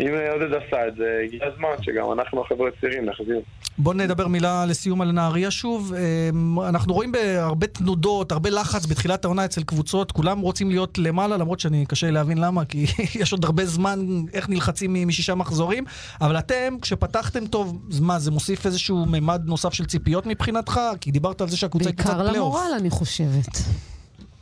שאם 0.00 0.14
עודד 0.32 0.54
עשה 0.54 0.88
את 0.88 0.96
זה, 0.96 1.20
הגיע 1.24 1.40
הזמן 1.46 1.68
שגם 1.82 2.12
אנחנו, 2.12 2.40
החבר'ה 2.40 2.68
הצעירים, 2.68 3.04
נחזיר. 3.04 3.40
בוא 3.78 3.94
נדבר 3.94 4.26
מילה 4.26 4.64
לסיום 4.68 5.00
על 5.00 5.12
נהריה 5.12 5.50
שוב. 5.50 5.94
אמ, 5.94 6.60
אנחנו 6.60 6.94
רואים 6.94 7.12
בהרבה 7.12 7.66
תנודות, 7.66 8.32
הרבה 8.32 8.50
לחץ 8.50 8.86
בתחילת 8.86 9.24
העונה 9.24 9.44
אצל 9.44 9.62
קבוצות, 9.62 10.12
כולם 10.12 10.40
רוצים 10.40 10.70
להיות 10.70 10.98
למעלה, 10.98 11.36
למרות 11.36 11.60
שאני 11.60 11.86
קשה 11.88 12.10
להבין 12.10 12.38
למה, 12.38 12.64
כי 12.64 12.84
יש 13.20 13.32
עוד 13.32 13.44
הרבה 13.44 13.64
זמן 13.64 13.98
איך 14.34 14.48
נלחצים 14.48 15.08
משישה 15.08 15.34
מחזורים, 15.34 15.84
אבל 16.20 16.38
אתם, 16.38 16.76
כשפתחתם 16.82 17.46
טוב, 17.46 17.82
אז 17.90 18.00
מה, 18.00 18.18
זה 18.18 18.30
מוסיף 18.30 18.66
איזשהו 18.66 19.06
ממד 19.06 19.42
נוסף 19.46 19.72
של 19.72 19.86
ציפיות 19.86 20.26
מבחינתך? 20.26 20.80
כי 21.00 21.10
דיברת 21.10 21.40
על 21.40 21.48
זה 21.48 21.56
שהקבוצה 21.56 21.88
היא 21.88 21.96
בעיקר 21.96 22.12
פלייאוף. 22.12 22.36
למורל, 22.36 22.70
אני 22.80 22.90
חושבת. 22.90 23.56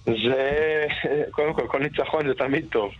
זה, 0.04 0.50
קודם 1.36 1.54
כל, 1.54 1.66
כל 1.68 1.78
ניצחון 1.82 2.28
זה 2.28 2.34
תמיד 2.34 2.64
טוב. 2.72 2.90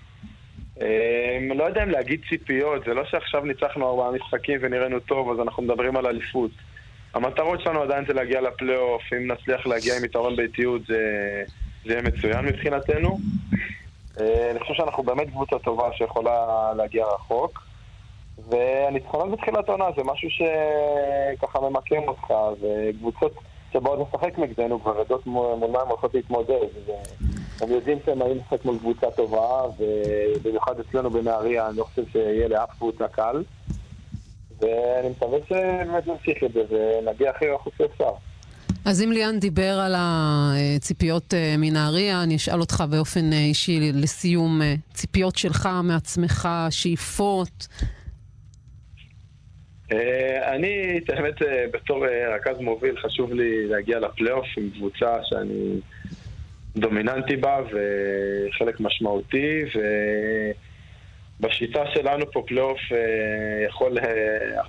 אה, 0.83 1.39
לא 1.55 1.65
יודע 1.65 1.83
אם 1.83 1.91
להגיד 1.91 2.21
ציפיות, 2.29 2.85
זה 2.85 2.95
לא 2.95 3.05
שעכשיו 3.05 3.45
ניצחנו 3.45 3.89
ארבעה 3.91 4.11
משחקים 4.11 4.59
ונראינו 4.63 5.01
טוב, 5.01 5.31
אז 5.31 5.41
אנחנו 5.41 5.63
מדברים 5.63 5.97
על 5.97 6.07
אליפות. 6.07 6.51
המטרות 7.15 7.61
שלנו 7.61 7.83
עדיין 7.83 8.05
זה 8.07 8.13
להגיע 8.13 8.41
לפלייאוף, 8.41 9.03
אם 9.13 9.33
נצליח 9.33 9.67
להגיע 9.67 9.97
עם 9.97 10.05
יתרון 10.05 10.37
באיטיות 10.37 10.83
זה, 10.87 11.43
זה 11.85 11.93
יהיה 11.93 12.03
מצוין 12.03 12.45
מבחינתנו. 12.45 13.19
אה, 14.21 14.51
אני 14.51 14.61
חושב 14.61 14.75
שאנחנו 14.75 15.03
באמת 15.03 15.29
קבוצה 15.29 15.59
טובה 15.59 15.93
שיכולה 15.93 16.73
להגיע 16.77 17.05
רחוק. 17.07 17.69
והניצחונות 18.49 19.31
בתחילת 19.31 19.69
העונה 19.69 19.85
זה 19.97 20.03
משהו 20.05 20.29
שככה 20.31 21.61
ממקם 21.61 22.09
אותך, 22.09 22.35
וקבוצות 22.61 23.35
שבאות 23.73 24.09
לשחק 24.09 24.39
נגדנו 24.39 24.81
כבר 24.83 24.99
יודעות 24.99 25.27
מול 25.27 25.71
מה 25.73 25.81
הן 25.81 25.89
הולכות 25.89 26.15
להתמודד. 26.15 26.67
הם 27.61 27.71
יודעים 27.71 27.99
שהם 28.07 28.19
באים 28.19 28.37
לשחק 28.37 28.65
מול 28.65 28.79
קבוצה 28.79 29.11
טובה, 29.11 29.63
ובמיוחד 29.79 30.81
אצלנו 30.81 31.11
בנהריה, 31.11 31.69
אני 31.69 31.77
לא 31.77 31.85
חושב 31.85 32.03
שיהיה 32.13 32.49
לאף 32.49 32.71
קבוצה 32.79 33.09
קל. 33.09 33.43
ואני 34.61 35.09
מקווה 35.09 35.39
שבאמת 35.49 36.07
נמשיך 36.07 36.45
את 36.45 36.53
זה 36.53 36.61
ונגיע 36.71 37.31
הכי 37.31 37.47
רחוק 37.49 37.75
שאפשר. 37.79 38.11
אז 38.85 39.03
אם 39.03 39.13
ליאן 39.13 39.39
דיבר 39.39 39.81
על 39.81 39.95
הציפיות 39.97 41.35
אה, 41.35 41.55
מנהריה, 41.59 42.23
אני 42.23 42.37
אשאל 42.37 42.61
אותך 42.61 42.85
באופן 42.91 43.33
אה, 43.33 43.39
אישי 43.39 43.93
לסיום, 43.95 44.63
אה, 44.63 44.75
ציפיות 44.95 45.37
שלך 45.37 45.69
מעצמך, 45.83 46.49
שאיפות. 46.71 47.67
אה, 49.93 50.55
אני, 50.55 50.99
את 50.99 51.11
האמת, 51.11 51.43
אה, 51.43 51.65
בתור 51.73 52.07
אה, 52.07 52.35
רכז 52.35 52.59
מוביל, 52.61 53.01
חשוב 53.01 53.33
לי 53.33 53.67
להגיע 53.67 53.99
לפלייאוף 53.99 54.47
עם 54.57 54.71
קבוצה 54.71 55.17
שאני 55.25 55.81
דומיננטי 56.77 57.37
בה 57.37 57.61
וחלק 57.65 58.81
משמעותי, 58.81 59.65
ובשיטה 61.41 61.83
שלנו 61.95 62.33
פה 62.33 62.43
פלייאוף 62.47 62.81
יכול, 63.69 63.99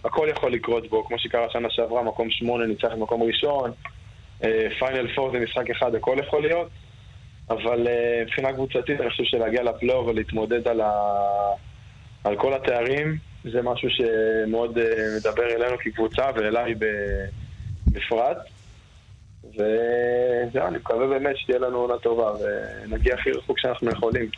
הכל 0.06 0.28
יכול 0.32 0.54
לקרות 0.54 0.90
בו, 0.90 1.06
כמו 1.06 1.20
שקרה 1.20 1.50
שנה 1.50 1.70
שעברה, 1.70 2.04
מקום 2.04 2.30
שמונה 2.32 2.66
ניצח 2.66 2.92
במקום 2.92 3.24
ראשון, 3.24 3.72
פיינל 4.80 5.16
פור 5.16 5.32
זה 5.32 5.40
משחק 5.40 5.70
אחד, 5.70 5.96
הכל 5.96 6.18
יכול 6.20 6.42
להיות, 6.42 6.70
אבל 7.50 7.88
מבחינה 8.22 8.54
קבוצתית 8.54 9.02
אני 9.02 9.10
חושב 9.10 9.24
שלהגיע 9.24 9.64
לפלייאוף 9.64 10.08
ולהתמודד 10.08 10.68
על, 10.68 10.82
ה... 10.82 10.92
על 12.24 12.36
כל 12.36 12.54
התארים, 12.54 13.29
זה 13.44 13.62
משהו 13.62 13.90
שמאוד 13.90 14.78
אה, 14.78 14.84
מדבר 15.18 15.44
אלינו 15.56 15.78
כקבוצה 15.84 16.24
ואליי 16.36 16.76
בפרט. 17.88 18.38
וזהו, 19.44 20.68
אני 20.68 20.78
מקווה 20.78 21.08
באמת 21.08 21.38
שתהיה 21.38 21.60
לנו 21.60 21.78
עונה 21.78 21.98
טובה 21.98 22.32
ונגיע 22.32 23.16
הכי 23.16 23.32
רחוק 23.32 23.60
שאנחנו 23.60 23.92
יכולים. 23.92 24.30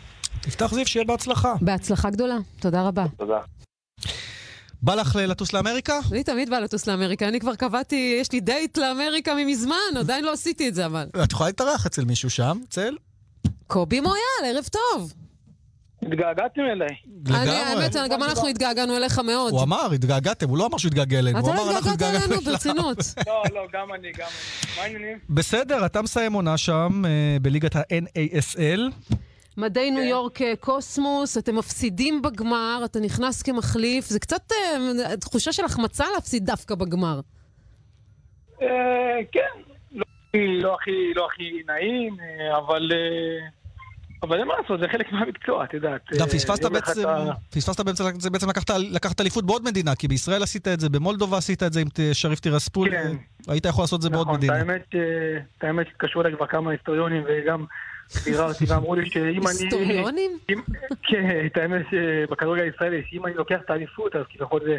יפתח 0.48 0.74
זיו, 0.74 0.86
שיהיה 0.88 1.06
בהצלחה. 1.06 1.54
בהצלחה 1.62 2.10
גדולה, 2.10 2.38
תודה 2.60 2.88
רבה. 2.88 3.06
תודה. 3.18 3.40
בא 4.82 4.96
לך 4.96 5.16
לטוס 5.16 5.54
לאמריקה? 5.54 6.00
לי 6.12 6.24
תמיד 6.24 6.50
בא 6.50 6.60
לטוס 6.60 6.88
לאמריקה, 6.88 7.28
אני 7.28 7.40
כבר 7.40 7.56
קבעתי, 7.56 8.18
יש 8.22 8.32
לי 8.32 8.40
דייט 8.40 8.78
לאמריקה 8.78 9.36
ממזמן, 9.36 9.98
עדיין 10.00 10.26
לא 10.26 10.34
עשיתי 10.34 10.70
את 10.70 10.76
זה 10.76 10.86
אבל. 10.86 11.08
את 11.24 11.32
יכולה 11.32 11.50
להתארח 11.50 11.86
אצל 11.86 12.06
מישהו 12.06 12.30
שם, 12.30 12.58
צל? 12.70 12.96
קובי 13.68 14.00
מויאל, 14.00 14.56
ערב 14.56 14.66
טוב. 14.72 15.14
התגעגעתם 16.02 16.62
אליי. 16.62 16.96
אני, 17.30 17.50
האמת, 17.50 17.96
גם 18.10 18.24
אנחנו 18.24 18.48
התגעגענו 18.48 18.98
אליך 18.98 19.20
מאוד. 19.20 19.54
הוא 19.54 19.64
אמר, 19.64 19.92
התגעגעתם, 19.94 20.50
הוא 20.50 20.58
לא 20.58 20.66
אמר 20.66 20.78
שהוא 20.78 20.90
התגעגע 20.90 21.20
אלינו. 21.20 21.40
אתה 21.40 21.48
הוא 21.48 21.56
לא 21.56 21.64
אמר, 21.64 21.72
אנחנו 21.78 21.92
התגעגעת 21.92 22.24
אלינו, 22.28 22.42
ברצינות. 22.42 22.98
לא, 23.28 23.44
לא, 23.54 23.68
גם 23.74 23.94
אני, 23.94 24.12
גם 24.12 24.28
אני. 24.28 24.76
מה 24.78 24.84
העניינים? 24.84 25.18
בסדר, 25.30 25.86
אתה 25.86 26.02
מסיים 26.02 26.34
עונה 26.34 26.58
שם 26.58 27.02
אה, 27.06 27.38
בליגת 27.42 27.76
ה-NASL. 27.76 28.80
מדי 29.58 29.88
כן. 29.90 29.94
ניו 29.94 30.04
יורק 30.04 30.42
אה, 30.42 30.54
קוסמוס, 30.60 31.38
אתם 31.38 31.56
מפסידים 31.56 32.22
בגמר, 32.22 32.82
אתה 32.86 33.00
נכנס 33.00 33.42
כמחליף, 33.42 34.06
זה 34.06 34.20
קצת 34.20 34.52
אה, 34.52 35.18
תחושה 35.18 35.52
של 35.52 35.66
החמצה 35.66 36.06
להפסיד 36.16 36.46
דווקא 36.46 36.76
בגמר. 36.76 37.20
כן, 39.32 39.62
לא 39.94 40.76
הכי- 40.76 41.14
לא 41.16 41.28
לא 41.68 41.74
נעים, 41.74 42.18
אבל... 42.58 42.92
אבל 44.24 44.40
אין 44.40 44.48
מה 44.48 44.54
לעשות, 44.62 44.80
זה 44.80 44.88
חלק 44.88 45.12
מהמקצוע, 45.12 45.64
את 45.64 45.74
יודעת. 45.74 46.02
גם 46.14 46.22
אה, 46.22 46.28
פספסת 46.28 46.66
בעצם, 46.66 47.02
פספסת 47.50 47.86
בעצם, 47.86 48.04
זה 48.20 48.30
בעצם 48.30 48.48
לקחת, 48.92 49.22
אליפות 49.22 49.46
בעוד 49.46 49.64
מדינה, 49.64 49.96
כי 49.96 50.08
בישראל 50.08 50.44
עשית 50.44 50.68
את 50.68 50.80
זה, 50.80 50.90
במולדובה 50.90 51.38
עשית 51.38 51.64
את 51.64 51.74
זה 51.74 51.82
עם 51.82 51.88
שריף 52.14 52.40
טירספול, 52.40 52.90
כן. 52.90 53.16
היית 53.48 53.66
יכול 53.66 53.84
לעשות 53.84 53.98
את 53.98 54.02
זה 54.02 54.10
בעוד 54.10 54.28
נכון, 54.28 54.38
מדינה. 54.38 54.54
האמת, 54.54 54.86
אה, 54.96 55.00
את 55.58 55.64
האמת 55.64 55.88
התקשרו 55.88 56.22
אליי 56.22 56.36
כבר 56.36 56.48
כמה 56.48 56.72
היסטוריונים 56.72 57.24
וגם 57.28 57.66
ביררתי 58.26 58.66
ואמרו 58.68 58.96
לי 58.96 59.10
שאם 59.10 59.48
אני... 59.48 59.58
היסטוריונים? 59.64 60.32
כן, 61.04 61.46
את 61.46 61.58
האמת 61.58 61.86
שבכדורגל 61.92 62.64
הישראלי, 62.64 63.04
שאם 63.10 63.26
אני 63.26 63.34
לוקח 63.34 63.58
את 63.66 63.70
האליפות, 63.70 64.16
אז 64.16 64.24
כביכול 64.30 64.62
זה 64.64 64.78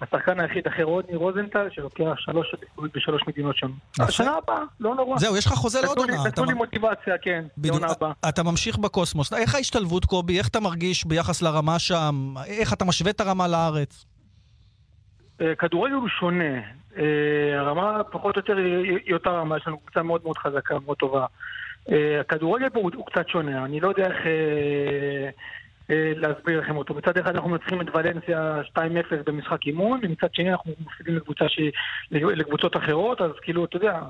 השחקן 0.00 0.40
היחיד 0.40 0.66
אחרי 0.66 0.82
רודני 0.82 1.16
רוזנטל, 1.16 1.68
שלוקח 1.70 2.14
שלוש 2.16 2.54
אליפות 2.58 2.90
בשלוש 2.94 3.22
מדינות 3.28 3.56
שונות. 3.56 3.76
השנה 4.00 4.36
הבאה, 4.36 4.62
לא 4.80 4.94
נורא. 4.94 5.18
זהו, 5.18 5.36
יש 5.36 5.46
לך 5.46 5.52
חוזה 5.52 5.80
לעוד 5.82 5.98
עונה, 5.98 6.16
נתנו 6.26 6.44
לי 6.44 6.54
מוטיבציה, 6.54 7.18
כן, 7.22 7.44
לעונה 7.64 7.86
הבאה. 7.86 8.12
אתה 8.28 8.42
ממשיך 8.42 8.78
בקוסמוס. 8.78 9.32
איך 9.32 9.54
ההשתלבות, 9.54 10.04
קובי? 10.04 10.38
איך 10.38 10.48
אתה 10.48 10.60
מרגיש 10.60 11.06
ביחס 11.06 11.42
לרמה 11.42 11.78
שם? 11.78 12.34
איך 12.46 12.72
אתה 12.72 12.84
משווה 12.84 13.10
את 13.10 13.20
הרמה 13.20 13.48
לארץ? 13.48 14.04
אה, 15.40 15.54
כדורגל 15.54 15.94
הוא 15.94 16.08
שונה. 16.08 16.54
אה, 16.98 17.60
הרמה 17.60 18.04
פחות 18.04 18.36
או 18.36 18.40
יותר 18.40 18.56
היא 19.06 19.14
אותה 19.14 19.30
רמה, 19.30 19.56
יש 19.56 19.66
לנו 19.66 19.78
קבוצה 19.78 20.02
מאוד 20.02 20.20
מאוד 20.24 20.38
חזקה, 20.38 20.74
מאוד 20.84 20.96
טובה. 20.96 21.26
אה, 21.92 22.20
הכדורגל 22.20 22.68
פה 22.68 22.80
הוא 22.80 23.06
קצת 23.06 23.28
שונה, 23.28 23.64
אני 23.64 23.80
לא 23.80 23.88
יודע 23.88 24.06
איך 24.06 24.26
אה, 24.26 25.30
אה, 25.90 26.12
להסביר 26.16 26.60
לכם 26.60 26.76
אותו. 26.76 26.94
מצד 26.94 27.18
אחד 27.18 27.34
אנחנו 27.34 27.50
מנצחים 27.50 27.80
את 27.80 27.86
ולנסיה 27.94 28.60
2-0 28.76 28.80
במשחק 29.26 29.66
אימון, 29.66 30.00
ומצד 30.02 30.34
שני 30.34 30.50
אנחנו 30.50 30.72
מפסידים. 30.86 31.20
לקבוצות 32.10 32.76
אחרות, 32.76 33.20
אז 33.20 33.30
כאילו, 33.42 33.64
אתה 33.64 33.76
יודע, 33.76 34.00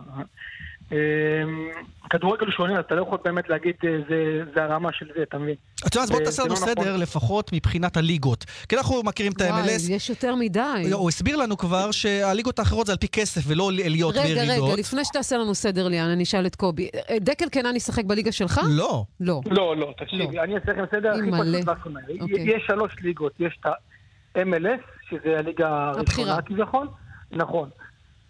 הכדורגל 2.04 2.46
הוא 2.46 2.52
שונה, 2.52 2.80
אתה 2.80 2.94
לא 2.94 3.02
יכול 3.02 3.18
באמת 3.24 3.48
להגיד 3.48 3.74
אה, 3.84 3.90
זה, 4.08 4.42
זה 4.54 4.62
הרמה 4.62 4.92
של 4.92 5.06
זה, 5.16 5.22
אתה 5.22 5.38
מבין? 5.38 5.54
אתה 5.86 5.96
יודע, 5.96 6.02
אז 6.02 6.10
בוא 6.10 6.18
אה, 6.18 6.24
תעשה 6.24 6.42
לנו 6.42 6.54
לא 6.54 6.60
נכון. 6.60 6.68
סדר 6.68 6.96
לפחות 6.96 7.52
מבחינת 7.52 7.96
הליגות. 7.96 8.44
כי 8.68 8.76
אנחנו 8.76 9.02
מכירים 9.04 9.32
את 9.32 9.40
וואי, 9.40 9.50
ה-MLS. 9.50 9.92
יש 9.92 10.10
יותר 10.10 10.34
מדי. 10.34 10.90
הוא 10.92 11.08
הסביר 11.08 11.36
לנו 11.36 11.56
כבר 11.56 11.90
שהליגות 11.90 12.58
האחרות 12.58 12.86
זה 12.86 12.92
על 12.92 12.98
פי 12.98 13.08
כסף 13.08 13.40
ולא 13.46 13.70
עליות 13.84 14.16
רגע, 14.16 14.24
וירידות. 14.26 14.68
רגע, 14.68 14.80
לפני 14.80 15.04
שתעשה 15.04 15.36
לנו 15.36 15.54
סדר, 15.54 15.88
ליאן, 15.88 16.08
אני 16.08 16.22
אשאל 16.22 16.46
את 16.46 16.56
קובי. 16.56 16.88
אה, 17.10 17.18
דקל 17.20 17.48
קנן 17.48 17.76
ישחק 17.76 18.04
בליגה 18.04 18.32
שלך? 18.32 18.60
לא. 18.68 19.04
לא. 19.20 19.40
לא, 19.50 19.76
לא, 19.76 19.94
תקשיבי, 19.98 20.38
אני 20.40 20.54
אעשה 20.54 20.72
לכם 20.72 20.84
סדר 20.90 21.10
הכי. 21.10 21.30
פשוט. 21.62 21.94
אוקיי. 22.20 22.56
יש 22.56 22.62
שלוש 22.66 22.92
ליגות, 23.02 23.32
יש 23.40 23.58
את 23.60 23.66
ה-MLS, 23.66 24.82
שזה 25.10 25.38
הליגה. 25.38 25.92
הראשונה 25.96 26.42
כביכול, 26.42 26.88
נכון. 27.30 27.68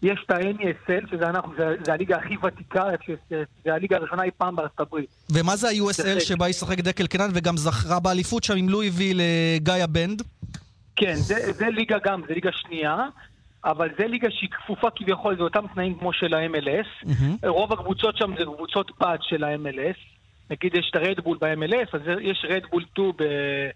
יש 0.05 0.19
את 0.27 0.31
ה-NESL, 0.31 1.11
שזה 1.11 1.29
אנחנו, 1.29 1.53
זה- 1.57 1.77
זה 1.85 1.93
הליגה 1.93 2.17
הכי 2.17 2.35
ותיקה, 2.43 2.85
זה 3.65 3.75
הליגה 3.75 3.97
הראשונה 3.97 4.23
אי 4.23 4.31
פעם 4.39 4.57
בארצות 4.57 4.81
הברית. 4.81 5.07
ומה 5.31 5.57
זה 5.57 5.69
ה-USL. 5.69 6.21
שבה 6.21 6.49
ישחק 6.49 6.79
דקל 6.81 7.07
קנן 7.07 7.31
וגם 7.35 7.57
זכרה 7.57 8.01
באליפות 8.01 8.45
שם 8.45 8.57
עם 8.57 8.69
לואיביל 8.69 9.21
לגיא 9.57 9.87
בנד? 9.89 10.23
כן, 10.97 11.15
זה, 11.15 11.53
זה 11.53 11.67
ליגה 11.71 11.97
גם, 12.05 12.23
זה 12.29 12.35
ליגה 12.35 12.51
שנייה, 12.53 12.97
אבל 13.65 13.89
זה 13.99 14.07
ליגה 14.07 14.29
שהיא 14.31 14.51
כפופה 14.51 14.89
כביכול, 14.97 15.37
זה 15.37 15.43
אותם 15.43 15.65
תנאים 15.75 15.99
כמו 15.99 16.13
של 16.13 16.35
ה-MLS. 16.35 17.11
רוב 17.47 17.73
הקבוצות 17.73 18.17
שם 18.17 18.33
זה 18.39 18.45
קבוצות 18.45 18.91
בת 19.01 19.21
של 19.23 19.45
ה-MLS. 19.45 19.99
נגיד 20.51 20.75
יש 20.75 20.91
את 20.91 20.97
הרדבול 20.97 21.39
ב-MLS, 21.41 21.89
אז 21.93 22.01
יש 22.21 22.47
רדבול 22.49 22.85
2 22.93 23.11
ב... 23.19 23.23
ב- 23.23 23.71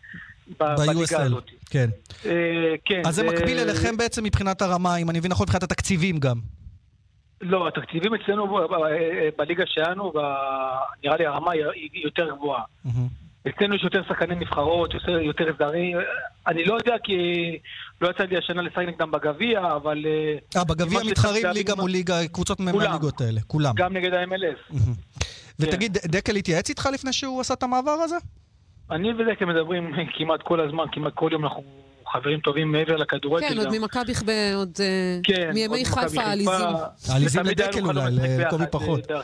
בליגה 0.59 1.22
הזאת. 1.22 1.44
כן. 1.70 1.90
אה, 2.26 2.74
כן. 2.84 3.03
אז 3.07 3.14
זה 3.14 3.22
מקביל 3.22 3.59
אליכם 3.59 3.96
בעצם 3.96 4.24
מבחינת 4.24 4.62
הרמה, 4.62 4.96
אם 4.96 5.11
אני 5.11 5.18
מבין 5.18 5.30
נכון, 5.30 5.44
מבחינת 5.44 5.62
התקציבים 5.62 6.18
גם. 6.18 6.40
לא, 7.40 7.68
התקציבים 7.68 8.14
אצלנו 8.14 8.46
ב- 8.46 9.38
בליגה 9.38 9.64
שלנו, 9.66 10.12
נראה 11.05 11.16
לי 11.16 11.26
הרמה 11.26 11.53
היא 11.53 12.05
יותר 12.05 12.28
גבוהה. 12.36 12.62
אצלנו 13.49 13.74
יש 13.74 13.84
יותר 13.84 14.03
שחקני 14.09 14.34
נבחרות, 14.34 14.94
יותר, 15.22 15.44
זרים. 15.59 15.96
אני 16.46 16.64
לא 16.64 16.74
יודע 16.74 16.94
כי 17.05 17.14
לא 18.01 18.09
יצא 18.11 18.22
לי 18.22 18.38
השנה 18.38 18.62
לשחק 18.62 18.78
נגדם 18.78 19.11
בגביע, 19.11 19.61
אבל... 19.76 20.05
אה, 20.57 20.64
בגביע 20.64 21.01
מתחרים 21.11 21.46
ליגה 21.55 21.74
מול 21.74 21.90
ליגה, 21.90 22.28
קבוצות. 22.28 22.61
מהליגות 22.61 23.20
האלה, 23.20 23.40
כולם. 23.46 23.74
גם 23.76 23.96
נגד 23.96 24.14
ה-MLS. 24.14 24.76
ותגיד, 25.59 25.99
דקל 26.07 26.36
התייעץ 26.36 26.68
איתך 26.68 26.88
לפני 26.92 27.12
שהוא 27.12 27.40
עשה 27.40 27.55
את 27.55 27.62
המעבר 27.62 27.90
הזה? 27.90 28.16
אני 28.91 29.12
ודקל 29.12 29.45
מדברים 29.45 29.93
כמעט 30.16 30.43
כל 30.43 30.61
הזמן, 30.61 30.84
כמעט 30.93 31.12
כל 31.14 31.28
יום 31.32 31.45
אנחנו 31.45 31.62
חברים 32.12 32.41
טובים 32.41 32.72
מעבר 32.72 32.97
לכדורגל. 32.97 33.49
כן, 33.49 33.59
עוד. 33.59 33.78
ממכבי, 33.78 34.12
ב- 34.26 34.55
עוד 34.55 34.70
אה, 34.80 35.18
כן, 35.22 35.51
מימי 35.55 35.84
חיפה 35.84 36.22
העליזים. 36.22 36.53
העליזים 37.11 37.41
ותמיד 37.41 37.61
היה 37.61 37.68
לדקל 37.70 37.86
אולי, 37.86 38.11
לקובי 38.11 38.64
ביחד, 38.64 38.66
פחות. 38.70 39.11
אה. 39.11 39.20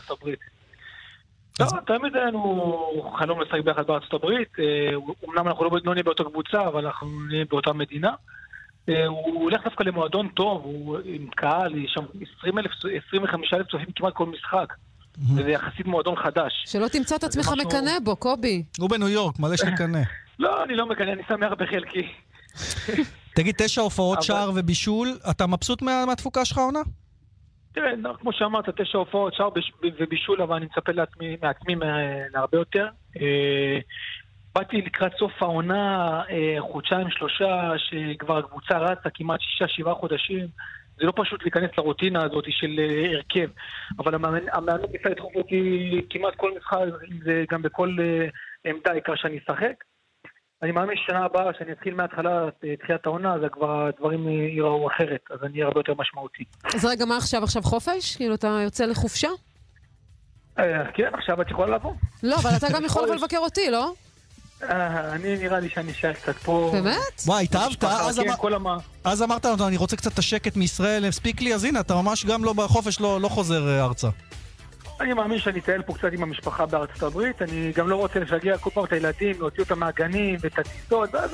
לא, 1.60 1.66
תמיד 1.86 2.16
היה 2.16 2.24
לנו 2.24 3.12
חלום 3.18 3.40
לשחק 3.40 3.60
ביחד 3.64 3.86
בארצות 3.86 4.14
הברית. 4.14 4.48
אה, 4.58 4.94
אומנם 5.22 5.48
אנחנו 5.48 5.64
לא 5.64 5.70
לא 5.84 5.92
נהיה 5.92 6.04
באותה 6.04 6.24
קבוצה, 6.24 6.66
אבל 6.68 6.86
אנחנו 6.86 7.08
נהיה 7.28 7.44
באותה 7.50 7.72
מדינה. 7.72 8.12
אה, 8.88 9.06
הוא 9.06 9.42
הולך 9.42 9.64
דווקא 9.64 9.82
למועדון 9.82 10.28
טוב, 10.28 10.62
הוא 10.64 10.98
עם 11.04 11.26
קהל, 11.36 11.76
יש 11.76 11.92
שם 11.94 12.04
20 12.38 12.58
אלף, 12.58 12.70
25 13.08 13.54
אלף 13.54 13.66
צופים 13.66 13.86
כמעט 13.96 14.12
כל 14.12 14.26
משחק. 14.26 14.72
וזה 15.18 15.50
יחסית 15.50 15.86
מועדון 15.86 16.16
חדש. 16.16 16.52
שלא 16.66 16.88
תמצא 16.88 17.16
את 17.16 17.24
עצמך 17.24 17.48
משהו- 17.52 17.68
מקנא 17.68 17.98
בו, 18.04 18.16
קובי. 18.16 18.62
הוא 18.78 18.90
בניו 18.90 19.08
יורק, 19.08 19.38
מלא 19.38 19.56
שמקנא. 19.56 19.98
לא, 20.38 20.64
אני 20.64 20.76
לא 20.76 20.86
מקנא, 20.86 21.10
אני 21.12 21.22
שמח 21.28 21.52
בחלקי. 21.58 22.08
תגיד, 23.36 23.54
תשע 23.58 23.80
הופעות 23.80 24.16
אבל- 24.18 24.26
שער 24.26 24.50
ובישול, 24.54 25.08
אתה 25.30 25.46
מבסוט 25.46 25.82
מה- 25.82 26.06
מהתפוקה 26.06 26.44
שלך 26.44 26.58
העונה? 26.58 26.78
תראה, 27.72 27.96
לא, 27.96 28.14
כמו 28.20 28.32
שאמרת, 28.32 28.80
תשע 28.80 28.98
הופעות, 28.98 29.34
שער 29.34 29.48
ובישול, 30.00 30.42
אבל 30.42 30.56
אני 30.56 30.66
מצפה 30.66 30.92
לעצמי, 30.92 31.36
מעצמי 31.42 31.74
מה- 31.74 31.86
להרבה 32.34 32.58
יותר. 32.58 32.86
אה, 33.20 33.78
באתי 34.54 34.76
לקראת 34.76 35.12
סוף 35.18 35.32
העונה, 35.42 36.10
אה, 36.30 36.56
חודשיים, 36.72 37.10
שלושה, 37.10 37.72
שכבר 37.76 38.38
הקבוצה 38.38 38.78
רצה 38.78 39.08
כמעט 39.14 39.40
שישה, 39.40 39.64
שבעה 39.68 39.94
חודשים. 39.94 40.46
זה 40.96 41.06
לא 41.06 41.12
פשוט 41.16 41.42
להיכנס 41.42 41.70
לרוטינה 41.78 42.24
הזאת 42.24 42.44
של 42.48 42.76
אה, 42.78 43.16
הרכב. 43.16 43.50
אבל 43.98 44.14
המאמן 44.14 44.48
המאמן 44.52 44.82
ניסה 44.92 45.08
לדחוף 45.08 45.34
אותי 45.34 46.00
כמעט 46.10 46.34
כל 46.36 46.50
משחק, 46.58 46.78
אם 47.10 47.18
זה 47.24 47.44
גם 47.50 47.62
בכל 47.62 47.96
אה, 48.00 48.26
עמדה, 48.70 48.90
העיקר 48.90 49.12
שאני 49.16 49.38
אשחק. 49.38 49.84
אני 50.62 50.72
מאמין 50.72 50.96
ששנה 50.96 51.24
הבאה, 51.24 51.54
שאני 51.58 51.72
אתחיל 51.72 51.94
מההתחלה, 51.94 52.44
אה, 52.64 52.76
תחילת 52.76 53.06
העונה, 53.06 53.34
אז 53.34 53.40
כבר 53.52 53.86
הדברים 53.86 54.28
ייראו 54.28 54.88
אחרת, 54.88 55.20
אז 55.30 55.38
אני 55.42 55.52
אהיה 55.52 55.66
הרבה 55.66 55.80
יותר 55.80 55.94
משמעותי. 55.98 56.44
אז 56.74 56.84
רגע, 56.84 57.04
מה 57.04 57.16
עכשיו? 57.16 57.42
עכשיו 57.42 57.62
חופש? 57.62 58.16
כאילו, 58.16 58.34
אתה 58.34 58.60
יוצא 58.64 58.84
לחופשה? 58.86 59.28
כן, 60.94 61.10
עכשיו 61.12 61.42
את 61.42 61.50
יכולה 61.50 61.76
לבוא. 61.76 61.92
לא, 62.22 62.36
אבל 62.36 62.50
אתה 62.58 62.66
גם 62.74 62.84
יכול 62.84 63.08
לבקר 63.14 63.38
אותי, 63.38 63.70
לא? 63.70 63.92
אה, 64.62 65.12
אני 65.12 65.36
נראה 65.36 65.60
לי 65.60 65.68
שאני 65.74 65.92
אשאר 65.92 66.12
קצת 66.12 66.36
פה. 66.36 66.70
באמת? 66.72 66.96
וואי, 67.26 67.44
התאהבת? 67.44 67.84
אז 67.84 68.20
כן. 68.20 68.58
אז 69.04 69.22
אמרת 69.22 69.44
לנו, 69.44 69.66
אני 69.68 69.76
רוצה 69.76 69.96
קצת 69.96 70.12
את 70.12 70.18
השקט 70.18 70.56
מישראל, 70.56 71.04
הספיק 71.04 71.40
לי, 71.40 71.54
אז 71.54 71.64
הנה, 71.64 71.80
אתה 71.80 71.94
ממש 71.94 72.26
גם 72.26 72.44
לא 72.44 72.52
בחופש, 72.52 73.00
לא 73.00 73.20
לא 73.20 73.28
חוזר 73.28 73.68
אה, 73.68 73.84
ארצה. 73.84 74.08
אני 75.00 75.12
מאמין 75.12 75.38
שאני 75.38 75.58
אטייל 75.60 75.82
פה 75.82 75.94
קצת 75.94 76.08
עם 76.12 76.22
המשפחה 76.22 76.66
בארצות 76.66 77.02
הברית, 77.02 77.42
אני 77.42 77.72
גם 77.76 77.88
לא 77.88 77.96
רוצה 77.96 78.18
לשגע 78.18 78.58
כל 78.58 78.70
פעם 78.74 78.84
את 78.84 78.92
הילדים, 78.92 79.40
להוציא 79.40 79.62
אותם 79.62 79.78
מהגנים 79.78 80.36
ואת 80.40 80.58
הטיסות, 80.58 81.10
ואז 81.14 81.30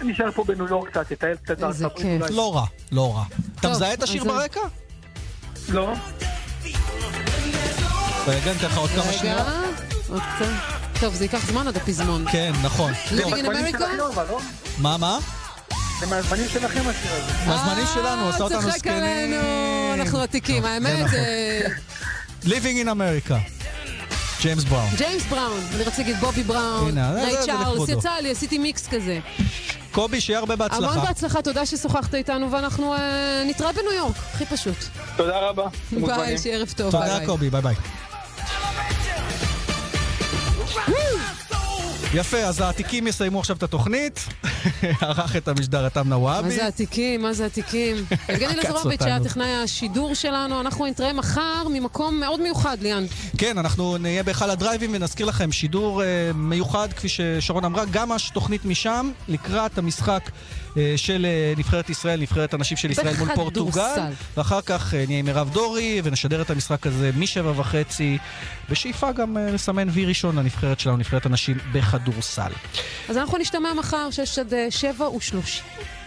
אני 0.00 0.12
אשאר 0.12 0.30
פה 0.30 0.44
בניו 0.44 0.68
יורק 0.68 0.88
קצת, 0.90 1.12
אטייל 1.12 1.36
קצת 1.36 1.58
בארצות 1.58 1.92
הברית 1.92 2.22
אולי. 2.22 2.34
לא 2.34 2.54
רע, 2.54 2.64
לא 2.92 3.14
רע. 3.16 3.24
אתה 3.60 3.70
מזהה 3.70 3.94
את 3.94 4.02
השיר 4.02 4.22
אז- 4.22 4.28
ברקע? 4.28 4.60
לא. 5.68 5.92
רגע, 8.26 8.52
לך 8.52 8.78
עוד 8.78 8.90
כמה 8.90 9.02
רגע, 9.02 9.12
שניות. 9.12 9.46
עוד 10.08 10.22
קצת. 10.36 10.81
טוב, 11.02 11.14
זה 11.14 11.24
ייקח 11.24 11.46
זמן 11.46 11.68
עד 11.68 11.76
הפזמון. 11.76 12.24
כן, 12.32 12.52
נכון. 12.62 12.92
Living 12.92 13.22
טוב. 13.22 13.34
in 13.34 13.46
America? 13.46 13.84
מה, 14.78 14.96
מה? 14.96 15.18
זה 16.00 16.06
מהזמנים 16.06 16.48
שלכם 16.48 16.80
השיר 16.88 17.12
הזה. 17.12 17.32
מהזמנים 17.46 17.86
שלנו, 17.94 18.28
עשה 18.28 18.44
אותנו 18.44 18.68
אה, 18.68 18.70
זקנים. 18.70 18.94
עלינו, 18.96 19.36
אנחנו 19.94 20.20
עתיקים. 20.20 20.64
האמת, 20.64 21.04
נכון. 21.04 21.18
אה, 21.18 21.60
Living 22.44 22.84
in 22.84 22.88
America. 22.88 23.34
ג'יימס 24.42 24.64
בראון. 24.64 24.88
ג'יימס 24.96 25.22
בראון, 25.30 25.60
אני 25.74 25.82
רציתי 25.82 26.02
להגיד 26.02 26.16
בובי 26.20 26.42
בראון, 26.42 26.88
הנה, 26.88 27.12
זה- 27.14 27.22
ריי 27.24 27.36
צ'ארלס. 27.46 27.88
יצא 27.88 28.10
לי, 28.22 28.30
עשיתי 28.30 28.58
מיקס 28.58 28.88
כזה. 28.88 29.18
קובי, 29.92 30.20
שיהיה 30.20 30.38
הרבה 30.38 30.56
בהצלחה. 30.56 30.92
המון 30.92 31.06
בהצלחה, 31.06 31.42
תודה 31.42 31.66
ששוחחת 31.66 32.14
איתנו, 32.14 32.50
ואנחנו 32.52 32.94
אה, 32.94 32.98
נתראה 33.46 33.72
בניו 33.72 33.92
יורק, 33.92 34.16
הכי 34.34 34.46
פשוט. 34.46 34.76
תודה 35.16 35.38
רבה. 35.38 35.66
ביי, 35.92 36.38
שיהיה 36.38 36.56
ערב 36.56 36.72
טוב, 36.76 36.90
תודה. 36.92 37.26
קובי, 37.26 37.50
ביי 37.50 37.60
ביי. 37.62 37.74
יפה, 42.14 42.36
אז 42.38 42.60
העתיקים 42.60 43.06
יסיימו 43.06 43.40
עכשיו 43.40 43.56
את 43.56 43.62
התוכנית. 43.62 44.28
ערך 45.00 45.36
את 45.36 45.48
המשדר 45.48 45.86
אתם 45.86 46.08
נוואבי. 46.08 46.48
מה 46.48 46.54
זה 46.54 46.66
עתיקים? 46.66 47.22
מה 47.22 47.32
זה 47.32 47.46
עתיקים? 47.46 47.96
יבגני 48.28 48.56
לזרוביץ' 48.56 49.02
היה. 49.02 49.20
טכנאי 49.20 49.54
השידור 49.64 50.14
שלנו, 50.14 50.60
אנחנו 50.60 50.86
נתראה 50.86 51.12
מחר 51.12 51.68
ממקום 51.70 52.20
מאוד 52.20 52.40
מיוחד, 52.40 52.76
ליאן. 52.80 53.04
כן, 53.38 53.58
אנחנו 53.58 53.98
נהיה 53.98 54.22
בהיכל 54.22 54.50
הדרייב 54.50 54.77
אין 54.77 54.90
ונזכיר 54.94 55.26
לכם 55.26 55.52
שידור 55.52 56.02
אה, 56.02 56.30
מיוחד, 56.34 56.92
כפי 56.92 57.08
ששרון 57.08 57.64
אמרה, 57.64 57.84
גם 57.90 58.12
התוכנית 58.12 58.64
משם, 58.64 59.10
לקראת 59.28 59.78
המשחק 59.78 60.30
של 60.96 61.26
אה, 61.26 61.52
נבחרת 61.56 61.90
ישראל, 61.90 62.20
נבחרת 62.20 62.54
הנשים 62.54 62.76
של 62.76 62.90
ישראל 62.90 63.16
מול. 63.16 63.34
פורטוגל. 63.34 64.10
ואחר 64.36 64.60
כך 64.60 64.94
אה, 64.94 65.04
נהיה 65.06 65.18
עם 65.18 65.24
מירב 65.26 65.50
דורי 65.52 66.00
ונשדר 66.04 66.42
את 66.42 66.50
המשחק 66.50 66.86
הזה 66.86 67.10
משבע 67.16 67.52
וחצי, 67.56 68.18
בשאיפה 68.70 69.12
גם 69.12 69.36
אה, 69.36 69.50
לסמן 69.50 69.88
וי 69.88 70.04
ראשון 70.04 70.36
לנבחרת 70.38 70.80
שלנו, 70.80 70.96
נבחרת 70.96 71.26
הנשים 71.26 71.58
בכדורסל. 71.72 72.52
אז 73.08 73.16
אנחנו 73.16 73.38
נשתמע 73.38 73.74
מחר, 73.74 74.10
שש 74.10 74.38
עד 74.38 74.54
אה, 74.54 74.66
שבע 74.70 75.08
ושלושים. 75.08 75.64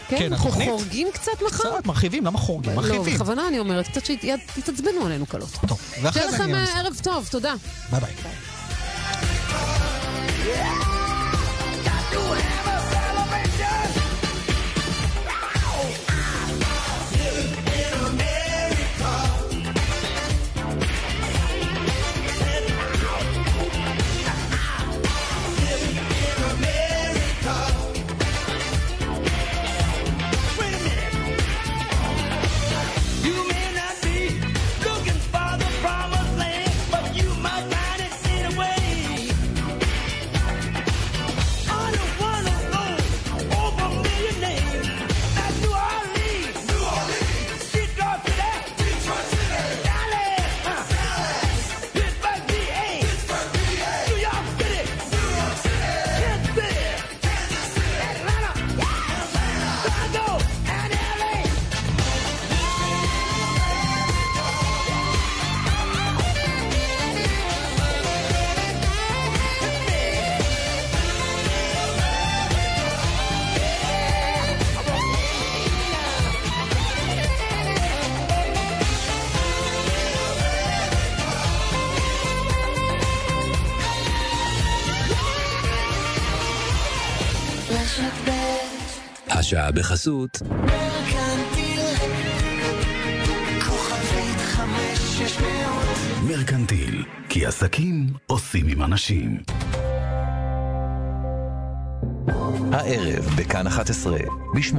כן, 0.07 0.18
כן, 0.20 0.34
אנחנו 0.34 0.49
התוכנית? 0.49 0.70
חורגים 0.70 1.07
קצת 1.13 1.32
מחר? 1.47 1.78
קצת, 1.78 1.86
מרחיבים, 1.86 2.26
למה 2.26 2.38
חורגים? 2.39 2.72
לא, 2.72 2.78
מרחיבים. 2.78 3.13
בכוונה 3.13 3.47
אני 3.47 3.59
אומרת, 3.59 3.88
קצת 3.88 4.05
שתתעצבנו 4.05 5.05
עלינו 5.05 5.26
קלות. 5.26 5.51
טוב, 5.68 5.82
ואחרי 6.01 6.22
שיהיה 6.22 6.32
זה 6.32 6.38
לכם 6.38 6.51
נהיה 6.51 6.57
אה, 6.57 6.66
במשחק. 6.66 6.86
ערב 6.86 6.99
טוב, 7.03 7.28
תודה. 7.32 7.53
ביי 7.91 7.99
ביי. 7.99 8.11
השעה 89.66 89.72
בחסות 89.72 90.41
מרקנטיל, 96.28 97.05
כי 97.30 97.45
עסקים 97.45 98.07
עושים 98.28 98.68
עם 98.68 98.84
אנשים. 98.84 99.38
הערב 102.72 103.26
בכאן 103.38 103.68
11, 103.68 104.18
ב-8, 104.53 104.78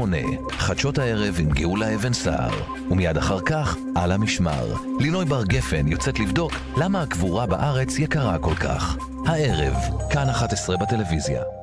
חדשות 0.51 0.99
הערב 0.99 1.37
עם 1.39 1.51
גאולה 1.51 1.95
אבן 1.95 2.13
סער. 2.13 2.51
ומיד 2.91 3.17
אחר 3.17 3.41
כך, 3.41 3.77
על 3.95 4.13
המשמר. 4.13 4.75
לינוי 5.01 5.25
בר 5.25 5.45
גפן 5.45 5.89
יוצאת 5.89 6.19
לבדוק 6.19 6.53
למה 6.77 7.03
הקבורה 7.03 7.47
בארץ 7.47 7.99
יקרה 7.99 8.39
כל 8.39 8.55
כך. 8.55 8.97
הערב, 9.27 9.75
כאן 10.11 10.29
11 10.29 10.77
בטלוויזיה. 10.77 11.56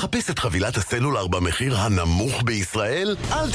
מחפש 0.00 0.30
את 0.30 0.38
חבילת 0.38 0.76
הסלולר 0.76 1.26
במחיר 1.26 1.76
הנמוך 1.76 2.42
בישראל? 2.44 3.16
אל 3.32 3.50
ת... 3.50 3.54